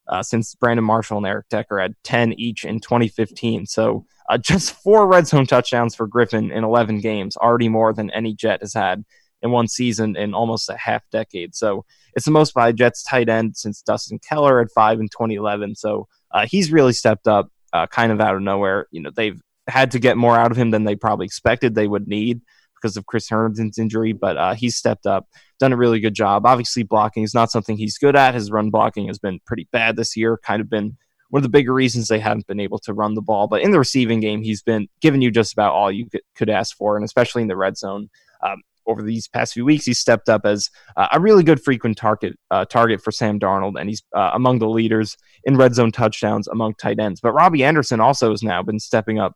uh, 0.09 0.22
since 0.22 0.55
Brandon 0.55 0.85
Marshall 0.85 1.18
and 1.18 1.27
Eric 1.27 1.49
Decker 1.49 1.79
had 1.79 1.94
10 2.05 2.35
each 2.35 2.64
in 2.64 2.81
2015. 2.81 3.66
So 3.66 4.05
uh, 4.29 4.38
just 4.42 4.75
four 4.83 5.07
red 5.07 5.27
zone 5.27 5.46
touchdowns 5.46 5.94
for 5.94 6.07
Griffin 6.07 6.51
in 6.51 6.64
11 6.64 7.01
games, 7.01 7.37
already 7.37 7.68
more 7.68 7.92
than 7.92 8.11
any 8.11 8.35
Jet 8.35 8.61
has 8.61 8.75
had 8.75 9.05
in 9.42 9.51
one 9.51 9.68
season 9.68 10.16
in 10.16 10.35
almost 10.35 10.68
a 10.68 10.77
half 10.77 11.03
decade. 11.11 11.55
So 11.55 11.85
it's 12.14 12.25
the 12.25 12.31
most 12.31 12.55
by 12.55 12.72
Jets 12.72 13.03
tight 13.03 13.29
end 13.29 13.57
since 13.57 13.83
Dustin 13.83 14.18
Keller 14.18 14.61
at 14.61 14.70
five 14.75 14.99
in 15.01 15.09
2011. 15.09 15.75
So 15.75 16.09
uh, 16.31 16.46
he's 16.46 16.72
really 16.72 16.92
stepped 16.92 17.29
up 17.29 17.51
uh, 17.72 17.87
kind 17.87 18.12
of 18.12 18.20
out 18.20 18.35
of 18.35 18.42
nowhere. 18.42 18.87
You 18.90 19.03
know, 19.03 19.11
they've 19.14 19.40
had 19.68 19.90
to 19.92 19.99
get 19.99 20.16
more 20.16 20.37
out 20.37 20.51
of 20.51 20.57
him 20.57 20.70
than 20.70 20.85
they 20.85 20.96
probably 20.96 21.27
expected 21.27 21.75
they 21.75 21.88
would 21.88 22.09
need 22.09 22.40
because 22.87 22.96
of 22.96 23.07
Chris 23.07 23.29
Herndon's 23.29 23.79
injury, 23.79 24.12
but 24.12 24.37
uh, 24.37 24.55
he's 24.55 24.77
stepped 24.77 25.07
up, 25.07 25.27
done 25.59 25.72
a 25.72 25.77
really 25.77 25.99
good 25.99 26.14
job. 26.14 26.46
Obviously, 26.46 26.85
blocking 26.85 27.25
is 27.25 27.35
not 27.35 27.51
something 27.51 27.77
he's 27.77 27.99
good 27.99 28.14
at. 28.14 28.35
His 28.35 28.49
run 28.49 28.70
blocking 28.70 29.09
has 29.09 29.18
been 29.18 29.40
pretty 29.44 29.68
bad 29.72 29.96
this 29.96 30.16
year, 30.16 30.38
kind 30.38 30.61
of 30.61 30.70
been 30.70 30.96
one 31.31 31.40
of 31.40 31.42
the 31.42 31.49
bigger 31.49 31.75
reasons 31.75 32.07
they 32.07 32.20
haven't 32.20 32.46
been 32.46 32.61
able 32.61 32.79
to 32.79 32.94
run 32.94 33.14
the 33.14 33.22
ball. 33.22 33.49
But 33.49 33.62
in 33.62 33.72
the 33.72 33.81
receiving 33.81 34.20
game, 34.20 34.40
he's 34.42 34.62
been 34.62 34.87
giving 35.01 35.20
you 35.20 35.33
just 35.33 35.53
about 35.53 35.72
all 35.72 35.90
you 35.90 36.07
could, 36.37 36.49
ask 36.49 36.77
for, 36.77 36.94
and 36.94 37.05
especially 37.05 37.42
in 37.42 37.49
the 37.49 37.57
red 37.57 37.77
zone. 37.77 38.09
Um, 38.40 38.62
over 38.87 39.03
these 39.03 39.27
past 39.27 39.55
few 39.55 39.64
weeks, 39.64 39.85
he's 39.85 39.99
stepped 39.99 40.29
up 40.29 40.46
as 40.46 40.70
uh, 40.96 41.09
a 41.12 41.18
really 41.18 41.42
good 41.42 41.61
frequent 41.61 41.99
target 41.99 42.38
uh, 42.53 42.64
target 42.66 43.03
for 43.03 43.11
Sam 43.11 43.40
Darnold, 43.40 43.81
and 43.81 43.88
he's 43.88 44.05
uh, 44.14 44.31
among 44.33 44.61
the 44.61 44.68
leaders 44.68 45.16
in 45.42 45.57
red 45.57 45.75
zone 45.75 45.90
touchdowns 45.90 46.46
among 46.46 46.75
tight 46.75 47.01
ends. 47.01 47.20
But 47.20 47.33
Robby 47.33 47.64
Anderson 47.64 47.99
also 47.99 48.31
has 48.31 48.44
now 48.44 48.62
been 48.62 48.79
stepping 48.79 49.18
up 49.18 49.35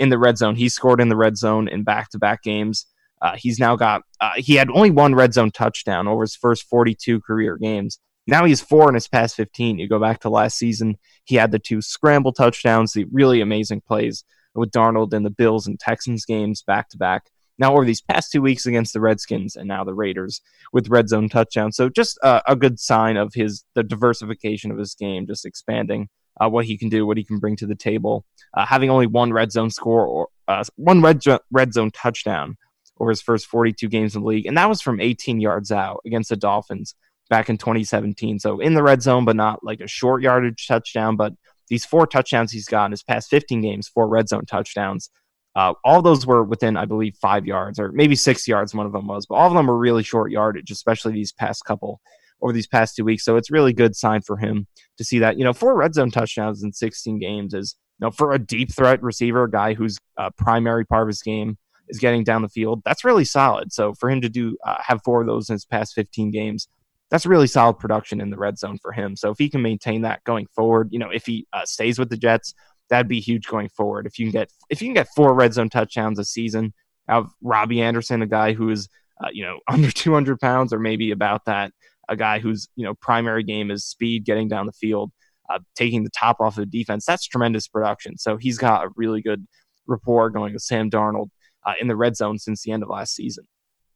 in 0.00 0.08
the 0.08 0.18
red 0.18 0.38
zone. 0.38 0.56
He 0.56 0.68
scored 0.68 1.00
in 1.00 1.10
the 1.10 1.16
red 1.16 1.36
zone 1.36 1.68
in 1.68 1.84
back 1.84 2.08
to 2.10 2.18
back 2.18 2.42
games. 2.42 2.86
Uh, 3.22 3.36
he's 3.36 3.58
now 3.58 3.76
got, 3.76 4.02
uh, 4.20 4.32
he 4.36 4.54
had 4.54 4.70
only 4.70 4.90
one 4.90 5.14
red 5.14 5.34
zone 5.34 5.50
touchdown 5.50 6.08
over 6.08 6.22
his 6.22 6.34
first 6.34 6.64
42 6.64 7.20
career 7.20 7.58
games. 7.58 8.00
Now 8.26 8.46
he's 8.46 8.62
four 8.62 8.88
in 8.88 8.94
his 8.94 9.08
past 9.08 9.36
15. 9.36 9.78
You 9.78 9.88
go 9.88 10.00
back 10.00 10.20
to 10.20 10.30
last 10.30 10.56
season, 10.56 10.96
he 11.24 11.36
had 11.36 11.52
the 11.52 11.58
two 11.58 11.82
scramble 11.82 12.32
touchdowns, 12.32 12.92
the 12.92 13.04
really 13.12 13.42
amazing 13.42 13.82
plays 13.82 14.24
with 14.54 14.70
Darnold 14.70 15.12
in 15.12 15.22
the 15.22 15.30
Bills 15.30 15.66
and 15.66 15.78
Texans 15.78 16.24
games 16.24 16.62
back 16.62 16.88
to 16.90 16.96
back. 16.96 17.24
Now, 17.58 17.74
over 17.74 17.84
these 17.84 18.00
past 18.00 18.32
two 18.32 18.40
weeks 18.40 18.64
against 18.64 18.94
the 18.94 19.02
Redskins 19.02 19.54
and 19.54 19.68
now 19.68 19.84
the 19.84 19.92
Raiders 19.92 20.40
with 20.72 20.88
red 20.88 21.10
zone 21.10 21.28
touchdowns. 21.28 21.76
So, 21.76 21.90
just 21.90 22.18
uh, 22.22 22.40
a 22.46 22.56
good 22.56 22.80
sign 22.80 23.18
of 23.18 23.34
his 23.34 23.64
the 23.74 23.82
diversification 23.82 24.70
of 24.70 24.78
his 24.78 24.94
game, 24.94 25.26
just 25.26 25.44
expanding 25.44 26.08
uh, 26.42 26.48
what 26.48 26.64
he 26.64 26.76
can 26.76 26.88
do, 26.88 27.06
what 27.06 27.16
he 27.16 27.24
can 27.24 27.38
bring 27.38 27.56
to 27.56 27.66
the 27.66 27.74
table. 27.74 28.24
Uh, 28.54 28.66
having 28.66 28.90
only 28.90 29.06
one 29.06 29.32
red 29.32 29.52
zone 29.52 29.70
score 29.70 30.06
or 30.06 30.28
uh, 30.48 30.64
one 30.76 31.00
red, 31.00 31.20
red 31.50 31.72
zone 31.72 31.90
touchdown 31.92 32.56
over 32.98 33.10
his 33.10 33.22
first 33.22 33.46
42 33.46 33.88
games 33.88 34.14
in 34.14 34.22
the 34.22 34.28
league. 34.28 34.46
And 34.46 34.56
that 34.56 34.68
was 34.68 34.80
from 34.80 35.00
18 35.00 35.40
yards 35.40 35.70
out 35.70 36.00
against 36.04 36.30
the 36.30 36.36
Dolphins 36.36 36.94
back 37.28 37.48
in 37.48 37.56
2017. 37.56 38.38
So 38.38 38.60
in 38.60 38.74
the 38.74 38.82
red 38.82 39.02
zone, 39.02 39.24
but 39.24 39.36
not 39.36 39.64
like 39.64 39.80
a 39.80 39.86
short 39.86 40.22
yardage 40.22 40.66
touchdown. 40.66 41.16
But 41.16 41.32
these 41.68 41.84
four 41.84 42.06
touchdowns 42.06 42.52
he's 42.52 42.66
gotten 42.66 42.90
his 42.90 43.02
past 43.02 43.30
15 43.30 43.62
games, 43.62 43.88
four 43.88 44.08
red 44.08 44.28
zone 44.28 44.44
touchdowns. 44.46 45.10
Uh, 45.56 45.74
all 45.84 46.00
those 46.02 46.26
were 46.26 46.44
within, 46.44 46.76
I 46.76 46.84
believe, 46.84 47.16
five 47.16 47.46
yards 47.46 47.80
or 47.80 47.90
maybe 47.92 48.14
six 48.14 48.46
yards. 48.46 48.74
One 48.74 48.86
of 48.86 48.92
them 48.92 49.06
was, 49.06 49.26
but 49.26 49.36
all 49.36 49.48
of 49.48 49.54
them 49.54 49.66
were 49.66 49.78
really 49.78 50.02
short 50.02 50.30
yardage, 50.30 50.70
especially 50.70 51.12
these 51.12 51.32
past 51.32 51.64
couple 51.64 52.00
over 52.42 52.52
these 52.52 52.66
past 52.66 52.96
two 52.96 53.04
weeks. 53.04 53.24
So 53.24 53.36
it's 53.36 53.50
really 53.50 53.72
good 53.72 53.96
sign 53.96 54.22
for 54.22 54.36
him 54.36 54.66
to 54.98 55.04
see 55.04 55.18
that. 55.18 55.38
You 55.38 55.44
know, 55.44 55.52
four 55.52 55.76
red 55.76 55.94
zone 55.94 56.10
touchdowns 56.10 56.62
in 56.62 56.72
16 56.72 57.18
games 57.18 57.54
is 57.54 57.76
you 58.00 58.06
know, 58.06 58.10
for 58.10 58.32
a 58.32 58.38
deep 58.38 58.72
threat 58.74 59.02
receiver, 59.02 59.44
a 59.44 59.50
guy 59.50 59.74
whose 59.74 59.98
uh, 60.16 60.30
primary 60.36 60.86
part 60.86 61.02
of 61.02 61.08
his 61.08 61.22
game 61.22 61.58
is 61.88 61.98
getting 61.98 62.24
down 62.24 62.42
the 62.42 62.48
field, 62.48 62.82
that's 62.84 63.04
really 63.04 63.24
solid. 63.24 63.72
So 63.72 63.94
for 63.94 64.08
him 64.08 64.20
to 64.22 64.28
do 64.28 64.56
uh, 64.64 64.76
have 64.80 65.02
four 65.04 65.20
of 65.20 65.26
those 65.26 65.50
in 65.50 65.54
his 65.54 65.66
past 65.66 65.94
15 65.94 66.30
games, 66.30 66.68
that's 67.10 67.26
really 67.26 67.48
solid 67.48 67.78
production 67.78 68.20
in 68.20 68.30
the 68.30 68.38
red 68.38 68.58
zone 68.58 68.78
for 68.80 68.92
him. 68.92 69.16
So 69.16 69.30
if 69.30 69.38
he 69.38 69.50
can 69.50 69.62
maintain 69.62 70.02
that 70.02 70.24
going 70.24 70.46
forward, 70.54 70.88
you 70.92 70.98
know, 70.98 71.10
if 71.10 71.26
he 71.26 71.46
uh, 71.52 71.64
stays 71.64 71.98
with 71.98 72.08
the 72.08 72.16
Jets, 72.16 72.54
that'd 72.88 73.08
be 73.08 73.20
huge 73.20 73.46
going 73.46 73.68
forward. 73.68 74.06
If 74.06 74.18
you 74.18 74.26
can 74.26 74.32
get 74.32 74.50
if 74.70 74.80
you 74.80 74.88
can 74.88 74.94
get 74.94 75.08
four 75.14 75.34
red 75.34 75.52
zone 75.52 75.68
touchdowns 75.68 76.18
a 76.18 76.24
season 76.24 76.72
out 77.08 77.24
of 77.24 77.32
Robby 77.42 77.82
Anderson, 77.82 78.22
a 78.22 78.26
guy 78.26 78.52
who 78.52 78.70
is 78.70 78.88
uh, 79.22 79.28
you 79.32 79.44
know 79.44 79.58
under 79.68 79.90
200 79.90 80.40
pounds 80.40 80.72
or 80.72 80.78
maybe 80.78 81.10
about 81.10 81.44
that, 81.46 81.72
a 82.10 82.16
guy 82.16 82.40
whose 82.40 82.68
you 82.76 82.84
know 82.84 82.94
primary 82.94 83.42
game 83.42 83.70
is 83.70 83.86
speed, 83.86 84.26
getting 84.26 84.48
down 84.48 84.66
the 84.66 84.72
field, 84.72 85.10
uh, 85.48 85.60
taking 85.74 86.04
the 86.04 86.10
top 86.10 86.40
off 86.40 86.58
of 86.58 86.70
the 86.70 86.78
defense. 86.78 87.06
That's 87.06 87.26
tremendous 87.26 87.68
production. 87.68 88.18
So 88.18 88.36
he's 88.36 88.58
got 88.58 88.84
a 88.84 88.90
really 88.96 89.22
good 89.22 89.46
rapport 89.86 90.28
going 90.28 90.52
with 90.52 90.62
Sam 90.62 90.90
Darnold 90.90 91.30
uh, 91.64 91.74
in 91.80 91.88
the 91.88 91.96
red 91.96 92.16
zone 92.16 92.38
since 92.38 92.62
the 92.62 92.72
end 92.72 92.82
of 92.82 92.90
last 92.90 93.14
season. 93.14 93.46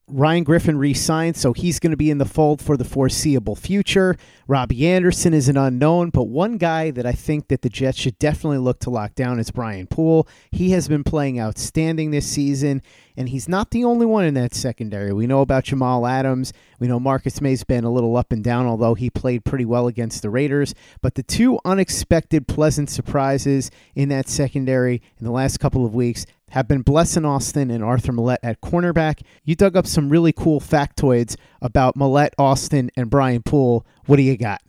Ryan 0.07 0.45
Griffin 0.45 0.77
re 0.77 0.93
signed, 0.93 1.35
so 1.35 1.55
he's 1.55 1.79
going 1.79 1.93
to 1.93 1.97
be 1.97 2.11
in 2.11 2.19
the 2.19 2.27
fold 2.27 2.61
for 2.61 2.77
the 2.77 2.85
foreseeable 2.85 3.57
future. 3.57 4.17
Robby 4.47 4.87
Anderson 4.87 5.33
is 5.33 5.49
an 5.49 5.57
unknown, 5.57 6.11
but 6.11 6.25
one 6.25 6.59
guy 6.59 6.91
that 6.91 7.07
I 7.07 7.13
think 7.13 7.49
that 7.49 7.63
the 7.63 7.71
Jets 7.71 7.99
should 7.99 8.19
definitely 8.19 8.59
look 8.59 8.81
to 8.81 8.91
lock 8.91 9.15
down 9.15 9.41
is 9.41 9.51
Brian 9.51 9.87
Poole. 9.87 10.29
He 10.51 10.73
has 10.73 10.89
been 10.89 11.05
playing 11.05 11.41
outstanding 11.41 12.11
this 12.11 12.27
season, 12.27 12.83
and 13.17 13.29
he's 13.29 13.49
not 13.49 13.71
the 13.71 13.85
only 13.85 14.07
one 14.07 14.25
in 14.25 14.35
that 14.35 14.55
secondary. 14.55 15.13
We 15.13 15.27
know 15.27 15.41
about 15.41 15.65
Jamal 15.65 16.07
Adams. 16.07 16.53
We 16.79 16.89
know 16.89 16.99
Marcus 16.99 17.41
Maye's 17.41 17.65
been 17.65 17.85
a 17.85 17.93
little 17.93 18.17
up 18.17 18.33
and 18.33 18.43
down, 18.43 18.67
although 18.67 18.95
he 18.95 19.11
played 19.11 19.45
pretty 19.45 19.65
well 19.65 19.87
against 19.87 20.23
the 20.23 20.31
Raiders. 20.31 20.75
But 21.01 21.15
the 21.15 21.23
two 21.23 21.59
unexpected, 21.65 22.49
pleasant 22.49 22.91
surprises 22.91 23.71
in 23.95 24.09
that 24.11 24.29
secondary 24.29 25.03
in 25.19 25.25
the 25.25 25.33
last 25.33 25.61
couple 25.61 25.85
of 25.87 25.95
weeks 25.95 26.27
have 26.51 26.69
been 26.69 26.85
Blessuan 26.85 27.27
Austin 27.27 27.71
and 27.71 27.83
Arthur 27.83 28.13
Maulet 28.13 28.39
at 28.43 28.61
cornerback. 28.61 29.23
You 29.45 29.57
dug 29.57 29.77
up 29.77 29.87
some 29.87 30.09
really 30.09 30.33
cool 30.33 30.61
factoids 30.61 31.37
about 31.61 31.97
Maulet, 31.97 32.33
Austin, 32.39 32.91
and 32.97 33.11
Brian 33.11 33.43
Poole. 33.43 33.87
What 34.07 34.17
do 34.17 34.23
you 34.23 34.37
got? 34.37 34.63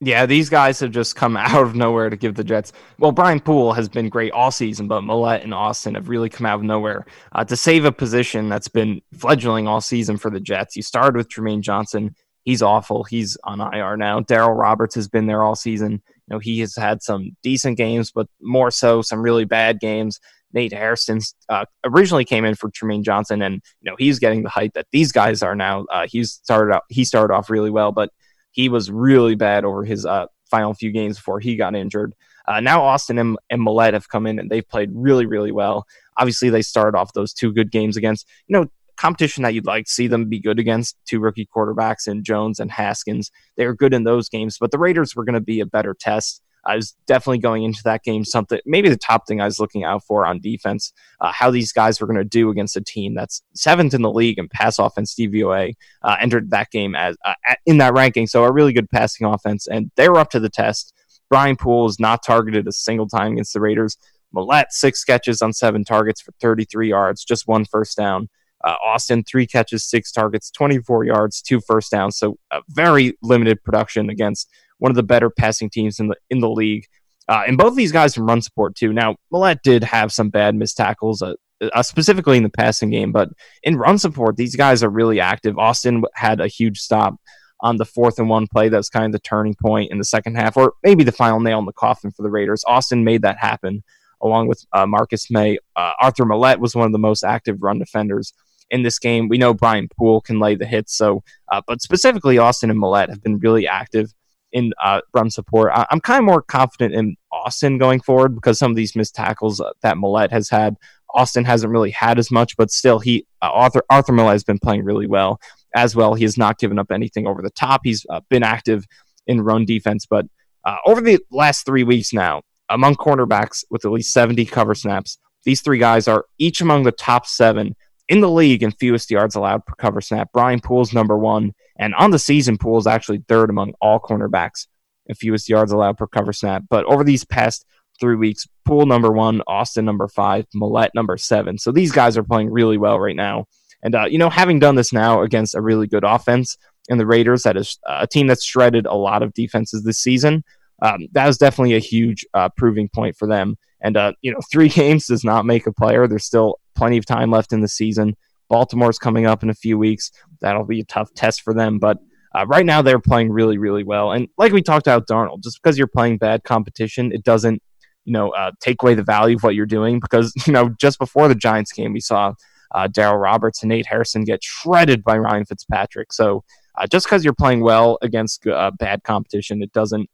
Yeah, 0.00 0.26
these 0.26 0.48
guys 0.48 0.78
have 0.80 0.92
just 0.92 1.16
come 1.16 1.36
out 1.36 1.62
of 1.62 1.74
nowhere 1.74 2.10
to 2.10 2.16
give 2.16 2.34
the 2.34 2.44
Jets. 2.44 2.72
Well, 2.98 3.12
Brian 3.12 3.40
Poole 3.40 3.72
has 3.72 3.88
been 3.88 4.08
great 4.08 4.32
all 4.32 4.50
season, 4.50 4.86
but 4.88 5.02
Maulet 5.02 5.42
and 5.42 5.52
Austin 5.52 5.94
have 5.94 6.08
really 6.08 6.28
come 6.28 6.46
out 6.46 6.56
of 6.56 6.64
nowhere 6.64 7.04
uh, 7.32 7.44
to 7.44 7.56
save 7.56 7.84
a 7.84 7.92
position 7.92 8.48
that's 8.48 8.68
been 8.68 9.00
fledgling 9.14 9.66
all 9.66 9.80
season 9.80 10.16
for 10.16 10.30
the 10.30 10.40
Jets. 10.40 10.76
You 10.76 10.82
started 10.82 11.16
with 11.16 11.28
Trumaine 11.28 11.62
Johnson. 11.62 12.14
He's 12.44 12.62
awful. 12.62 13.04
He's 13.04 13.36
on 13.44 13.60
IR 13.60 13.96
now. 13.96 14.20
Darryl 14.20 14.56
Roberts 14.56 14.94
has 14.94 15.08
been 15.08 15.26
there 15.26 15.42
all 15.42 15.54
season. 15.54 15.92
You 15.92 16.34
know, 16.34 16.38
he 16.38 16.60
has 16.60 16.76
had 16.76 17.02
some 17.02 17.36
decent 17.42 17.76
games, 17.76 18.10
but 18.10 18.28
more 18.40 18.70
so 18.70 19.02
some 19.02 19.20
really 19.20 19.44
bad 19.44 19.80
games. 19.80 20.18
Nate 20.54 20.72
Hairston 20.72 21.20
uh, 21.50 21.66
originally 21.84 22.24
came 22.24 22.44
in 22.44 22.54
for 22.54 22.70
Trumaine 22.70 23.02
Johnson, 23.02 23.42
and 23.42 23.56
you 23.82 23.90
know 23.90 23.96
he's 23.98 24.18
getting 24.18 24.44
the 24.44 24.48
hype 24.48 24.72
that 24.74 24.86
these 24.92 25.12
guys 25.12 25.42
are 25.42 25.54
now. 25.54 25.84
Uh, 25.92 26.06
he's 26.08 26.32
started 26.32 26.74
out 26.74 26.84
he 26.88 27.04
started 27.04 27.34
off 27.34 27.50
really 27.50 27.70
well, 27.70 27.92
but 27.92 28.10
he 28.58 28.68
was 28.68 28.90
really 28.90 29.36
bad 29.36 29.64
over 29.64 29.84
his 29.84 30.04
uh, 30.04 30.26
final 30.50 30.74
few 30.74 30.90
games 30.90 31.16
before 31.16 31.38
he 31.38 31.54
got 31.54 31.76
injured. 31.76 32.12
Uh, 32.48 32.58
now 32.58 32.82
Austin 32.82 33.16
and, 33.16 33.38
and 33.48 33.62
Maulet 33.62 33.94
have 33.94 34.08
come 34.08 34.26
in 34.26 34.40
and 34.40 34.50
they've 34.50 34.68
played 34.68 34.90
really 34.92 35.26
really 35.26 35.52
well. 35.52 35.86
Obviously, 36.16 36.50
they 36.50 36.62
started 36.62 36.98
off 36.98 37.12
those 37.12 37.32
two 37.32 37.52
good 37.52 37.70
games 37.70 37.96
against 37.96 38.26
you 38.48 38.54
know 38.54 38.66
competition 38.96 39.44
that 39.44 39.54
you'd 39.54 39.64
like 39.64 39.84
to 39.84 39.92
see 39.92 40.08
them 40.08 40.28
be 40.28 40.40
good 40.40 40.58
against 40.58 40.96
two 41.06 41.20
rookie 41.20 41.48
quarterbacks 41.54 42.08
in 42.08 42.24
Jones 42.24 42.58
and 42.58 42.68
Haskins. 42.68 43.30
They 43.56 43.64
were 43.64 43.76
good 43.76 43.94
in 43.94 44.02
those 44.02 44.28
games, 44.28 44.58
but 44.58 44.72
the 44.72 44.78
Raiders 44.78 45.14
were 45.14 45.24
going 45.24 45.34
to 45.34 45.40
be 45.40 45.60
a 45.60 45.66
better 45.66 45.94
test. 45.94 46.42
I 46.68 46.76
was 46.76 46.94
definitely 47.06 47.38
going 47.38 47.62
into 47.62 47.80
that 47.84 48.04
game 48.04 48.24
something, 48.24 48.60
maybe 48.66 48.88
the 48.88 48.96
top 48.96 49.26
thing 49.26 49.40
I 49.40 49.46
was 49.46 49.58
looking 49.58 49.84
out 49.84 50.04
for 50.04 50.26
on 50.26 50.38
defense, 50.40 50.92
uh, 51.20 51.32
how 51.32 51.50
these 51.50 51.72
guys 51.72 52.00
were 52.00 52.06
going 52.06 52.18
to 52.18 52.24
do 52.24 52.50
against 52.50 52.76
a 52.76 52.82
team 52.82 53.14
that's 53.14 53.42
seventh 53.54 53.94
in 53.94 54.02
the 54.02 54.12
league 54.12 54.38
in 54.38 54.48
pass 54.48 54.78
offense 54.78 55.14
DVOA, 55.14 55.74
uh, 56.02 56.16
entered 56.20 56.50
that 56.50 56.70
game 56.70 56.94
as 56.94 57.16
uh, 57.24 57.34
in 57.64 57.78
that 57.78 57.94
ranking. 57.94 58.26
So 58.26 58.44
a 58.44 58.52
really 58.52 58.74
good 58.74 58.90
passing 58.90 59.26
offense, 59.26 59.66
and 59.66 59.90
they 59.96 60.08
were 60.08 60.18
up 60.18 60.30
to 60.30 60.40
the 60.40 60.50
test. 60.50 60.92
Brian 61.30 61.56
Poole 61.56 61.86
is 61.86 61.98
not 61.98 62.22
targeted 62.24 62.68
a 62.68 62.72
single 62.72 63.08
time 63.08 63.32
against 63.32 63.54
the 63.54 63.60
Raiders. 63.60 63.96
Maulet, 64.34 64.66
six 64.70 65.04
catches 65.04 65.40
on 65.40 65.54
seven 65.54 65.84
targets 65.84 66.20
for 66.20 66.32
33 66.40 66.90
yards, 66.90 67.24
just 67.24 67.48
one 67.48 67.64
first 67.64 67.96
down. 67.96 68.28
Uh, 68.64 68.74
Austin, 68.84 69.22
three 69.22 69.46
catches, 69.46 69.84
six 69.84 70.10
targets, 70.10 70.50
24 70.50 71.04
yards, 71.04 71.40
two 71.40 71.60
first 71.60 71.90
downs. 71.90 72.16
So 72.16 72.38
a 72.50 72.60
very 72.68 73.16
limited 73.22 73.62
production 73.62 74.10
against 74.10 74.48
one 74.78 74.90
of 74.90 74.96
the 74.96 75.02
better 75.02 75.30
passing 75.30 75.70
teams 75.70 76.00
in 76.00 76.08
the 76.08 76.16
in 76.30 76.40
the 76.40 76.50
league. 76.50 76.86
Uh, 77.28 77.42
and 77.46 77.58
both 77.58 77.68
of 77.72 77.76
these 77.76 77.92
guys 77.92 78.14
from 78.14 78.26
run 78.26 78.40
support 78.40 78.74
too. 78.74 78.92
Now, 78.92 79.16
Maulet 79.32 79.62
did 79.62 79.84
have 79.84 80.12
some 80.12 80.30
bad 80.30 80.54
missed 80.54 80.78
tackles, 80.78 81.20
uh, 81.20 81.34
uh, 81.60 81.82
specifically 81.82 82.38
in 82.38 82.42
the 82.42 82.48
passing 82.48 82.90
game, 82.90 83.12
but 83.12 83.28
in 83.62 83.76
run 83.76 83.98
support, 83.98 84.36
these 84.36 84.56
guys 84.56 84.82
are 84.82 84.88
really 84.88 85.20
active. 85.20 85.58
Austin 85.58 86.02
had 86.14 86.40
a 86.40 86.48
huge 86.48 86.78
stop 86.78 87.16
on 87.60 87.76
the 87.76 87.84
fourth 87.84 88.18
and 88.18 88.28
one 88.28 88.46
play. 88.46 88.68
That 88.68 88.76
was 88.78 88.88
kind 88.88 89.06
of 89.06 89.12
the 89.12 89.18
turning 89.18 89.54
point 89.60 89.92
in 89.92 89.98
the 89.98 90.04
second 90.04 90.36
half, 90.36 90.56
or 90.56 90.72
maybe 90.82 91.04
the 91.04 91.12
final 91.12 91.40
nail 91.40 91.58
in 91.58 91.66
the 91.66 91.72
coffin 91.72 92.10
for 92.10 92.22
the 92.22 92.30
Raiders. 92.30 92.64
Austin 92.66 93.04
made 93.04 93.22
that 93.22 93.36
happen 93.38 93.82
along 94.22 94.48
with 94.48 94.64
uh, 94.72 94.86
Marcus 94.86 95.30
Maye. 95.30 95.58
Uh, 95.76 95.92
Arthur 96.00 96.24
Maulet 96.24 96.58
was 96.58 96.74
one 96.74 96.86
of 96.86 96.92
the 96.92 96.98
most 96.98 97.24
active 97.24 97.58
run 97.60 97.78
defenders 97.78 98.32
in 98.70 98.82
this 98.82 98.98
game. 98.98 99.28
We 99.28 99.38
know 99.38 99.54
Brian 99.54 99.88
Poole 99.96 100.20
can 100.20 100.40
lay 100.40 100.54
the 100.54 100.66
hits, 100.66 100.96
so 100.96 101.22
uh, 101.50 101.62
but 101.66 101.82
specifically 101.82 102.38
Austin 102.38 102.70
and 102.70 102.78
Maulet 102.78 103.08
have 103.10 103.22
been 103.22 103.38
really 103.38 103.66
active 103.66 104.12
in 104.52 104.72
uh, 104.82 105.00
run 105.12 105.30
support. 105.30 105.72
I- 105.74 105.86
am 105.90 106.00
kind 106.00 106.18
of 106.18 106.24
more 106.24 106.42
confident 106.42 106.94
in 106.94 107.16
Austin 107.32 107.78
going 107.78 108.00
forward 108.00 108.34
because 108.34 108.58
some 108.58 108.70
of 108.70 108.76
these 108.76 108.96
missed 108.96 109.14
tackles 109.14 109.60
uh, 109.60 109.70
that 109.82 109.96
Maulet 109.96 110.30
has 110.30 110.48
had, 110.48 110.76
Austin 111.14 111.44
hasn't 111.44 111.72
really 111.72 111.90
had 111.90 112.18
as 112.18 112.30
much, 112.30 112.56
but 112.56 112.70
still, 112.70 112.98
he 112.98 113.26
uh, 113.42 113.50
Arthur 113.52 113.82
Arthur 113.90 114.12
Maulet 114.12 114.32
has 114.32 114.44
been 114.44 114.58
playing 114.58 114.84
really 114.84 115.06
well 115.06 115.40
as 115.74 115.94
well. 115.94 116.14
He 116.14 116.24
has 116.24 116.38
not 116.38 116.58
given 116.58 116.78
up 116.78 116.90
anything 116.90 117.26
over 117.26 117.42
the 117.42 117.50
top. 117.50 117.82
He's 117.84 118.04
uh, 118.10 118.20
been 118.28 118.42
active 118.42 118.86
in 119.26 119.42
run 119.42 119.64
defense, 119.64 120.06
but 120.06 120.26
uh, 120.64 120.76
over 120.86 121.00
the 121.00 121.18
last 121.30 121.64
three 121.64 121.84
weeks 121.84 122.12
now, 122.12 122.42
among 122.68 122.96
cornerbacks 122.96 123.64
with 123.70 123.84
at 123.84 123.90
least 123.90 124.12
70 124.12 124.44
cover 124.46 124.74
snaps, 124.74 125.18
these 125.44 125.60
three 125.60 125.78
guys 125.78 126.08
are 126.08 126.26
each 126.38 126.60
among 126.60 126.82
the 126.82 126.92
top 126.92 127.26
seven 127.26 127.74
in 128.08 128.20
the 128.20 128.30
league 128.30 128.62
in 128.62 128.70
fewest 128.72 129.10
yards 129.10 129.34
allowed 129.34 129.64
per 129.66 129.74
cover 129.74 130.00
snap. 130.00 130.30
Brian 130.32 130.60
Poole's 130.60 130.92
number 130.92 131.16
one, 131.16 131.52
and 131.78 131.94
on 131.94 132.10
the 132.10 132.18
season, 132.18 132.58
Poole 132.58 132.78
is 132.78 132.86
actually 132.86 133.22
third 133.28 133.50
among 133.50 133.74
all 133.80 134.00
cornerbacks 134.00 134.66
in 135.06 135.14
fewest 135.14 135.48
yards 135.48 135.72
allowed 135.72 135.98
per 135.98 136.06
cover 136.06 136.32
snap. 136.32 136.64
But 136.68 136.84
over 136.86 137.04
these 137.04 137.24
past 137.24 137.64
three 138.00 138.16
weeks, 138.16 138.46
Poole 138.64 138.86
number 138.86 139.12
one, 139.12 139.42
Austin 139.46 139.84
number 139.84 140.08
five, 140.08 140.46
Maulet 140.54 140.90
number 140.94 141.16
seven. 141.16 141.58
So 141.58 141.72
these 141.72 141.92
guys 141.92 142.16
are 142.16 142.24
playing 142.24 142.50
really 142.50 142.78
well 142.78 142.98
right 142.98 143.16
now. 143.16 143.46
And 143.82 143.94
uh, 143.94 144.06
you 144.06 144.18
know, 144.18 144.30
having 144.30 144.58
done 144.58 144.74
this 144.74 144.92
now 144.92 145.22
against 145.22 145.54
a 145.54 145.60
really 145.60 145.86
good 145.86 146.04
offense 146.04 146.56
and 146.88 146.98
the 146.98 147.06
Raiders, 147.06 147.42
that 147.42 147.56
is 147.56 147.78
uh, 147.86 148.00
a 148.02 148.06
team 148.06 148.26
that's 148.26 148.44
shredded 148.44 148.86
a 148.86 148.94
lot 148.94 149.22
of 149.22 149.34
defenses 149.34 149.84
this 149.84 149.98
season. 149.98 150.42
Um, 150.80 151.08
that 151.12 151.26
was 151.26 151.38
definitely 151.38 151.74
a 151.74 151.80
huge 151.80 152.24
uh, 152.34 152.48
proving 152.56 152.88
point 152.88 153.16
for 153.16 153.26
them. 153.26 153.56
And 153.80 153.96
uh, 153.96 154.12
you 154.22 154.32
know, 154.32 154.40
three 154.50 154.68
games 154.80 155.06
does 155.06 155.24
not 155.24 155.46
make 155.46 155.66
a 155.66 155.72
player. 155.72 156.06
There's 156.06 156.24
still 156.24 156.58
plenty 156.78 156.96
of 156.96 157.04
time 157.04 157.30
left 157.30 157.52
in 157.52 157.60
the 157.60 157.68
season. 157.68 158.16
Baltimore's 158.48 158.98
coming 158.98 159.26
up 159.26 159.42
in 159.42 159.50
a 159.50 159.54
few 159.54 159.76
weeks. 159.76 160.10
That'll 160.40 160.64
be 160.64 160.80
a 160.80 160.84
tough 160.84 161.12
test 161.14 161.42
for 161.42 161.52
them, 161.52 161.78
but 161.78 161.98
uh, 162.34 162.46
right 162.46 162.64
now 162.64 162.82
they're 162.82 163.00
playing 163.00 163.30
really, 163.30 163.58
really 163.58 163.84
well. 163.84 164.12
And 164.12 164.28
like 164.38 164.52
we 164.52 164.62
talked 164.62 164.86
about 164.86 165.06
Darnold, 165.06 165.42
just 165.42 165.60
because 165.62 165.76
you're 165.76 165.86
playing 165.86 166.18
bad 166.18 166.44
competition, 166.44 167.12
it 167.12 167.24
doesn't, 167.24 167.62
you 168.04 168.12
know, 168.12 168.30
uh, 168.30 168.52
take 168.60 168.82
away 168.82 168.94
the 168.94 169.02
value 169.02 169.36
of 169.36 169.42
what 169.42 169.54
you're 169.54 169.66
doing. 169.66 170.00
Because 170.00 170.32
you 170.46 170.52
know, 170.52 170.70
just 170.80 170.98
before 170.98 171.28
the 171.28 171.34
Giants 171.34 171.72
game, 171.72 171.92
we 171.92 172.00
saw 172.00 172.34
uh, 172.74 172.88
Darryl 172.88 173.20
Roberts 173.20 173.62
and 173.62 173.70
Nate 173.70 173.86
Hairston 173.86 174.24
get 174.24 174.42
shredded 174.42 175.02
by 175.02 175.18
Ryan 175.18 175.44
Fitzpatrick. 175.44 176.12
So 176.12 176.44
uh, 176.76 176.86
just 176.86 177.06
because 177.06 177.24
you're 177.24 177.34
playing 177.34 177.60
well 177.60 177.98
against 178.02 178.46
uh, 178.46 178.70
bad 178.78 179.02
competition, 179.04 179.62
it 179.62 179.72
doesn't 179.72 180.08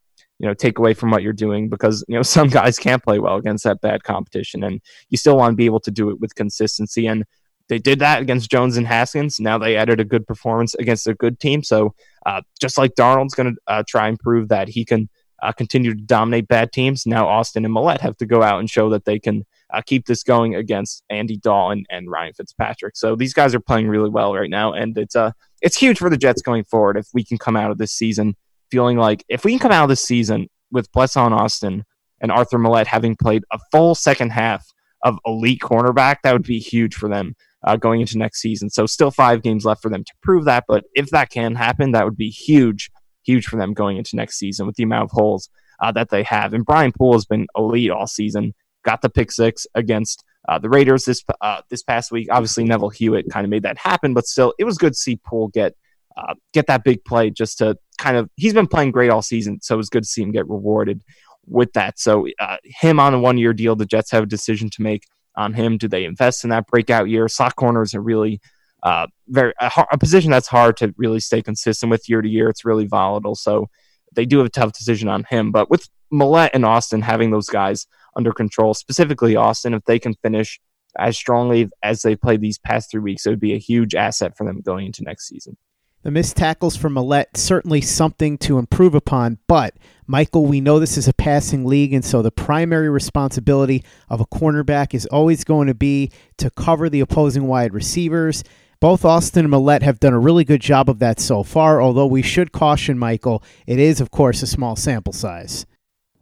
you 0.45 0.51
know 0.51 0.55
take 0.55 0.79
away 0.79 0.93
from 0.93 1.11
what 1.11 1.23
you're 1.23 1.33
doing 1.33 1.71
because 1.71 2.05
you 2.07 2.15
know 2.15 2.23
some 2.37 2.49
guys 2.49 2.79
can't 2.79 3.03
play 3.03 3.19
well 3.19 3.37
against 3.37 3.65
that 3.65 3.81
bad 3.81 4.05
competition 4.05 4.63
and 4.63 4.83
you 5.09 5.17
still 5.17 5.39
want 5.39 5.53
to 5.53 5.57
be 5.57 5.65
able 5.65 5.81
to 5.81 5.91
do 5.91 6.11
it 6.11 6.21
with 6.21 6.35
consistency 6.35 7.07
and 7.07 7.25
they 7.71 7.79
did 7.79 7.99
that 8.01 8.21
against 8.21 8.51
Jones 8.51 8.77
and 8.77 8.87
Haskins. 8.87 9.41
Now 9.41 9.57
they 9.57 9.75
added 9.75 9.99
a 9.99 10.05
good 10.05 10.27
performance 10.27 10.75
against 10.75 11.07
a 11.07 11.15
good 11.15 11.41
team. 11.41 11.63
So 11.63 11.95
uh, 12.27 12.43
just 12.61 12.77
like 12.77 12.95
Darnold's 12.95 13.35
going 13.35 13.55
to 13.55 13.61
uh, 13.67 13.83
try 13.89 14.07
and 14.07 14.19
prove 14.19 14.49
that 14.49 14.69
he 14.69 14.85
can 14.85 15.09
uh, 15.43 15.51
continue 15.51 15.95
to 15.95 16.03
dominate 16.03 16.47
bad 16.47 16.73
teams, 16.73 17.07
now 17.07 17.27
Austin 17.27 17.65
and 17.65 17.73
Maulet 17.73 18.03
have 18.03 18.19
to 18.19 18.27
go 18.27 18.43
out 18.43 18.61
and 18.61 18.69
show 18.69 18.91
that 18.91 19.07
they 19.07 19.19
can 19.19 19.47
uh, 19.73 19.81
keep 19.81 20.05
this 20.05 20.23
going 20.23 20.55
against 20.55 21.03
Andy 21.09 21.39
Dalton 21.39 21.85
and 21.89 22.11
Ryan 22.11 22.35
Fitzpatrick. 22.35 22.99
So 22.99 23.17
these 23.17 23.33
guys 23.33 23.55
are 23.55 23.61
playing 23.61 23.89
really 23.89 24.11
well 24.11 24.35
right 24.35 24.51
now, 24.51 24.75
and 24.75 24.97
it's 24.99 25.17
uh 25.17 25.33
it's 25.63 25.77
huge 25.77 25.99
for 25.99 26.11
the 26.11 26.17
Jets 26.17 26.43
going 26.43 26.65
forward 26.65 26.99
if 26.99 27.09
we 27.15 27.25
can 27.25 27.39
come 27.39 27.57
out 27.57 27.71
of 27.71 27.79
this 27.79 27.93
season 27.93 28.37
feeling 28.71 28.97
like 28.97 29.25
if 29.29 29.45
we 29.45 29.53
can 29.53 29.59
come 29.59 29.73
out 29.73 29.85
of 29.85 29.89
this 29.89 30.03
season 30.03 30.49
with 30.71 30.91
Blessuan 30.93 31.33
Austin 31.33 31.85
and 32.21 32.33
Arthur 32.33 32.59
Maulet 32.59 32.87
having 32.87 33.17
played 33.17 33.45
a 33.51 33.59
full 33.71 33.95
second 33.95 34.31
half 34.31 34.67
of 35.03 35.19
elite 35.27 35.61
cornerback, 35.61 36.17
that 36.23 36.33
would 36.33 36.45
be 36.45 36.59
huge 36.59 36.95
for 36.95 37.09
them 37.09 37.35
uh, 37.65 37.77
going 37.77 38.01
into 38.01 38.19
next 38.19 38.41
season. 38.41 38.71
So 38.71 38.87
still 38.87 39.11
five 39.11 39.43
games 39.43 39.65
left 39.65 39.83
for 39.83 39.91
them 39.91 40.05
to 40.05 40.13
prove 40.23 40.45
that, 40.47 40.65
but 40.67 40.85
if 40.95 41.11
that 41.11 41.31
can 41.31 41.55
happen, 41.55 41.93
that 41.93 42.05
would 42.05 42.17
be 42.17 42.31
huge, 42.31 42.91
huge 43.23 43.47
for 43.47 43.57
them 43.57 43.75
going 43.75 43.97
into 43.97 44.17
next 44.17 44.39
season 44.39 44.67
with 44.67 44.77
the 44.77 44.83
amount 44.83 45.05
of 45.05 45.11
holes 45.13 45.49
uh, 45.81 45.93
that 45.93 46.11
they 46.11 46.23
have. 46.23 46.55
And 46.55 46.65
Brian 46.65 46.93
Poole 46.93 47.15
has 47.15 47.25
been 47.25 47.47
elite 47.57 47.91
all 47.91 48.07
season. 48.07 48.55
Got 48.85 49.03
the 49.03 49.09
pick 49.09 49.33
six 49.33 49.67
against 49.75 50.25
uh, 50.49 50.59
the 50.59 50.69
Raiders 50.69 51.05
this 51.05 51.23
uh, 51.41 51.63
this 51.71 51.83
past 51.83 52.13
week. 52.13 52.29
Obviously, 52.31 52.65
Neville 52.65 52.91
Hewitt 52.91 53.31
kind 53.31 53.45
of 53.45 53.51
made 53.51 53.63
that 53.63 53.79
happen, 53.79 54.13
but 54.13 54.27
still, 54.27 54.53
it 54.59 54.65
was 54.65 54.77
good 54.77 54.93
to 54.93 54.99
see 54.99 55.17
Poole 55.17 55.49
get 55.49 55.75
uh, 56.17 56.35
get 56.53 56.67
that 56.67 56.85
big 56.85 57.05
play 57.05 57.31
just 57.31 57.59
to 57.59 57.77
kind 57.99 58.17
of. 58.17 58.31
He's 58.37 58.55
been 58.55 58.67
playing 58.67 58.93
great 58.93 59.11
all 59.11 59.23
season, 59.23 59.61
so 59.63 59.75
it 59.75 59.79
was 59.79 59.89
good 59.89 60.05
to 60.05 60.09
see 60.09 60.23
him 60.23 60.33
get 60.33 60.49
rewarded 60.49 61.03
with 61.47 61.73
that. 61.75 61.99
So 61.99 62.27
uh, 62.39 62.57
him 62.65 63.01
on 63.01 63.15
a 63.15 63.21
one 63.21 63.39
year 63.39 63.53
deal, 63.53 63.77
the 63.77 63.87
Jets 63.87 64.11
have 64.13 64.25
a 64.25 64.27
decision 64.27 64.71
to 64.71 64.83
make 64.83 65.05
on 65.37 65.53
him. 65.53 65.77
Do 65.77 65.89
they 65.89 66.05
invest 66.05 66.45
in 66.45 66.51
that 66.51 66.67
breakout 66.67 67.09
year? 67.09 67.29
Slot 67.29 67.57
corners 67.57 67.95
are 67.95 68.01
really 68.01 68.41
uh, 68.83 69.07
very 69.29 69.53
a, 69.61 69.71
a, 69.93 69.99
position 69.99 70.31
that's 70.31 70.47
hard 70.47 70.77
to 70.77 70.95
really 70.97 71.21
stay 71.21 71.43
consistent 71.43 71.91
with 71.91 72.09
year 72.09 72.23
to 72.23 72.29
year. 72.29 72.49
It's 72.49 72.65
really 72.65 72.87
volatile, 72.87 73.35
so 73.35 73.69
they 74.13 74.27
do 74.27 74.39
have 74.39 74.47
a 74.47 74.51
tough 74.51 74.73
decision 74.73 75.09
on 75.09 75.25
him. 75.25 75.51
But 75.51 75.71
with 75.71 75.89
Maulet 76.13 76.51
and 76.55 76.65
Austin 76.65 77.03
having 77.03 77.31
those 77.31 77.49
guys 77.49 77.87
under 78.15 78.33
control, 78.33 78.75
specifically 78.75 79.37
Austin, 79.37 79.75
if 79.75 79.85
they 79.85 79.99
can 79.99 80.15
finish 80.15 80.61
as 80.99 81.17
strongly 81.17 81.69
as 81.83 82.03
they 82.03 82.15
played 82.15 82.41
these 82.41 82.59
past 82.59 82.91
three 82.91 83.01
weeks, 83.01 83.27
it 83.27 83.31
would 83.31 83.41
be 83.41 83.55
a 83.55 83.59
huge 83.59 83.95
asset 83.95 84.37
for 84.37 84.45
them 84.45 84.61
going 84.61 84.87
into 84.87 85.03
next 85.03 85.29
season. 85.29 85.57
The 86.05 86.11
missed 86.11 86.37
tackles 86.37 86.77
for 86.77 86.91
Maulet 86.91 87.35
certainly 87.35 87.81
something 87.81 88.37
to 88.39 88.59
improve 88.59 88.95
upon, 88.95 89.39
but 89.47 89.75
Michael, 90.07 90.45
we 90.45 90.61
know 90.61 90.79
this 90.79 90.99
is 90.99 91.09
a 91.09 91.15
passing 91.15 91.65
league, 91.65 91.95
and 91.95 92.05
so 92.05 92.21
the 92.21 92.31
primary 92.31 92.91
responsibility 92.91 93.83
of 94.11 94.21
a 94.21 94.27
cornerback 94.27 94.93
is 94.93 95.07
always 95.07 95.45
going 95.45 95.67
to 95.67 95.75
be 95.75 96.13
to 96.37 96.51
cover 96.51 96.91
the 96.91 97.01
opposing 97.01 97.47
wide 97.47 97.73
receivers. 97.73 98.45
Both 98.81 99.07
Austin 99.07 99.47
and 99.47 99.51
Maulet 99.51 99.81
have 99.81 99.99
done 99.99 100.13
a 100.13 100.19
really 100.19 100.45
good 100.45 100.61
job 100.61 100.91
of 100.91 100.99
that 100.99 101.21
so 101.21 101.43
far, 101.43 101.81
although 101.81 102.05
we 102.05 102.21
should 102.21 102.53
caution 102.53 102.99
Michael, 102.99 103.43
it 103.67 103.79
is, 103.79 103.99
of 103.99 104.11
course, 104.11 104.43
a 104.43 104.47
small 104.47 104.77
sample 104.77 105.15
size. 105.15 105.65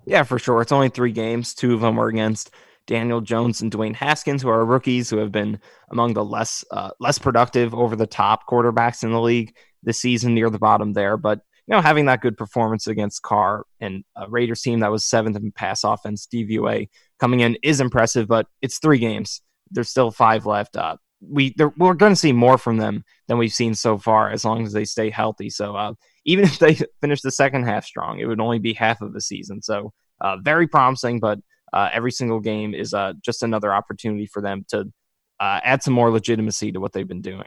Yeah, 0.04 0.22
for 0.22 0.38
sure. 0.38 0.62
It's 0.62 0.70
only 0.70 0.90
three 0.90 1.10
games. 1.10 1.54
Two 1.54 1.74
of 1.74 1.80
them 1.80 1.96
were 1.96 2.06
against 2.06 2.52
Daniel 2.86 3.20
Jones 3.20 3.60
and 3.60 3.72
Dwayne 3.72 3.96
Haskins, 3.96 4.42
who 4.42 4.48
are 4.48 4.64
rookies 4.64 5.10
who 5.10 5.16
have 5.16 5.32
been 5.32 5.58
among 5.90 6.14
the 6.14 6.24
less 6.24 6.64
uh, 6.70 6.90
less 7.00 7.18
productive 7.18 7.74
over 7.74 7.96
the 7.96 8.06
top 8.06 8.46
quarterbacks 8.48 9.02
in 9.02 9.10
the 9.10 9.20
league 9.20 9.52
this 9.82 10.00
season, 10.00 10.34
near 10.34 10.50
the 10.50 10.58
bottom 10.58 10.92
there. 10.92 11.16
But 11.16 11.40
you 11.66 11.74
know, 11.74 11.80
having 11.80 12.06
that 12.06 12.20
good 12.20 12.36
performance 12.36 12.86
against 12.86 13.22
Carr 13.22 13.64
and 13.80 14.04
a 14.16 14.28
Raiders 14.28 14.62
team 14.62 14.80
that 14.80 14.90
was 14.90 15.04
seventh 15.04 15.36
in 15.36 15.52
pass 15.52 15.84
offense 15.84 16.26
DVOA 16.32 16.88
coming 17.20 17.40
in 17.40 17.56
is 17.62 17.80
impressive. 17.80 18.26
But 18.26 18.46
it's 18.60 18.78
three 18.78 18.98
games. 18.98 19.40
There's 19.70 19.88
still 19.88 20.10
five 20.10 20.44
left. 20.44 20.76
Uh, 20.76 20.96
we 21.20 21.54
we're 21.76 21.94
going 21.94 22.12
to 22.12 22.16
see 22.16 22.32
more 22.32 22.58
from 22.58 22.78
them 22.78 23.04
than 23.28 23.38
we've 23.38 23.52
seen 23.52 23.74
so 23.74 23.96
far 23.96 24.30
as 24.30 24.44
long 24.44 24.64
as 24.64 24.72
they 24.72 24.84
stay 24.84 25.08
healthy. 25.08 25.50
So 25.50 25.76
uh, 25.76 25.94
even 26.24 26.44
if 26.46 26.58
they 26.58 26.78
finish 27.00 27.20
the 27.20 27.30
second 27.30 27.64
half 27.64 27.84
strong, 27.84 28.18
it 28.18 28.26
would 28.26 28.40
only 28.40 28.58
be 28.58 28.74
half 28.74 29.00
of 29.00 29.12
the 29.12 29.20
season. 29.20 29.62
So 29.62 29.92
uh, 30.20 30.38
very 30.38 30.66
promising, 30.66 31.20
but 31.20 31.38
uh, 31.72 31.88
every 31.92 32.12
single 32.12 32.40
game 32.40 32.74
is 32.74 32.92
uh, 32.92 33.14
just 33.24 33.42
another 33.42 33.72
opportunity 33.72 34.26
for 34.26 34.42
them 34.42 34.64
to 34.68 34.92
uh, 35.40 35.60
add 35.64 35.82
some 35.82 35.94
more 35.94 36.10
legitimacy 36.10 36.72
to 36.72 36.80
what 36.80 36.92
they've 36.92 37.08
been 37.08 37.22
doing. 37.22 37.46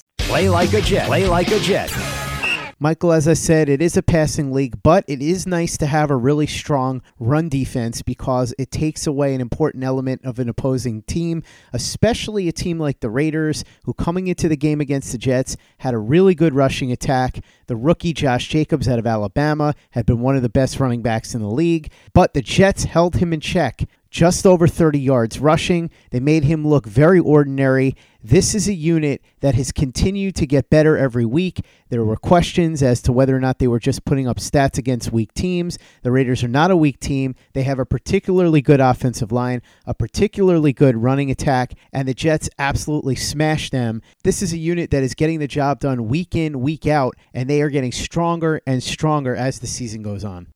Play 0.27 0.49
like 0.49 0.73
a 0.73 0.81
Jet. 0.81 1.07
Play 1.07 1.27
like 1.27 1.51
a 1.51 1.59
Jet. 1.59 1.91
Michael, 2.83 3.11
as 3.11 3.27
I 3.27 3.33
said, 3.33 3.69
it 3.69 3.79
is 3.79 3.95
a 3.95 4.01
passing 4.01 4.51
league, 4.51 4.81
but 4.81 5.05
it 5.07 5.21
is 5.21 5.45
nice 5.45 5.77
to 5.77 5.85
have 5.85 6.09
a 6.09 6.15
really 6.15 6.47
strong 6.47 7.03
run 7.19 7.47
defense 7.47 8.01
because 8.01 8.55
it 8.57 8.71
takes 8.71 9.05
away 9.05 9.35
an 9.35 9.41
important 9.41 9.83
element 9.83 10.25
of 10.25 10.39
an 10.39 10.49
opposing 10.49 11.03
team, 11.03 11.43
especially 11.73 12.47
a 12.47 12.51
team 12.51 12.79
like 12.79 12.99
the 12.99 13.09
Raiders, 13.11 13.63
who 13.83 13.93
coming 13.93 14.25
into 14.25 14.49
the 14.49 14.57
game 14.57 14.81
against 14.81 15.11
the 15.11 15.19
Jets 15.19 15.57
had 15.77 15.93
a 15.93 15.99
really 15.99 16.33
good 16.33 16.55
rushing 16.55 16.91
attack. 16.91 17.43
The 17.67 17.75
rookie 17.75 18.13
Josh 18.13 18.47
Jacobs 18.47 18.87
out 18.87 18.97
of 18.97 19.05
Alabama 19.05 19.75
had 19.91 20.07
been 20.07 20.21
one 20.21 20.35
of 20.35 20.41
the 20.41 20.49
best 20.49 20.79
running 20.79 21.03
backs 21.03 21.35
in 21.35 21.41
the 21.41 21.51
league, 21.51 21.91
but 22.13 22.33
the 22.33 22.41
Jets 22.41 22.85
held 22.85 23.17
him 23.17 23.31
in 23.31 23.41
check 23.41 23.83
just 24.11 24.45
over 24.45 24.67
30 24.67 24.99
yards 24.99 25.39
rushing. 25.39 25.89
They 26.11 26.19
made 26.19 26.43
him 26.43 26.67
look 26.67 26.85
very 26.85 27.19
ordinary. 27.19 27.95
This 28.21 28.53
is 28.53 28.67
a 28.67 28.73
unit 28.73 29.23
that 29.39 29.55
has 29.55 29.71
continued 29.71 30.35
to 30.35 30.45
get 30.45 30.69
better 30.69 30.95
every 30.95 31.25
week. 31.25 31.65
There 31.89 32.03
were 32.03 32.17
questions 32.17 32.83
as 32.83 33.01
to 33.03 33.13
whether 33.13 33.35
or 33.35 33.39
not 33.39 33.57
they 33.57 33.67
were 33.67 33.79
just 33.79 34.05
putting 34.05 34.27
up 34.27 34.37
stats 34.37 34.77
against 34.77 35.11
weak 35.11 35.33
teams. 35.33 35.79
The 36.03 36.11
Raiders 36.11 36.43
are 36.43 36.49
not 36.49 36.69
a 36.69 36.77
weak 36.77 36.99
team. 36.99 37.33
They 37.53 37.63
have 37.63 37.79
a 37.79 37.85
particularly 37.85 38.61
good 38.61 38.81
offensive 38.81 39.31
line, 39.31 39.61
a 39.87 39.93
particularly 39.93 40.73
good 40.73 40.97
running 40.97 41.31
attack, 41.31 41.73
and 41.91 42.07
the 42.07 42.13
Jets 42.13 42.49
absolutely 42.59 43.15
smashed 43.15 43.71
them. 43.71 44.01
This 44.23 44.41
is 44.43 44.53
a 44.53 44.57
unit 44.57 44.91
that 44.91 45.03
is 45.03 45.15
getting 45.15 45.39
the 45.39 45.47
job 45.47 45.79
done 45.79 46.07
week 46.07 46.35
in, 46.35 46.61
week 46.61 46.85
out, 46.85 47.15
and 47.33 47.49
they 47.49 47.61
are 47.61 47.69
getting 47.69 47.93
stronger 47.93 48.61
and 48.67 48.83
stronger 48.83 49.35
as 49.35 49.59
the 49.59 49.67
season 49.67 50.03
goes 50.03 50.25
on. 50.25 50.50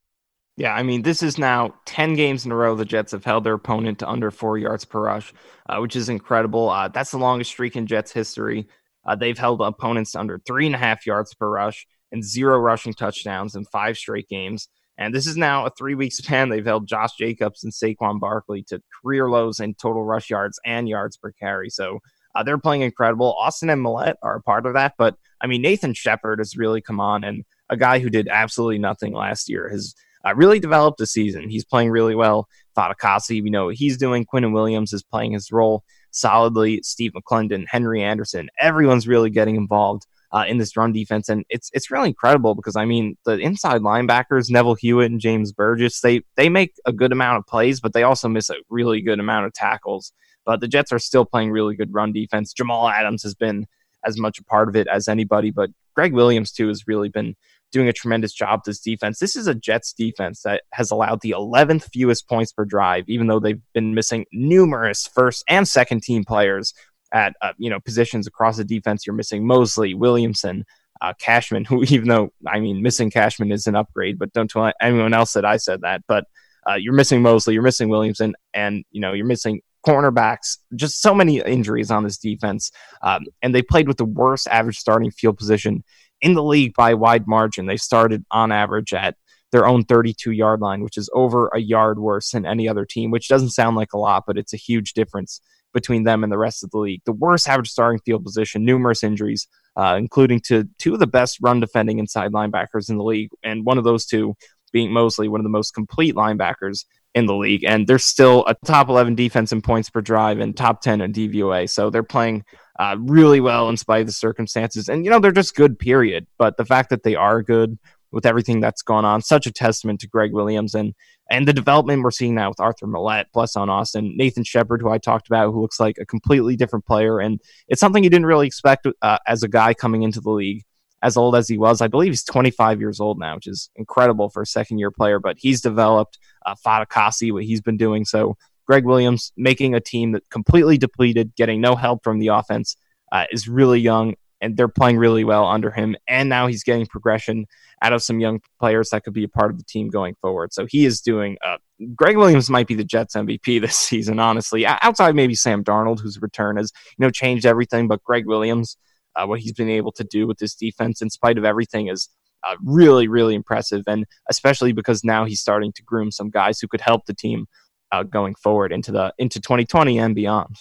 Yeah, 0.57 0.73
I 0.73 0.83
mean, 0.83 1.01
this 1.01 1.21
is 1.21 1.37
now 1.37 1.73
10 1.85 2.13
games 2.13 2.45
in 2.45 2.51
a 2.51 2.55
row 2.55 2.75
the 2.75 2.85
Jets 2.85 3.11
have 3.11 3.25
held 3.25 3.43
their 3.43 3.55
opponent 3.55 3.99
to 3.99 4.09
under 4.09 4.31
four 4.31 4.57
yards 4.57 4.85
per 4.85 5.01
rush, 5.01 5.33
uh, 5.67 5.79
which 5.79 5.97
is 5.97 6.07
incredible. 6.07 6.69
Uh, 6.69 6.87
that's 6.87 7.11
the 7.11 7.17
longest 7.17 7.51
streak 7.51 7.75
in 7.75 7.87
Jets 7.87 8.13
history. 8.13 8.67
Uh, 9.05 9.15
they've 9.15 9.37
held 9.37 9.61
opponents 9.61 10.13
to 10.13 10.19
under 10.19 10.39
three 10.39 10.65
and 10.65 10.75
a 10.75 10.77
half 10.77 11.05
yards 11.05 11.33
per 11.33 11.49
rush 11.49 11.85
and 12.11 12.23
zero 12.23 12.57
rushing 12.57 12.93
touchdowns 12.93 13.55
in 13.55 13.65
five 13.65 13.97
straight 13.97 14.29
games. 14.29 14.69
And 14.97 15.13
this 15.13 15.27
is 15.27 15.35
now 15.35 15.65
a 15.65 15.71
three 15.71 15.93
week 15.93 16.13
span. 16.13 16.47
They've 16.49 16.65
held 16.65 16.87
Josh 16.87 17.17
Jacobs 17.17 17.65
and 17.65 17.73
Saquon 17.73 18.21
Barkley 18.21 18.63
to 18.69 18.81
career 19.01 19.29
lows 19.29 19.59
in 19.59 19.75
total 19.75 20.03
rush 20.03 20.29
yards 20.29 20.57
and 20.65 20.87
yards 20.87 21.17
per 21.17 21.33
carry. 21.33 21.69
So 21.69 21.99
uh, 22.33 22.43
they're 22.43 22.57
playing 22.57 22.81
incredible. 22.81 23.35
Austin 23.39 23.69
and 23.69 23.81
Maulet 23.81 24.15
are 24.21 24.37
a 24.37 24.41
part 24.41 24.65
of 24.65 24.73
that. 24.73 24.93
But 24.97 25.15
I 25.41 25.47
mean, 25.47 25.61
Nathan 25.61 25.93
Shepherd 25.93 26.39
has 26.39 26.55
really 26.55 26.81
come 26.81 27.01
on, 27.01 27.23
and 27.23 27.43
a 27.69 27.77
guy 27.77 27.99
who 27.99 28.09
did 28.09 28.27
absolutely 28.29 28.79
nothing 28.79 29.13
last 29.13 29.49
year 29.49 29.69
has 29.69 29.95
uh, 30.25 30.33
really 30.35 30.59
developed 30.59 30.99
a 31.01 31.05
season. 31.05 31.49
He's 31.49 31.65
playing 31.65 31.91
really 31.91 32.15
well. 32.15 32.47
Fatukasi, 32.75 33.41
we 33.41 33.49
know 33.49 33.65
what 33.65 33.75
he's 33.75 33.97
doing. 33.97 34.25
Quinnen 34.25 34.53
Williams 34.53 34.91
is 34.91 35.03
playing 35.03 35.33
his 35.33 35.51
role 35.51 35.83
solidly. 36.11 36.81
Steve 36.83 37.11
McLendon, 37.13 37.65
Henry 37.67 38.01
Anderson, 38.03 38.49
everyone's 38.59 39.07
really 39.07 39.29
getting 39.29 39.55
involved 39.55 40.05
uh, 40.31 40.43
in 40.47 40.57
this 40.57 40.75
run 40.75 40.91
defense, 40.91 41.29
and 41.29 41.45
it's 41.49 41.69
it's 41.73 41.89
really 41.89 42.09
incredible 42.09 42.55
because 42.55 42.75
I 42.75 42.83
mean 42.83 43.15
the 43.25 43.37
inside 43.37 43.81
linebackers, 43.81 44.49
Neville 44.49 44.75
Hewitt 44.75 45.11
and 45.11 45.21
James 45.21 45.53
Burgess, 45.53 46.01
they 46.01 46.23
they 46.35 46.49
make 46.49 46.73
a 46.85 46.91
good 46.91 47.13
amount 47.13 47.37
of 47.37 47.47
plays, 47.47 47.79
but 47.79 47.93
they 47.93 48.03
also 48.03 48.27
miss 48.27 48.49
a 48.49 48.55
really 48.69 49.01
good 49.01 49.19
amount 49.19 49.45
of 49.45 49.53
tackles. 49.53 50.11
But 50.45 50.59
the 50.59 50.67
Jets 50.67 50.91
are 50.91 50.99
still 50.99 51.25
playing 51.25 51.51
really 51.51 51.75
good 51.75 51.93
run 51.93 52.11
defense. 52.11 52.51
Jamal 52.51 52.89
Adams 52.89 53.23
has 53.23 53.33
been 53.33 53.65
as 54.05 54.19
much 54.19 54.37
a 54.37 54.43
part 54.43 54.67
of 54.67 54.75
it 54.75 54.87
as 54.87 55.07
anybody, 55.07 55.51
but 55.51 55.69
Gregg 55.95 56.13
Williams 56.13 56.51
too 56.51 56.67
has 56.67 56.85
really 56.85 57.09
been 57.09 57.35
doing 57.71 57.87
a 57.87 57.93
tremendous 57.93 58.33
job 58.33 58.61
this 58.65 58.79
defense. 58.79 59.19
This 59.19 59.35
is 59.35 59.47
a 59.47 59.55
Jets 59.55 59.93
defense 59.93 60.41
that 60.43 60.63
has 60.71 60.91
allowed 60.91 61.21
the 61.21 61.31
11th 61.31 61.89
fewest 61.91 62.27
points 62.27 62.53
per 62.53 62.65
drive, 62.65 63.05
even 63.07 63.27
though 63.27 63.39
they've 63.39 63.61
been 63.73 63.93
missing 63.93 64.25
numerous 64.31 65.07
first 65.13 65.43
and 65.49 65.67
second 65.67 66.01
team 66.01 66.23
players 66.23 66.73
at 67.13 67.33
uh, 67.41 67.53
you 67.57 67.69
know 67.69 67.79
positions 67.79 68.27
across 68.27 68.57
the 68.57 68.63
defense. 68.63 69.05
You're 69.05 69.15
missing 69.15 69.45
Mosley, 69.45 69.93
Williamson, 69.93 70.65
uh, 71.01 71.13
Cashman, 71.19 71.65
who 71.65 71.83
even 71.87 72.07
though 72.07 72.29
I 72.47 72.59
mean 72.59 72.81
missing 72.81 73.09
Cashman 73.09 73.51
is 73.51 73.67
an 73.67 73.75
upgrade, 73.75 74.19
but 74.19 74.33
don't 74.33 74.49
tell 74.49 74.71
anyone 74.81 75.13
else 75.13 75.33
that 75.33 75.45
I 75.45 75.57
said 75.57 75.81
that. 75.81 76.01
But 76.07 76.25
uh, 76.69 76.75
you're 76.75 76.93
missing 76.93 77.21
Mosley, 77.21 77.53
you're 77.53 77.63
missing 77.63 77.89
Williamson, 77.89 78.35
and 78.53 78.83
you 78.91 79.01
know 79.01 79.13
you're 79.13 79.25
missing 79.25 79.61
cornerbacks. 79.85 80.57
Just 80.75 81.01
so 81.01 81.13
many 81.13 81.39
injuries 81.41 81.91
on 81.91 82.03
this 82.03 82.17
defense, 82.17 82.71
um, 83.01 83.25
and 83.41 83.53
they 83.53 83.61
played 83.61 83.87
with 83.87 83.97
the 83.97 84.05
worst 84.05 84.47
average 84.47 84.77
starting 84.77 85.11
field 85.11 85.37
position 85.37 85.83
in 86.25 86.33
the 86.33 86.43
league 86.43 86.73
by 86.73 86.95
wide 86.95 87.27
margin. 87.27 87.67
They 87.67 87.77
started 87.77 88.25
on 88.31 88.51
average 88.51 88.95
at 88.95 89.15
their 89.51 89.67
own 89.67 89.83
32 89.83 90.31
yard 90.31 90.59
line, 90.59 90.81
which 90.81 90.97
is 90.97 91.07
over 91.13 91.49
a 91.53 91.59
yard 91.59 91.99
worse 91.99 92.31
than 92.31 92.47
any 92.47 92.67
other 92.67 92.83
team, 92.83 93.11
which 93.11 93.27
doesn't 93.27 93.51
sound 93.51 93.75
like 93.75 93.93
a 93.93 93.99
lot, 93.99 94.23
but 94.25 94.35
it's 94.35 94.51
a 94.51 94.57
huge 94.57 94.93
difference 94.93 95.39
between 95.71 96.03
them 96.03 96.23
and 96.23 96.33
the 96.33 96.37
rest 96.39 96.63
of 96.63 96.71
the 96.71 96.79
league. 96.79 97.01
The 97.05 97.13
worst 97.13 97.47
average 97.47 97.69
starting 97.69 97.99
field 98.03 98.23
position, 98.23 98.65
numerous 98.65 99.03
injuries, 99.03 99.47
uh, 99.75 99.97
including 99.99 100.39
to 100.47 100.67
two 100.79 100.95
of 100.95 100.99
the 100.99 101.05
best 101.05 101.37
run 101.41 101.59
defending 101.59 101.99
inside 101.99 102.31
linebackers 102.31 102.89
in 102.89 102.97
the 102.97 103.03
league, 103.03 103.29
and 103.43 103.63
one 103.63 103.77
of 103.77 103.83
those 103.83 104.07
two 104.07 104.33
being 104.73 104.91
Mosley, 104.91 105.27
one 105.27 105.39
of 105.39 105.45
the 105.45 105.49
most 105.49 105.75
complete 105.75 106.15
linebackers 106.15 106.85
in 107.15 107.25
the 107.25 107.35
league. 107.35 107.63
And 107.63 107.87
they're 107.87 107.97
still 107.97 108.45
a 108.45 108.55
top 108.65 108.89
11 108.89 109.15
defense 109.15 109.51
in 109.51 109.61
points 109.61 109.89
per 109.89 110.01
drive 110.01 110.39
and 110.39 110.55
top 110.55 110.81
10 110.81 111.01
in 111.01 111.13
DVOA. 111.13 111.67
So 111.69 111.89
they're 111.89 112.03
playing 112.03 112.43
uh, 112.77 112.97
really 112.99 113.39
well 113.39 113.69
in 113.69 113.77
spite 113.77 114.01
of 114.01 114.07
the 114.07 114.13
circumstances. 114.13 114.89
And, 114.89 115.05
you 115.05 115.09
know, 115.09 115.19
they're 115.19 115.31
just 115.31 115.55
good, 115.55 115.79
period. 115.79 116.27
But 116.37 116.57
the 116.57 116.65
fact 116.65 116.89
that 116.91 117.03
they 117.03 117.15
are 117.15 117.41
good 117.41 117.79
with 118.15 118.25
everything 118.25 118.61
that's 118.61 118.81
gone 118.81 119.03
on. 119.03 119.21
Such 119.21 119.45
a 119.45 119.51
testament 119.51 119.99
to 119.99 120.07
Gregg 120.07 120.31
Williams 120.31 120.73
and 120.73 120.95
and 121.29 121.47
the 121.47 121.53
development 121.53 122.01
we're 122.01 122.11
seeing 122.11 122.35
now 122.35 122.49
with 122.49 122.59
Arthur 122.59 122.87
Maulet, 122.87 123.25
Blessuan 123.35 123.67
Austin, 123.67 124.13
Nathan 124.15 124.43
Shepherd, 124.43 124.81
who 124.81 124.89
I 124.89 124.99
talked 124.99 125.27
about, 125.27 125.51
who 125.51 125.61
looks 125.61 125.79
like 125.79 125.97
a 125.99 126.05
completely 126.05 126.55
different 126.55 126.85
player, 126.85 127.19
and 127.19 127.41
it's 127.67 127.81
something 127.81 128.03
you 128.03 128.09
didn't 128.09 128.27
really 128.27 128.47
expect 128.47 128.87
uh, 129.01 129.17
as 129.27 129.43
a 129.43 129.47
guy 129.47 129.73
coming 129.73 130.03
into 130.03 130.21
the 130.21 130.29
league. 130.29 130.63
As 131.05 131.17
old 131.17 131.35
as 131.35 131.47
he 131.47 131.57
was, 131.57 131.81
I 131.81 131.87
believe 131.87 132.11
he's 132.11 132.23
25 132.23 132.79
years 132.79 132.99
old 132.99 133.19
now, 133.19 133.35
which 133.35 133.47
is 133.47 133.69
incredible 133.75 134.29
for 134.29 134.41
a 134.41 134.45
second 134.45 134.79
year 134.79 134.89
player. 134.89 135.19
But 135.19 135.37
he's 135.39 135.61
developed 135.61 136.17
uh, 136.45 136.55
Fatukasi, 136.65 137.31
what 137.31 137.43
he's 137.43 137.61
been 137.61 137.77
doing. 137.77 138.05
So 138.05 138.37
Gregg 138.65 138.85
Williams 138.85 139.31
making 139.37 139.75
a 139.75 139.79
team 139.79 140.13
that 140.13 140.27
completely 140.29 140.77
depleted, 140.77 141.35
getting 141.35 141.61
no 141.61 141.75
help 141.75 142.03
from 142.03 142.17
the 142.19 142.29
offense, 142.29 142.75
uh, 143.11 143.25
is 143.31 143.47
really 143.47 143.79
young 143.79 144.15
and 144.41 144.57
they're 144.57 144.67
playing 144.67 144.97
really 144.97 145.23
well 145.23 145.47
under 145.47 145.71
him. 145.71 145.95
And 146.07 146.29
now 146.29 146.47
he's 146.47 146.63
getting 146.63 146.85
progression 146.85 147.45
out 147.81 147.93
of 147.93 148.03
some 148.03 148.19
young 148.19 148.41
players 148.59 148.89
that 148.89 149.03
could 149.03 149.13
be 149.13 149.23
a 149.23 149.29
part 149.29 149.51
of 149.51 149.57
the 149.57 149.63
team 149.63 149.89
going 149.89 150.15
forward. 150.21 150.53
So 150.53 150.65
he 150.65 150.85
is 150.85 151.01
doing. 151.01 151.37
Uh, 151.45 151.57
Gregg 151.95 152.17
Williams 152.17 152.49
might 152.49 152.67
be 152.67 152.75
the 152.75 152.83
Jets 152.83 153.15
MVP 153.15 153.61
this 153.61 153.77
season, 153.77 154.19
honestly. 154.19 154.65
Outside 154.65 155.15
maybe 155.15 155.35
Sam 155.35 155.63
Darnold, 155.63 155.99
whose 155.99 156.21
return 156.21 156.57
has 156.57 156.71
you 156.97 157.05
know 157.05 157.09
changed 157.09 157.45
everything, 157.45 157.87
but 157.87 158.03
Gregg 158.03 158.25
Williams, 158.25 158.77
uh, 159.15 159.25
what 159.25 159.39
he's 159.39 159.53
been 159.53 159.69
able 159.69 159.91
to 159.93 160.03
do 160.03 160.27
with 160.27 160.37
this 160.37 160.55
defense 160.55 161.01
in 161.01 161.09
spite 161.09 161.37
of 161.37 161.45
everything 161.45 161.87
is. 161.87 162.09
Uh, 162.43 162.55
really, 162.63 163.07
really 163.07 163.33
impressive, 163.33 163.81
and 163.87 164.05
especially 164.29 164.71
because 164.71 165.03
now 165.03 165.25
he's 165.25 165.41
starting 165.41 165.71
to 165.73 165.81
groom 165.81 166.11
some 166.11 166.29
guys 166.29 166.59
who 166.59 166.67
could 166.67 166.81
help 166.81 167.07
the 167.07 167.13
team 167.13 167.47
uh, 167.91 168.03
going 168.03 168.35
forward 168.35 168.71
into 168.71 168.91
the 168.91 169.11
into 169.17 169.41
2020 169.41 169.97
and 169.97 170.13
beyond 170.13 170.55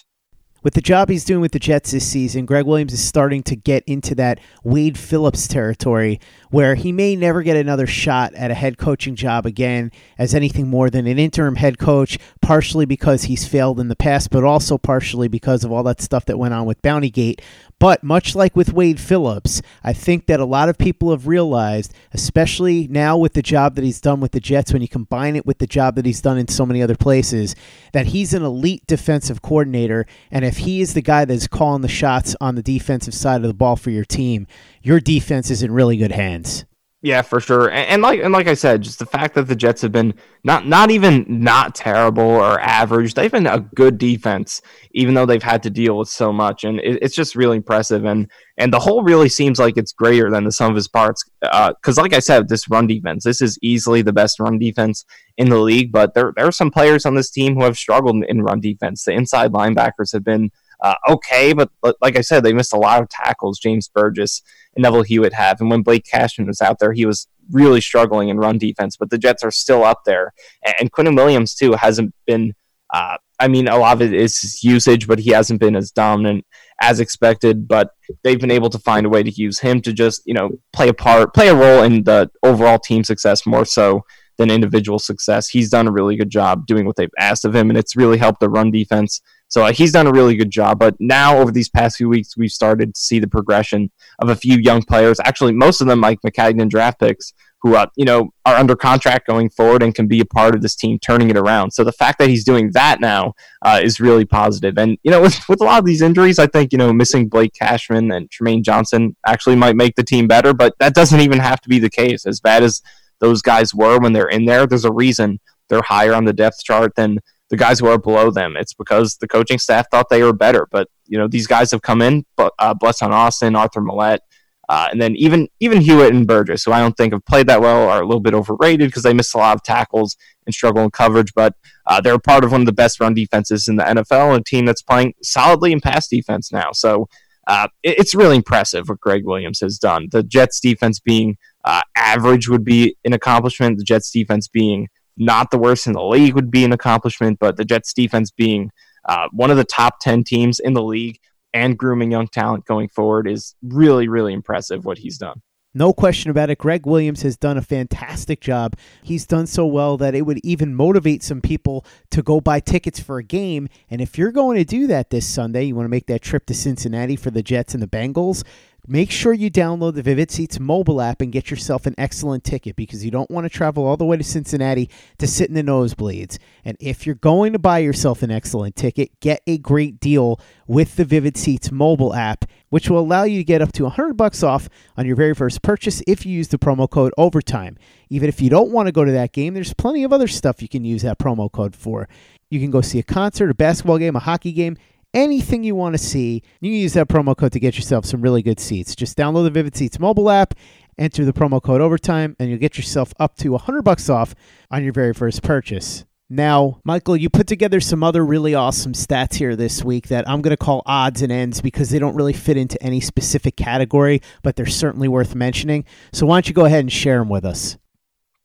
with 0.65 0.73
the 0.73 0.81
job 0.81 1.09
he's 1.09 1.23
doing 1.23 1.41
with 1.41 1.51
the 1.51 1.59
Jets 1.59 1.91
this 1.91 2.07
season, 2.07 2.47
Gregg 2.47 2.65
Williams 2.65 2.91
is 2.91 3.03
starting 3.03 3.43
to 3.43 3.55
get 3.55 3.83
into 3.85 4.15
that 4.15 4.39
Wade 4.63 4.97
Phillips 4.97 5.47
territory 5.47 6.19
where 6.49 6.73
he 6.73 6.91
may 6.91 7.15
never 7.15 7.43
get 7.43 7.55
another 7.55 7.85
shot 7.85 8.33
at 8.33 8.49
a 8.49 8.55
head 8.55 8.79
coaching 8.79 9.15
job 9.15 9.45
again 9.45 9.91
as 10.17 10.33
anything 10.33 10.67
more 10.67 10.89
than 10.89 11.05
an 11.05 11.19
interim 11.19 11.57
head 11.57 11.77
coach, 11.77 12.17
partially 12.41 12.87
because 12.87 13.25
he's 13.25 13.47
failed 13.47 13.79
in 13.79 13.89
the 13.89 13.95
past, 13.95 14.31
but 14.31 14.43
also 14.43 14.75
partially 14.75 15.27
because 15.27 15.63
of 15.63 15.71
all 15.71 15.83
that 15.83 16.01
stuff 16.01 16.25
that 16.25 16.39
went 16.39 16.55
on 16.55 16.65
with 16.65 16.81
Bountygate. 16.81 17.41
But 17.79 18.03
much 18.03 18.35
like 18.35 18.55
with 18.55 18.71
Wade 18.71 18.99
Phillips, 18.99 19.61
I 19.83 19.91
think 19.91 20.27
that 20.27 20.39
a 20.39 20.45
lot 20.45 20.69
of 20.69 20.77
people 20.77 21.11
have 21.11 21.27
realized, 21.27 21.93
especially 22.13 22.87
now 22.87 23.17
with 23.17 23.33
the 23.33 23.41
job 23.41 23.75
that 23.75 23.83
he's 23.83 23.99
done 23.99 24.21
with 24.21 24.31
the 24.31 24.39
Jets, 24.39 24.71
when 24.71 24.81
you 24.81 24.87
combine 24.87 25.35
it 25.35 25.45
with 25.45 25.57
the 25.57 25.67
job 25.67 25.95
that 25.95 26.05
he's 26.05 26.21
done 26.21 26.37
in 26.37 26.47
so 26.47 26.65
many 26.65 26.81
other 26.81 26.95
places, 26.95 27.53
that 27.91 28.07
he's 28.07 28.33
an 28.33 28.43
elite 28.43 28.87
defensive 28.87 29.41
coordinator. 29.41 30.05
And 30.31 30.45
if 30.45 30.57
he 30.57 30.79
is 30.79 30.93
the 30.93 31.01
guy 31.01 31.25
that's 31.25 31.47
calling 31.47 31.81
the 31.81 31.87
shots 31.89 32.35
on 32.39 32.55
the 32.55 32.63
defensive 32.63 33.13
side 33.13 33.41
of 33.41 33.47
the 33.47 33.53
ball 33.53 33.75
for 33.75 33.89
your 33.89 34.05
team, 34.05 34.47
your 34.81 35.01
defense 35.01 35.51
is 35.51 35.61
in 35.61 35.71
really 35.71 35.97
good 35.97 36.13
hands. 36.13 36.65
Yeah, 37.05 37.21
for 37.21 37.39
sure. 37.39 37.69
And, 37.69 37.87
and, 37.87 38.01
like 38.01 38.19
and 38.19 38.33
like 38.33 38.47
I 38.47 38.55
said, 38.55 38.81
just 38.81 38.97
the 38.97 39.05
fact 39.05 39.35
that 39.35 39.43
the 39.43 39.55
Jets 39.55 39.83
have 39.83 39.91
been 39.91 40.15
not 40.43 40.65
not 40.65 40.89
even 40.89 41.23
not 41.27 41.75
terrible 41.75 42.23
or 42.23 42.59
average, 42.59 43.13
they've 43.13 43.31
been 43.31 43.45
a 43.45 43.59
good 43.59 43.99
defense, 43.99 44.59
even 44.91 45.13
though 45.13 45.27
they've 45.27 45.43
had 45.43 45.61
to 45.63 45.69
deal 45.69 45.99
with 45.99 46.09
so 46.09 46.33
much, 46.33 46.63
and 46.63 46.79
it, 46.79 46.97
it's 47.03 47.13
just 47.13 47.35
really 47.35 47.57
impressive. 47.57 48.05
And 48.05 48.27
and 48.57 48.73
the 48.73 48.79
whole 48.79 49.03
really 49.03 49.29
seems 49.29 49.59
like 49.59 49.77
it's 49.77 49.93
greater 49.93 50.31
than 50.31 50.45
the 50.45 50.51
sum 50.51 50.71
of 50.71 50.75
his 50.75 50.87
parts. 50.87 51.23
Because 51.41 51.99
uh, 51.99 52.01
like 52.01 52.13
I 52.13 52.19
said, 52.19 52.49
this 52.49 52.67
run 52.71 52.87
defense, 52.87 53.23
this 53.23 53.39
is 53.39 53.59
easily 53.61 54.01
the 54.01 54.11
best 54.11 54.39
run 54.39 54.57
defense 54.57 55.05
in 55.37 55.49
the 55.49 55.59
league. 55.59 55.91
But 55.91 56.15
there 56.15 56.33
there 56.35 56.47
are 56.47 56.51
some 56.51 56.71
players 56.71 57.05
on 57.05 57.13
this 57.13 57.29
team 57.29 57.53
who 57.53 57.65
have 57.65 57.77
struggled 57.77 58.23
in 58.27 58.41
run 58.41 58.61
defense. 58.61 59.03
The 59.03 59.11
inside 59.11 59.51
linebackers 59.51 60.11
have 60.11 60.23
been 60.23 60.49
uh, 60.81 60.95
okay, 61.09 61.53
but 61.53 61.69
like 62.01 62.17
I 62.17 62.21
said, 62.21 62.43
they 62.43 62.53
missed 62.53 62.73
a 62.73 62.77
lot 62.77 63.01
of 63.01 63.09
tackles. 63.09 63.59
James 63.59 63.87
Burgess 63.87 64.41
and 64.75 64.83
Neville 64.83 65.03
Hewitt 65.03 65.33
have, 65.33 65.61
and 65.61 65.69
when 65.69 65.81
Blake 65.81 66.05
Cashman 66.05 66.47
was 66.47 66.61
out 66.61 66.79
there, 66.79 66.93
he 66.93 67.05
was 67.05 67.27
really 67.51 67.81
struggling 67.81 68.29
in 68.29 68.37
run 68.37 68.57
defense. 68.57 68.97
But 68.97 69.09
the 69.09 69.17
Jets 69.17 69.43
are 69.43 69.51
still 69.51 69.83
up 69.83 70.01
there, 70.05 70.33
and, 70.63 70.75
and 70.79 70.91
Quinnen 70.91 71.15
Williams 71.15 71.55
too 71.55 71.73
hasn't 71.73 72.13
been. 72.25 72.53
Uh, 72.93 73.17
I 73.39 73.47
mean, 73.47 73.67
a 73.67 73.77
lot 73.77 73.95
of 73.95 74.01
it 74.01 74.13
is 74.13 74.63
usage, 74.63 75.07
but 75.07 75.19
he 75.19 75.31
hasn't 75.31 75.59
been 75.59 75.75
as 75.75 75.91
dominant 75.91 76.45
as 76.79 76.99
expected. 76.99 77.67
But 77.67 77.89
they've 78.23 78.39
been 78.39 78.51
able 78.51 78.69
to 78.69 78.79
find 78.79 79.05
a 79.05 79.09
way 79.09 79.23
to 79.23 79.31
use 79.31 79.59
him 79.59 79.81
to 79.81 79.93
just 79.93 80.21
you 80.25 80.33
know 80.33 80.51
play 80.73 80.89
a 80.89 80.93
part, 80.93 81.33
play 81.33 81.49
a 81.49 81.55
role 81.55 81.83
in 81.83 82.03
the 82.03 82.29
overall 82.43 82.79
team 82.79 83.03
success 83.03 83.45
more 83.45 83.65
so 83.65 84.03
than 84.37 84.51
individual 84.51 84.99
success. 84.99 85.47
He's 85.47 85.69
done 85.69 85.87
a 85.87 85.91
really 85.91 86.15
good 86.15 86.29
job 86.29 86.67
doing 86.67 86.85
what 86.85 86.95
they've 86.95 87.09
asked 87.17 87.45
of 87.45 87.55
him, 87.55 87.69
and 87.69 87.77
it's 87.77 87.95
really 87.95 88.17
helped 88.17 88.39
the 88.39 88.49
run 88.49 88.71
defense. 88.71 89.21
So 89.55 89.63
uh, 89.63 89.71
he's 89.71 89.93
done 89.93 90.05
a 90.05 90.11
really 90.11 90.35
good 90.35 90.51
job. 90.51 90.79
But 90.79 90.95
now, 90.99 91.37
over 91.37 91.49
these 91.49 91.69
past 91.69 91.95
few 91.95 92.09
weeks, 92.09 92.35
we've 92.35 92.51
started 92.51 92.93
to 92.93 92.99
see 92.99 93.19
the 93.19 93.27
progression 93.29 93.89
of 94.19 94.27
a 94.27 94.35
few 94.35 94.57
young 94.57 94.81
players. 94.81 95.17
Actually, 95.23 95.53
most 95.53 95.79
of 95.79 95.87
them, 95.87 95.99
Mike 95.99 96.19
Maccagnan 96.27 96.67
draft 96.67 96.99
picks, 96.99 97.31
who 97.61 97.73
uh, 97.73 97.85
you 97.95 98.03
know 98.03 98.31
are 98.45 98.55
under 98.55 98.75
contract 98.75 99.27
going 99.27 99.49
forward 99.49 99.81
and 99.81 99.95
can 99.95 100.07
be 100.07 100.19
a 100.19 100.25
part 100.25 100.55
of 100.55 100.61
this 100.61 100.75
team 100.75 100.99
turning 100.99 101.29
it 101.29 101.37
around. 101.37 101.71
So 101.71 101.85
the 101.85 101.93
fact 101.93 102.19
that 102.19 102.27
he's 102.27 102.43
doing 102.43 102.71
that 102.73 102.99
now 102.99 103.31
uh, 103.61 103.79
is 103.81 104.01
really 104.01 104.25
positive. 104.25 104.77
And 104.77 104.97
you 105.03 105.11
know, 105.11 105.21
with, 105.21 105.39
with 105.47 105.61
a 105.61 105.63
lot 105.63 105.79
of 105.79 105.85
these 105.85 106.01
injuries, 106.01 106.37
I 106.37 106.47
think 106.47 106.73
you 106.73 106.77
know 106.77 106.91
missing 106.91 107.29
Blake 107.29 107.53
Cashman 107.53 108.11
and 108.11 108.29
Trumaine 108.29 108.61
Johnson 108.61 109.15
actually 109.25 109.55
might 109.55 109.77
make 109.77 109.95
the 109.95 110.03
team 110.03 110.27
better. 110.27 110.53
But 110.53 110.75
that 110.79 110.93
doesn't 110.93 111.21
even 111.21 111.39
have 111.39 111.61
to 111.61 111.69
be 111.69 111.79
the 111.79 111.89
case. 111.89 112.25
As 112.25 112.41
bad 112.41 112.61
as 112.61 112.81
those 113.21 113.41
guys 113.41 113.73
were 113.73 113.99
when 113.99 114.11
they're 114.11 114.27
in 114.27 114.43
there, 114.43 114.67
there's 114.67 114.83
a 114.83 114.91
reason 114.91 115.39
they're 115.69 115.81
higher 115.81 116.13
on 116.13 116.25
the 116.25 116.33
depth 116.33 116.61
chart 116.61 116.93
than 116.97 117.19
the 117.55 117.63
guys 117.63 117.79
who 117.79 117.87
are 117.87 117.97
below 117.97 118.31
them. 118.31 118.55
It's 118.57 118.73
because 118.73 119.17
the 119.17 119.27
coaching 119.27 119.57
staff 119.57 119.87
thought 119.89 120.09
they 120.09 120.23
were 120.23 120.33
better. 120.33 120.67
But 120.69 120.87
you 121.07 121.17
know 121.17 121.27
these 121.27 121.47
guys 121.47 121.71
have 121.71 121.81
come 121.81 122.01
in, 122.01 122.25
but 122.35 122.53
uh, 122.59 122.73
Blessuan 122.73 123.11
Austin, 123.11 123.55
Arthur 123.55 123.81
Maulet, 123.81 124.19
uh, 124.67 124.89
and 124.91 125.01
then 125.01 125.15
even 125.15 125.47
even 125.59 125.81
Hewitt 125.81 126.13
and 126.13 126.27
Burgess, 126.27 126.63
who 126.63 126.71
I 126.71 126.79
don't 126.79 126.95
think 126.97 127.13
have 127.13 127.25
played 127.25 127.47
that 127.47 127.61
well, 127.61 127.89
are 127.89 128.01
a 128.01 128.05
little 128.05 128.19
bit 128.19 128.33
overrated 128.33 128.89
because 128.89 129.03
they 129.03 129.13
miss 129.13 129.33
a 129.33 129.37
lot 129.37 129.55
of 129.55 129.63
tackles 129.63 130.17
and 130.45 130.53
struggle 130.53 130.83
in 130.83 130.91
coverage. 130.91 131.33
But 131.33 131.53
uh, 131.87 132.01
they're 132.01 132.19
part 132.19 132.43
of 132.43 132.51
one 132.51 132.61
of 132.61 132.67
the 132.67 132.73
best 132.73 132.99
run 132.99 133.13
defenses 133.13 133.67
in 133.67 133.77
the 133.77 133.83
NFL, 133.83 134.31
and 134.31 134.41
a 134.41 134.43
team 134.43 134.65
that's 134.65 134.81
playing 134.81 135.13
solidly 135.23 135.71
in 135.71 135.79
pass 135.79 136.07
defense 136.07 136.51
now. 136.51 136.71
So 136.73 137.07
uh, 137.47 137.67
it, 137.83 137.99
it's 137.99 138.15
really 138.15 138.35
impressive 138.35 138.89
what 138.89 138.99
Gregg 138.99 139.25
Williams 139.25 139.61
has 139.61 139.77
done. 139.77 140.09
The 140.11 140.23
Jets 140.23 140.59
defense 140.59 140.99
being 140.99 141.37
uh, 141.63 141.81
average 141.95 142.49
would 142.49 142.65
be 142.65 142.97
an 143.05 143.13
accomplishment. 143.13 143.77
The 143.77 143.83
Jets 143.83 144.11
defense 144.11 144.47
being 144.47 144.89
not 145.17 145.51
the 145.51 145.57
worst 145.57 145.87
in 145.87 145.93
the 145.93 146.03
league 146.03 146.35
would 146.35 146.51
be 146.51 146.63
an 146.63 146.73
accomplishment, 146.73 147.39
but 147.39 147.57
the 147.57 147.65
Jets 147.65 147.93
defense 147.93 148.31
being 148.31 148.71
uh, 149.05 149.27
one 149.31 149.51
of 149.51 149.57
the 149.57 149.63
top 149.63 149.99
10 150.01 150.23
teams 150.23 150.59
in 150.59 150.73
the 150.73 150.83
league 150.83 151.19
and 151.53 151.77
grooming 151.77 152.11
young 152.11 152.27
talent 152.27 152.65
going 152.65 152.89
forward 152.89 153.27
is 153.27 153.55
really, 153.63 154.07
really 154.07 154.33
impressive 154.33 154.83
what 154.85 154.97
he's 154.97 155.17
done. 155.17 155.41
No 155.77 155.91
question 155.91 156.31
about 156.31 156.49
it. 156.49 156.57
Gregg 156.57 156.85
Williams 156.85 157.21
has 157.23 157.35
done 157.35 157.57
a 157.57 157.61
fantastic 157.61 158.39
job. 158.39 158.77
He's 159.03 159.25
done 159.25 159.45
so 159.45 159.65
well 159.65 159.97
that 159.97 160.15
it 160.15 160.21
would 160.21 160.39
even 160.41 160.73
motivate 160.73 161.21
some 161.21 161.41
people 161.41 161.85
to 162.11 162.23
go 162.23 162.39
buy 162.39 162.61
tickets 162.61 163.01
for 163.01 163.17
a 163.17 163.23
game. 163.23 163.67
And 163.89 163.99
if 163.99 164.17
you're 164.17 164.31
going 164.31 164.55
to 164.55 164.63
do 164.63 164.87
that 164.87 165.09
this 165.09 165.27
Sunday, 165.27 165.65
you 165.65 165.75
want 165.75 165.83
to 165.83 165.89
make 165.89 166.07
that 166.07 166.21
trip 166.21 166.45
to 166.45 166.53
Cincinnati 166.53 167.17
for 167.17 167.29
the 167.29 167.43
Jets 167.43 167.73
and 167.73 167.83
the 167.83 167.87
Bengals, 167.87 168.45
Make 168.87 169.09
sure 169.09 169.33
you 169.33 169.49
download 169.49 169.95
the 169.95 170.03
Vivid 170.03 170.29
Seats 170.29 170.59
mobile 170.59 171.01
app 171.01 171.19
and 171.19 171.31
get 171.31 171.49
yourself 171.49 171.87
an 171.87 171.95
excellent 171.97 172.43
ticket 172.43 172.75
because 172.75 173.03
you 173.03 173.09
don't 173.09 173.31
want 173.31 173.45
to 173.45 173.49
travel 173.49 173.83
all 173.83 173.97
the 173.97 174.05
way 174.05 174.15
to 174.15 174.23
Cincinnati 174.23 174.91
to 175.17 175.25
sit 175.25 175.49
in 175.49 175.55
the 175.55 175.63
nosebleeds. 175.63 176.37
And 176.63 176.77
if 176.79 177.05
you're 177.05 177.15
going 177.15 177.53
to 177.53 177.59
buy 177.59 177.79
yourself 177.79 178.21
an 178.21 178.29
excellent 178.29 178.75
ticket, 178.75 179.19
get 179.21 179.41
a 179.47 179.57
great 179.57 179.99
deal 179.99 180.39
with 180.67 180.97
the 180.97 181.05
Vivid 181.05 181.35
Seats 181.35 181.71
mobile 181.71 182.13
app, 182.13 182.45
which 182.69 182.87
will 182.87 182.99
allow 182.99 183.23
you 183.23 183.39
to 183.39 183.43
get 183.43 183.61
up 183.61 183.71
to 183.71 183.83
100 183.83 184.15
bucks 184.15 184.43
off 184.43 184.69
on 184.95 185.07
your 185.07 185.15
very 185.15 185.33
first 185.33 185.63
purchase 185.63 186.03
if 186.05 186.23
you 186.23 186.31
use 186.31 186.49
the 186.49 186.59
promo 186.59 186.87
code 186.87 187.13
OVERTIME. 187.17 187.77
Even 188.11 188.29
if 188.29 188.39
you 188.39 188.51
don't 188.51 188.69
want 188.69 188.85
to 188.87 188.91
go 188.91 189.03
to 189.03 189.11
that 189.11 189.33
game, 189.33 189.55
there's 189.55 189.73
plenty 189.73 190.03
of 190.03 190.13
other 190.13 190.27
stuff 190.27 190.61
you 190.61 190.69
can 190.69 190.85
use 190.85 191.01
that 191.01 191.17
promo 191.17 191.51
code 191.51 191.75
for. 191.75 192.07
You 192.51 192.59
can 192.59 192.69
go 192.69 192.81
see 192.81 192.99
a 192.99 193.03
concert, 193.03 193.49
a 193.49 193.55
basketball 193.55 193.97
game, 193.97 194.15
a 194.15 194.19
hockey 194.19 194.51
game 194.51 194.77
anything 195.15 195.63
you 195.63 195.73
want 195.73 195.93
to 195.93 195.97
see, 195.97 196.43
you 196.59 196.71
can 196.71 196.79
use 196.79 196.93
that 196.93 197.07
promo 197.07 197.35
code 197.35 197.53
to 197.53 197.59
get 197.59 197.75
yourself 197.75 198.05
some 198.05 198.21
really 198.21 198.43
good 198.43 198.59
seats. 198.59 198.95
Just 198.95 199.17
download 199.17 199.45
the 199.45 199.49
Vivid 199.49 199.75
Seats 199.75 199.99
mobile 199.99 200.29
app, 200.29 200.53
enter 200.97 201.25
the 201.25 201.33
promo 201.33 201.63
code 201.63 201.81
overtime, 201.81 202.35
and 202.37 202.49
you'll 202.49 202.59
get 202.59 202.77
yourself 202.77 203.13
up 203.19 203.35
to 203.37 203.49
100 203.49 203.81
bucks 203.81 204.09
off 204.09 204.35
on 204.69 204.83
your 204.83 204.93
very 204.93 205.13
first 205.13 205.41
purchase. 205.41 206.05
Now, 206.27 206.81
Michael, 206.83 207.15
you 207.15 207.29
put 207.29 207.45
together 207.45 207.79
some 207.79 208.03
other 208.03 208.25
really 208.25 208.55
awesome 208.55 208.93
stats 208.93 209.35
here 209.35 209.55
this 209.55 209.83
week 209.83 210.07
that 210.07 210.27
I'm 210.27 210.41
going 210.41 210.55
to 210.55 210.57
call 210.57 210.81
odds 210.85 211.21
and 211.21 211.31
ends 211.31 211.61
because 211.61 211.91
they 211.91 211.99
don't 211.99 212.15
really 212.15 212.33
fit 212.33 212.57
into 212.57 212.81
any 212.81 212.99
specific 212.99 213.55
category, 213.55 214.21
but 214.41 214.55
they're 214.55 214.65
certainly 214.65 215.07
worth 215.07 215.35
mentioning. 215.35 215.85
So 216.13 216.25
why 216.25 216.37
don't 216.37 216.47
you 216.47 216.55
go 216.55 216.65
ahead 216.65 216.79
and 216.79 216.91
share 216.91 217.19
them 217.19 217.29
with 217.29 217.45
us? 217.45 217.77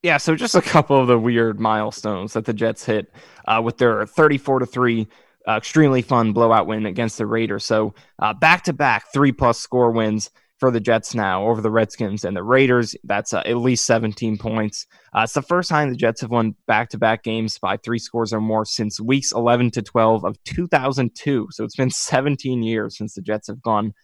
Yeah, 0.03 0.19
so 0.19 0.35
just 0.35 0.55
a 0.55 0.63
couple 0.63 1.01
of 1.01 1.09
the 1.09 1.19
weird 1.19 1.59
milestones 1.59 2.35
that 2.35 2.45
the 2.45 2.53
Jets 2.53 2.85
hit 2.85 3.13
uh, 3.47 3.63
with 3.65 3.79
their 3.79 4.07
34 4.07 4.61
to 4.61 4.67
3 4.67 5.09
uh, 5.51 5.57
extremely 5.57 6.03
fun 6.03 6.33
blowout 6.33 6.67
win 6.67 6.87
against 6.87 7.19
the 7.19 7.27
Raiders. 7.27 7.65
So 7.65 7.95
back 8.41 8.65
to 8.65 8.73
back 8.73 9.13
three 9.13 9.33
plus 9.33 9.59
score 9.59 9.91
wins 9.91 10.31
for 10.61 10.71
the 10.71 10.79
Jets 10.79 11.15
now 11.15 11.47
over 11.47 11.63
the 11.63 11.71
Redskins 11.71 12.25
and 12.25 12.37
the 12.37 12.43
Raiders. 12.43 12.95
That's 13.03 13.33
uh, 13.33 13.43
at 13.47 13.57
least 13.57 13.87
17 13.87 14.37
points. 14.37 14.87
Uh, 15.17 15.23
it's 15.23 15.33
the 15.33 15.43
first 15.43 15.71
time 15.71 15.89
the 15.89 15.97
Jets 15.97 16.21
have 16.21 16.31
won 16.31 16.55
back 16.67 16.91
to 16.91 16.99
back 16.99 17.25
games 17.25 17.59
by 17.59 17.79
three 17.79 17.99
scores 17.99 18.33
or 18.33 18.41
more 18.43 18.67
since 18.67 19.01
weeks 19.01 19.33
11 19.33 19.71
to 19.73 19.83
12 19.83 20.25
of 20.25 20.37
2002. 20.45 21.49
So 21.51 21.65
it's 21.65 21.77
been 21.77 21.91
17 21.91 22.63
years 22.63 22.99
since 22.99 23.15
the 23.15 23.23
Jets 23.23 23.49
have 23.49 23.63
gone 23.63 23.95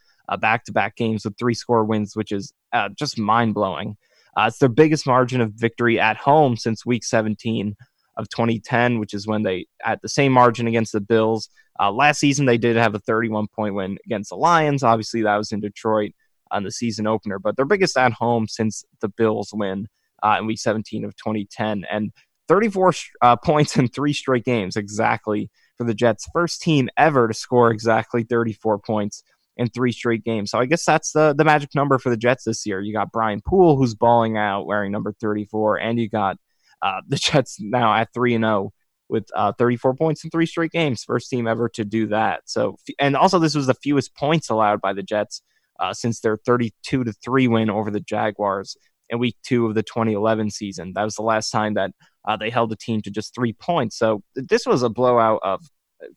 back 0.41 0.65
to 0.65 0.73
back 0.73 0.97
games 0.97 1.25
with 1.25 1.39
three 1.39 1.55
score 1.55 1.85
wins, 1.85 2.17
which 2.17 2.33
is 2.33 2.53
uh, 2.73 2.89
just 2.99 3.19
mind 3.19 3.55
blowing. 3.55 3.97
Uh, 4.37 4.47
it's 4.49 4.59
their 4.59 4.69
biggest 4.71 5.07
margin 5.07 5.41
of 5.43 5.53
victory 5.53 6.01
at 6.01 6.17
home 6.17 6.57
since 6.57 6.87
week 6.87 7.05
17 7.05 7.77
of 8.17 8.29
2010, 8.29 8.99
which 8.99 9.15
is 9.15 9.27
when 9.27 9.43
they 9.43 9.67
at 9.85 10.01
the 10.03 10.09
same 10.09 10.33
margin 10.33 10.67
against 10.67 10.93
the 10.93 11.01
Bills. 11.01 11.49
Uh, 11.79 11.93
last 11.93 12.19
season, 12.21 12.47
they 12.47 12.59
did 12.59 12.77
have 12.77 12.95
a 12.95 12.99
31 12.99 13.49
point 13.49 13.75
win 13.75 13.99
against 14.07 14.31
the 14.31 14.37
Lions. 14.37 14.83
Obviously, 14.83 15.23
that 15.23 15.37
was 15.37 15.53
in 15.53 15.61
Detroit 15.61 16.13
on 16.51 16.63
the 16.63 16.71
season 16.71 17.07
opener, 17.07 17.39
but 17.39 17.57
their 17.57 17.65
biggest 17.65 17.97
at 17.97 18.13
home 18.13 18.47
since 18.49 18.85
the 19.01 19.09
Bills 19.09 19.51
win 19.53 19.89
uh, 20.23 20.37
in 20.39 20.47
week 20.47 20.59
17 20.59 21.05
of 21.05 21.17
2010. 21.17 21.85
And 21.91 22.13
34 22.49 22.93
uh, 23.23 23.37
points 23.45 23.77
in 23.77 23.89
three 23.89 24.13
straight 24.13 24.45
games, 24.45 24.77
exactly 24.77 25.51
for 25.77 25.85
the 25.85 25.95
Jets. 25.95 26.29
First 26.33 26.63
team 26.63 26.89
ever 26.97 27.29
to 27.29 27.35
score 27.35 27.71
exactly 27.71 28.23
34 28.23 28.79
points 28.79 29.23
in 29.57 29.69
three 29.69 29.93
straight 29.93 30.25
games. 30.25 30.51
So 30.51 30.59
I 30.59 30.67
guess 30.67 30.85
that's 30.85 31.13
the, 31.13 31.35
the 31.37 31.45
magic 31.45 31.75
number 31.75 31.99
for 31.99 32.11
the 32.11 32.17
Jets 32.17 32.45
this 32.45 32.67
year. 32.67 32.81
You 32.81 32.93
got 32.93 33.13
Brian 33.13 33.41
Poole, 33.41 33.77
who's 33.77 33.95
balling 33.95 34.37
out 34.37 34.67
wearing 34.67 34.93
number 34.93 35.13
34, 35.13 35.79
and 35.79 35.99
you 35.99 36.09
got 36.09 36.37
uh, 36.83 37.01
the 37.09 37.17
Jets 37.17 37.59
now 37.61 37.95
at 37.95 38.13
3 38.15 38.35
and 38.35 38.45
0 38.45 38.73
with 39.09 39.29
uh, 39.35 39.53
34 39.53 39.95
points 39.95 40.25
in 40.25 40.31
three 40.31 40.47
straight 40.47 40.73
games. 40.73 41.05
First 41.05 41.31
team 41.31 41.47
ever 41.47 41.69
to 41.71 41.85
do 41.85 42.09
that. 42.09 42.43
So, 42.47 42.77
and 42.99 43.17
also 43.17 43.39
this 43.39 43.55
was 43.55 43.67
the 43.67 43.75
fewest 43.75 44.17
points 44.17 44.51
allowed 44.51 44.81
by 44.81 44.93
the 44.93 45.03
Jets 45.03 45.43
uh, 45.79 45.95
since 45.95 46.21
their 46.21 46.37
32 46.37 47.05
to 47.05 47.13
3 47.13 47.49
win 47.49 47.71
over 47.71 47.91
the 47.91 48.01
Jaguars 48.01 48.77
in 49.09 49.19
week 49.19 49.37
two 49.45 49.67
of 49.67 49.75
the 49.75 49.83
2011 49.83 50.51
season. 50.51 50.93
That 50.95 51.05
was 51.05 51.15
the 51.15 51.23
last 51.23 51.51
time 51.51 51.75
that 51.75 51.93
uh, 52.27 52.37
they 52.37 52.51
held 52.51 52.71
the 52.71 52.77
team 52.77 53.03
to 53.03 53.11
just 53.11 53.35
three 53.35 53.53
points. 53.53 53.97
So 53.97 54.23
this 54.35 54.67
was 54.67 54.83
a 54.83 54.89
blowout 54.89 55.41
of 55.45 55.65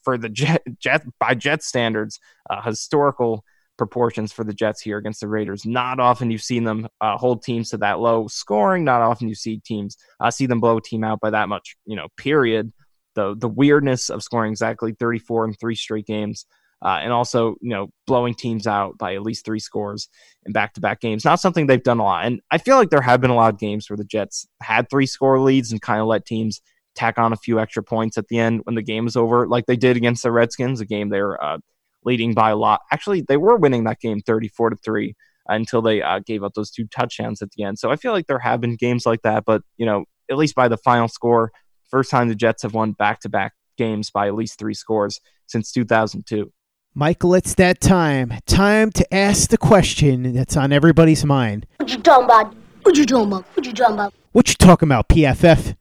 for 0.03 0.17
the 0.17 0.29
Jet, 0.29 0.63
Jet 0.79 1.03
by 1.19 1.35
Jet 1.35 1.63
standards, 1.63 2.19
uh, 2.49 2.61
historical 2.61 3.43
proportions 3.79 4.31
for 4.31 4.43
the 4.43 4.53
Jets 4.53 4.79
here 4.79 4.97
against 4.97 5.21
the 5.21 5.27
Raiders. 5.27 5.65
Not 5.65 5.99
often 5.99 6.29
you've 6.29 6.43
seen 6.43 6.63
them 6.63 6.87
uh, 7.01 7.17
hold 7.17 7.41
teams 7.41 7.71
to 7.71 7.77
that 7.77 7.99
low 7.99 8.27
scoring. 8.27 8.83
Not 8.83 9.01
often 9.01 9.27
you 9.27 9.33
see 9.33 9.57
teams 9.57 9.97
uh, 10.19 10.29
see 10.29 10.45
them 10.45 10.59
blow 10.59 10.77
a 10.77 10.81
team 10.81 11.03
out 11.03 11.19
by 11.19 11.31
that 11.31 11.49
much. 11.49 11.75
You 11.85 11.95
know, 11.95 12.07
period. 12.17 12.71
The 13.15 13.35
the 13.35 13.49
weirdness 13.49 14.11
of 14.11 14.21
scoring 14.21 14.51
exactly 14.51 14.93
34 14.93 15.45
in 15.45 15.53
three 15.55 15.73
straight 15.73 16.05
games 16.05 16.45
uh, 16.81 16.99
and 17.01 17.11
also 17.11 17.55
you 17.61 17.69
know 17.69 17.89
blowing 18.07 18.33
teams 18.33 18.67
out 18.67 18.97
by 18.97 19.15
at 19.15 19.23
least 19.23 19.45
three 19.45 19.59
scores 19.59 20.09
in 20.45 20.53
back-to-back 20.53 21.01
games. 21.01 21.25
Not 21.25 21.39
something 21.39 21.67
they've 21.67 21.83
done 21.83 21.99
a 21.99 22.03
lot, 22.03 22.25
and 22.25 22.41
I 22.51 22.57
feel 22.57 22.77
like 22.77 22.89
there 22.89 23.01
have 23.01 23.21
been 23.21 23.31
a 23.31 23.35
lot 23.35 23.53
of 23.53 23.59
games 23.59 23.89
where 23.89 23.97
the 23.97 24.03
Jets 24.03 24.47
had 24.61 24.89
three 24.89 25.05
score 25.05 25.39
leads 25.39 25.71
and 25.71 25.81
kind 25.81 26.01
of 26.01 26.07
let 26.07 26.25
teams 26.25 26.61
tack 26.95 27.17
on 27.17 27.33
a 27.33 27.37
few 27.37 27.59
extra 27.59 27.83
points 27.83 28.17
at 28.17 28.27
the 28.27 28.39
end 28.39 28.61
when 28.63 28.75
the 28.75 28.81
game 28.81 29.07
is 29.07 29.15
over, 29.15 29.47
like 29.47 29.65
they 29.65 29.75
did 29.75 29.97
against 29.97 30.23
the 30.23 30.31
Redskins, 30.31 30.81
a 30.81 30.85
game 30.85 31.09
they 31.09 31.21
were 31.21 31.41
uh, 31.43 31.57
leading 32.05 32.33
by 32.33 32.51
a 32.51 32.55
lot. 32.55 32.81
Actually, 32.91 33.21
they 33.21 33.37
were 33.37 33.55
winning 33.55 33.83
that 33.85 33.99
game 33.99 34.21
34 34.21 34.71
to 34.71 34.75
three 34.77 35.15
until 35.47 35.81
they 35.81 36.01
uh, 36.01 36.19
gave 36.19 36.43
up 36.43 36.53
those 36.53 36.71
two 36.71 36.85
touchdowns 36.87 37.41
at 37.41 37.51
the 37.51 37.63
end. 37.63 37.79
So 37.79 37.89
I 37.89 37.95
feel 37.95 38.11
like 38.11 38.27
there 38.27 38.39
have 38.39 38.61
been 38.61 38.75
games 38.75 39.05
like 39.05 39.23
that, 39.23 39.45
but 39.45 39.63
you 39.77 39.85
know, 39.85 40.05
at 40.29 40.37
least 40.37 40.55
by 40.55 40.67
the 40.67 40.77
final 40.77 41.07
score, 41.07 41.51
first 41.89 42.11
time 42.11 42.29
the 42.29 42.35
Jets 42.35 42.63
have 42.63 42.73
won 42.73 42.91
back-to-back 42.91 43.53
games 43.77 44.11
by 44.11 44.27
at 44.27 44.35
least 44.35 44.59
three 44.59 44.75
scores 44.75 45.19
since 45.47 45.71
2002. 45.71 46.51
Michael, 46.93 47.33
it's 47.33 47.55
that 47.55 47.79
time. 47.79 48.33
Time 48.45 48.91
to 48.91 49.13
ask 49.13 49.49
the 49.49 49.57
question 49.57 50.33
that's 50.33 50.57
on 50.57 50.71
everybody's 50.71 51.25
mind. 51.25 51.65
What 51.77 51.89
you 51.89 51.99
talking 51.99 52.25
about? 52.25 52.55
What 52.83 52.97
you 52.97 53.05
talking 53.05 53.27
about? 53.27 53.45
What 53.55 53.65
you 53.65 53.73
talking 53.73 53.93
about? 53.93 54.13
What 54.31 54.49
you 54.49 54.55
talking 54.55 54.87
about, 54.87 55.09
PFF? 55.09 55.75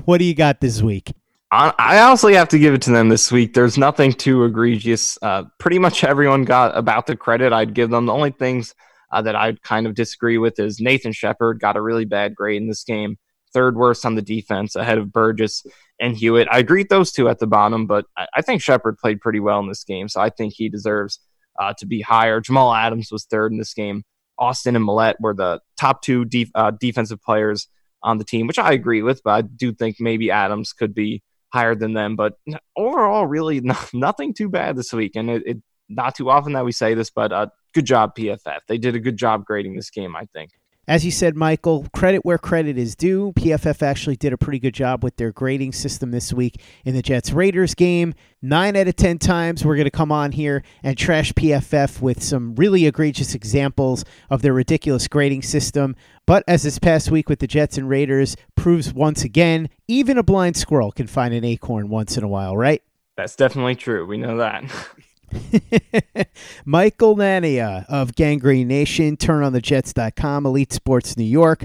what 0.04 0.18
do 0.18 0.24
you 0.24 0.34
got 0.34 0.60
this 0.60 0.82
week? 0.82 1.12
I 1.54 2.00
honestly 2.00 2.34
have 2.34 2.48
to 2.48 2.58
give 2.58 2.72
it 2.72 2.80
to 2.82 2.90
them 2.90 3.10
this 3.10 3.30
week. 3.30 3.52
There's 3.52 3.76
nothing 3.76 4.14
too 4.14 4.44
egregious. 4.44 5.18
Uh, 5.20 5.44
pretty 5.58 5.78
much 5.78 6.02
everyone 6.02 6.44
got 6.44 6.76
about 6.76 7.06
the 7.06 7.14
credit 7.14 7.52
I'd 7.52 7.74
give 7.74 7.90
them. 7.90 8.06
The 8.06 8.12
only 8.14 8.30
things 8.30 8.74
uh, 9.12 9.20
that 9.20 9.36
I'd 9.36 9.62
kind 9.62 9.86
of 9.86 9.94
disagree 9.94 10.38
with 10.38 10.58
is 10.58 10.80
Nathan 10.80 11.12
Shepherd 11.12 11.60
got 11.60 11.76
a 11.76 11.82
really 11.82 12.06
bad 12.06 12.34
grade 12.34 12.62
in 12.62 12.68
this 12.68 12.84
game 12.84 13.18
third 13.52 13.76
worst 13.76 14.06
on 14.06 14.14
the 14.14 14.22
defense 14.22 14.76
ahead 14.76 14.98
of 14.98 15.12
Burgess 15.12 15.64
and 16.00 16.16
Hewitt. 16.16 16.48
I 16.50 16.58
agree 16.58 16.84
those 16.84 17.12
two 17.12 17.28
at 17.28 17.38
the 17.38 17.46
bottom, 17.46 17.86
but 17.86 18.06
I, 18.16 18.42
think 18.42 18.62
Shepherd 18.62 18.98
played 18.98 19.20
pretty 19.20 19.40
well 19.40 19.60
in 19.60 19.68
this 19.68 19.84
game, 19.84 20.08
so 20.08 20.20
I 20.20 20.30
think 20.30 20.54
he 20.54 20.68
deserves 20.68 21.20
uh, 21.60 21.74
to 21.78 21.86
be 21.86 22.00
higher. 22.00 22.40
Jamal 22.40 22.74
Adams 22.74 23.10
was 23.12 23.24
third 23.24 23.52
in 23.52 23.58
this 23.58 23.74
game. 23.74 24.04
Austin 24.38 24.74
and 24.74 24.84
Maulet 24.84 25.16
were 25.20 25.34
the 25.34 25.60
top 25.76 26.02
two 26.02 26.24
uh, 26.54 26.72
defensive 26.80 27.22
players 27.22 27.68
on 28.02 28.18
the 28.18 28.24
team, 28.24 28.46
which 28.46 28.58
I 28.58 28.72
agree 28.72 29.02
with, 29.02 29.22
but 29.22 29.30
I 29.32 29.42
do 29.42 29.72
think 29.72 29.96
maybe 30.00 30.30
Adams 30.30 30.72
could 30.72 30.94
be 30.94 31.22
higher 31.52 31.74
than 31.74 31.92
them. 31.92 32.16
But 32.16 32.34
overall, 32.76 33.26
really 33.26 33.60
nothing 33.92 34.34
too 34.34 34.48
bad 34.48 34.76
this 34.76 34.92
week, 34.92 35.12
and 35.16 35.30
it, 35.30 35.42
it 35.46 35.62
not 35.88 36.14
too 36.14 36.30
often 36.30 36.52
that 36.54 36.64
we 36.64 36.72
say 36.72 36.94
this, 36.94 37.10
but 37.10 37.32
uh, 37.32 37.46
good 37.74 37.84
job 37.84 38.16
PFF. 38.16 38.60
They 38.66 38.78
did 38.78 38.96
a 38.96 39.00
good 39.00 39.16
job 39.16 39.44
grading 39.44 39.76
this 39.76 39.90
game, 39.90 40.16
I 40.16 40.26
think. 40.26 40.52
As 40.88 41.04
you 41.04 41.12
said, 41.12 41.36
Michael, 41.36 41.86
credit 41.94 42.24
where 42.24 42.38
credit 42.38 42.76
is 42.76 42.96
due. 42.96 43.32
PFF 43.36 43.84
actually 43.84 44.16
did 44.16 44.32
a 44.32 44.36
pretty 44.36 44.58
good 44.58 44.74
job 44.74 45.04
with 45.04 45.14
their 45.14 45.30
grading 45.30 45.74
system 45.74 46.10
this 46.10 46.32
week 46.32 46.60
in 46.84 46.92
the 46.92 47.02
Jets 47.02 47.30
Raiders 47.30 47.76
game. 47.76 48.14
Nine 48.42 48.74
out 48.74 48.88
of 48.88 48.96
10 48.96 49.18
times, 49.18 49.64
we're 49.64 49.76
going 49.76 49.84
to 49.84 49.92
come 49.92 50.10
on 50.10 50.32
here 50.32 50.64
and 50.82 50.98
trash 50.98 51.32
PFF 51.34 52.00
with 52.00 52.20
some 52.20 52.56
really 52.56 52.86
egregious 52.86 53.32
examples 53.32 54.04
of 54.28 54.42
their 54.42 54.52
ridiculous 54.52 55.06
grading 55.06 55.42
system. 55.42 55.94
But 56.26 56.42
as 56.48 56.64
this 56.64 56.80
past 56.80 57.12
week 57.12 57.28
with 57.28 57.38
the 57.38 57.46
Jets 57.46 57.78
and 57.78 57.88
Raiders 57.88 58.36
proves 58.56 58.92
once 58.92 59.22
again, 59.22 59.68
even 59.86 60.18
a 60.18 60.24
blind 60.24 60.56
squirrel 60.56 60.90
can 60.90 61.06
find 61.06 61.32
an 61.32 61.44
acorn 61.44 61.90
once 61.90 62.16
in 62.16 62.24
a 62.24 62.28
while, 62.28 62.56
right? 62.56 62.82
That's 63.16 63.36
definitely 63.36 63.76
true. 63.76 64.04
We 64.04 64.16
know 64.16 64.38
that. 64.38 64.64
Michael 66.64 67.16
Nania 67.16 67.84
of 67.88 68.14
Gang 68.14 68.38
Green 68.38 68.68
Nation, 68.68 69.16
turnonthejets.com, 69.16 70.46
Elite 70.46 70.72
Sports 70.72 71.16
New 71.16 71.24
York, 71.24 71.64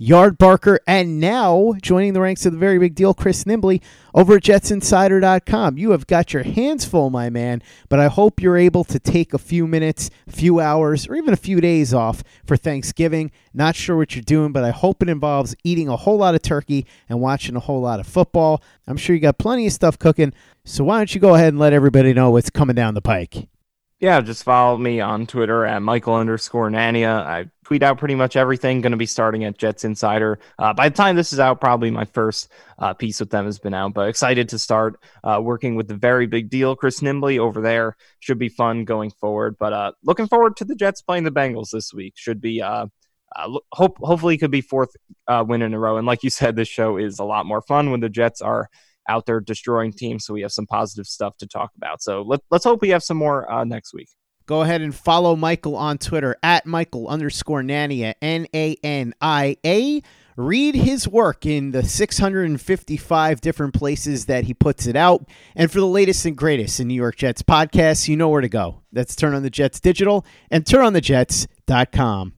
Yardbarker, 0.00 0.78
and 0.86 1.18
now 1.18 1.74
joining 1.82 2.12
the 2.12 2.20
ranks 2.20 2.46
of 2.46 2.52
the 2.52 2.58
very 2.58 2.78
big 2.78 2.94
deal, 2.94 3.12
Chris 3.12 3.42
Nimbley 3.42 3.82
over 4.14 4.36
at 4.36 4.44
jetsinsider.com. 4.44 5.76
You 5.76 5.90
have 5.90 6.06
got 6.06 6.32
your 6.32 6.44
hands 6.44 6.84
full, 6.84 7.10
my 7.10 7.30
man, 7.30 7.62
but 7.88 7.98
I 7.98 8.06
hope 8.06 8.40
you're 8.40 8.56
able 8.56 8.84
to 8.84 9.00
take 9.00 9.34
a 9.34 9.38
few 9.38 9.66
minutes, 9.66 10.08
a 10.28 10.32
few 10.32 10.60
hours, 10.60 11.08
or 11.08 11.16
even 11.16 11.34
a 11.34 11.36
few 11.36 11.60
days 11.60 11.92
off 11.92 12.22
for 12.46 12.56
Thanksgiving. 12.56 13.32
Not 13.52 13.74
sure 13.74 13.96
what 13.96 14.14
you're 14.14 14.22
doing, 14.22 14.52
but 14.52 14.62
I 14.62 14.70
hope 14.70 15.02
it 15.02 15.08
involves 15.08 15.56
eating 15.64 15.88
a 15.88 15.96
whole 15.96 16.18
lot 16.18 16.36
of 16.36 16.42
turkey 16.42 16.86
and 17.08 17.20
watching 17.20 17.56
a 17.56 17.60
whole 17.60 17.80
lot 17.80 17.98
of 17.98 18.06
football. 18.06 18.62
I'm 18.86 18.96
sure 18.96 19.16
you 19.16 19.20
got 19.20 19.38
plenty 19.38 19.66
of 19.66 19.72
stuff 19.72 19.98
cooking, 19.98 20.32
so 20.64 20.84
why 20.84 20.98
don't 20.98 21.12
you 21.12 21.20
go 21.20 21.34
ahead 21.34 21.48
and 21.48 21.58
let 21.58 21.72
everybody 21.72 22.14
know 22.14 22.30
what's 22.30 22.50
coming 22.50 22.76
down 22.76 22.94
the 22.94 23.02
pike? 23.02 23.48
Yeah, 24.00 24.20
just 24.20 24.44
follow 24.44 24.76
me 24.78 25.00
on 25.00 25.26
Twitter 25.26 25.64
at 25.64 25.82
Michael 25.82 26.14
underscore 26.14 26.70
Nania. 26.70 27.18
I 27.18 27.50
tweet 27.64 27.82
out 27.82 27.98
pretty 27.98 28.14
much 28.14 28.36
everything. 28.36 28.80
Going 28.80 28.92
to 28.92 28.96
be 28.96 29.06
starting 29.06 29.42
at 29.42 29.58
Jets 29.58 29.84
Insider. 29.84 30.38
Uh, 30.56 30.72
by 30.72 30.88
the 30.88 30.94
time 30.94 31.16
this 31.16 31.32
is 31.32 31.40
out, 31.40 31.60
probably 31.60 31.90
my 31.90 32.04
first 32.04 32.48
uh, 32.78 32.94
piece 32.94 33.18
with 33.18 33.30
them 33.30 33.46
has 33.46 33.58
been 33.58 33.74
out. 33.74 33.94
But 33.94 34.08
excited 34.08 34.50
to 34.50 34.58
start 34.58 35.00
uh, 35.24 35.40
working 35.42 35.74
with 35.74 35.88
the 35.88 35.96
very 35.96 36.26
big 36.26 36.48
deal, 36.48 36.76
Chris 36.76 37.00
Nimbley 37.00 37.40
over 37.40 37.60
there. 37.60 37.96
Should 38.20 38.38
be 38.38 38.48
fun 38.48 38.84
going 38.84 39.10
forward. 39.10 39.56
But 39.58 39.72
uh, 39.72 39.92
looking 40.04 40.28
forward 40.28 40.56
to 40.58 40.64
the 40.64 40.76
Jets 40.76 41.02
playing 41.02 41.24
the 41.24 41.32
Bengals 41.32 41.70
this 41.70 41.92
week. 41.92 42.14
Should 42.16 42.40
be. 42.40 42.62
Uh, 42.62 42.86
uh, 43.34 43.58
hope 43.72 43.98
hopefully 43.98 44.38
could 44.38 44.50
be 44.50 44.60
fourth 44.60 44.96
win 45.28 45.60
in 45.60 45.74
a 45.74 45.78
row. 45.78 45.96
And 45.96 46.06
like 46.06 46.22
you 46.22 46.30
said, 46.30 46.54
this 46.54 46.68
show 46.68 46.98
is 46.98 47.18
a 47.18 47.24
lot 47.24 47.46
more 47.46 47.62
fun 47.62 47.90
when 47.90 48.00
the 48.00 48.08
Jets 48.08 48.40
are 48.40 48.70
out 49.08 49.26
there 49.26 49.40
destroying 49.40 49.92
teams. 49.92 50.24
So 50.24 50.34
we 50.34 50.42
have 50.42 50.52
some 50.52 50.66
positive 50.66 51.06
stuff 51.06 51.36
to 51.38 51.46
talk 51.46 51.72
about. 51.76 52.02
So 52.02 52.22
let, 52.22 52.40
let's 52.50 52.64
hope 52.64 52.80
we 52.80 52.90
have 52.90 53.02
some 53.02 53.16
more 53.16 53.50
uh, 53.50 53.64
next 53.64 53.94
week. 53.94 54.08
Go 54.46 54.62
ahead 54.62 54.80
and 54.80 54.94
follow 54.94 55.36
Michael 55.36 55.76
on 55.76 55.98
Twitter 55.98 56.34
at 56.42 56.64
Michael 56.64 57.06
underscore 57.06 57.62
Nania, 57.62 58.14
N 58.22 58.46
A 58.54 58.76
N 58.82 59.12
I 59.20 59.58
A. 59.64 60.02
Read 60.36 60.74
his 60.76 61.06
work 61.06 61.44
in 61.44 61.72
the 61.72 61.82
655 61.82 63.40
different 63.40 63.74
places 63.74 64.26
that 64.26 64.44
he 64.44 64.54
puts 64.54 64.86
it 64.86 64.96
out. 64.96 65.28
And 65.54 65.70
for 65.70 65.80
the 65.80 65.86
latest 65.86 66.24
and 66.24 66.36
greatest 66.36 66.80
in 66.80 66.88
New 66.88 66.94
York 66.94 67.16
Jets 67.16 67.42
podcasts, 67.42 68.08
you 68.08 68.16
know 68.16 68.28
where 68.28 68.40
to 68.40 68.48
go. 68.48 68.82
That's 68.92 69.16
Turn 69.16 69.34
on 69.34 69.42
the 69.42 69.50
Jets 69.50 69.80
Digital 69.80 70.24
and 70.50 70.64
turnonthejets.com. 70.64 72.37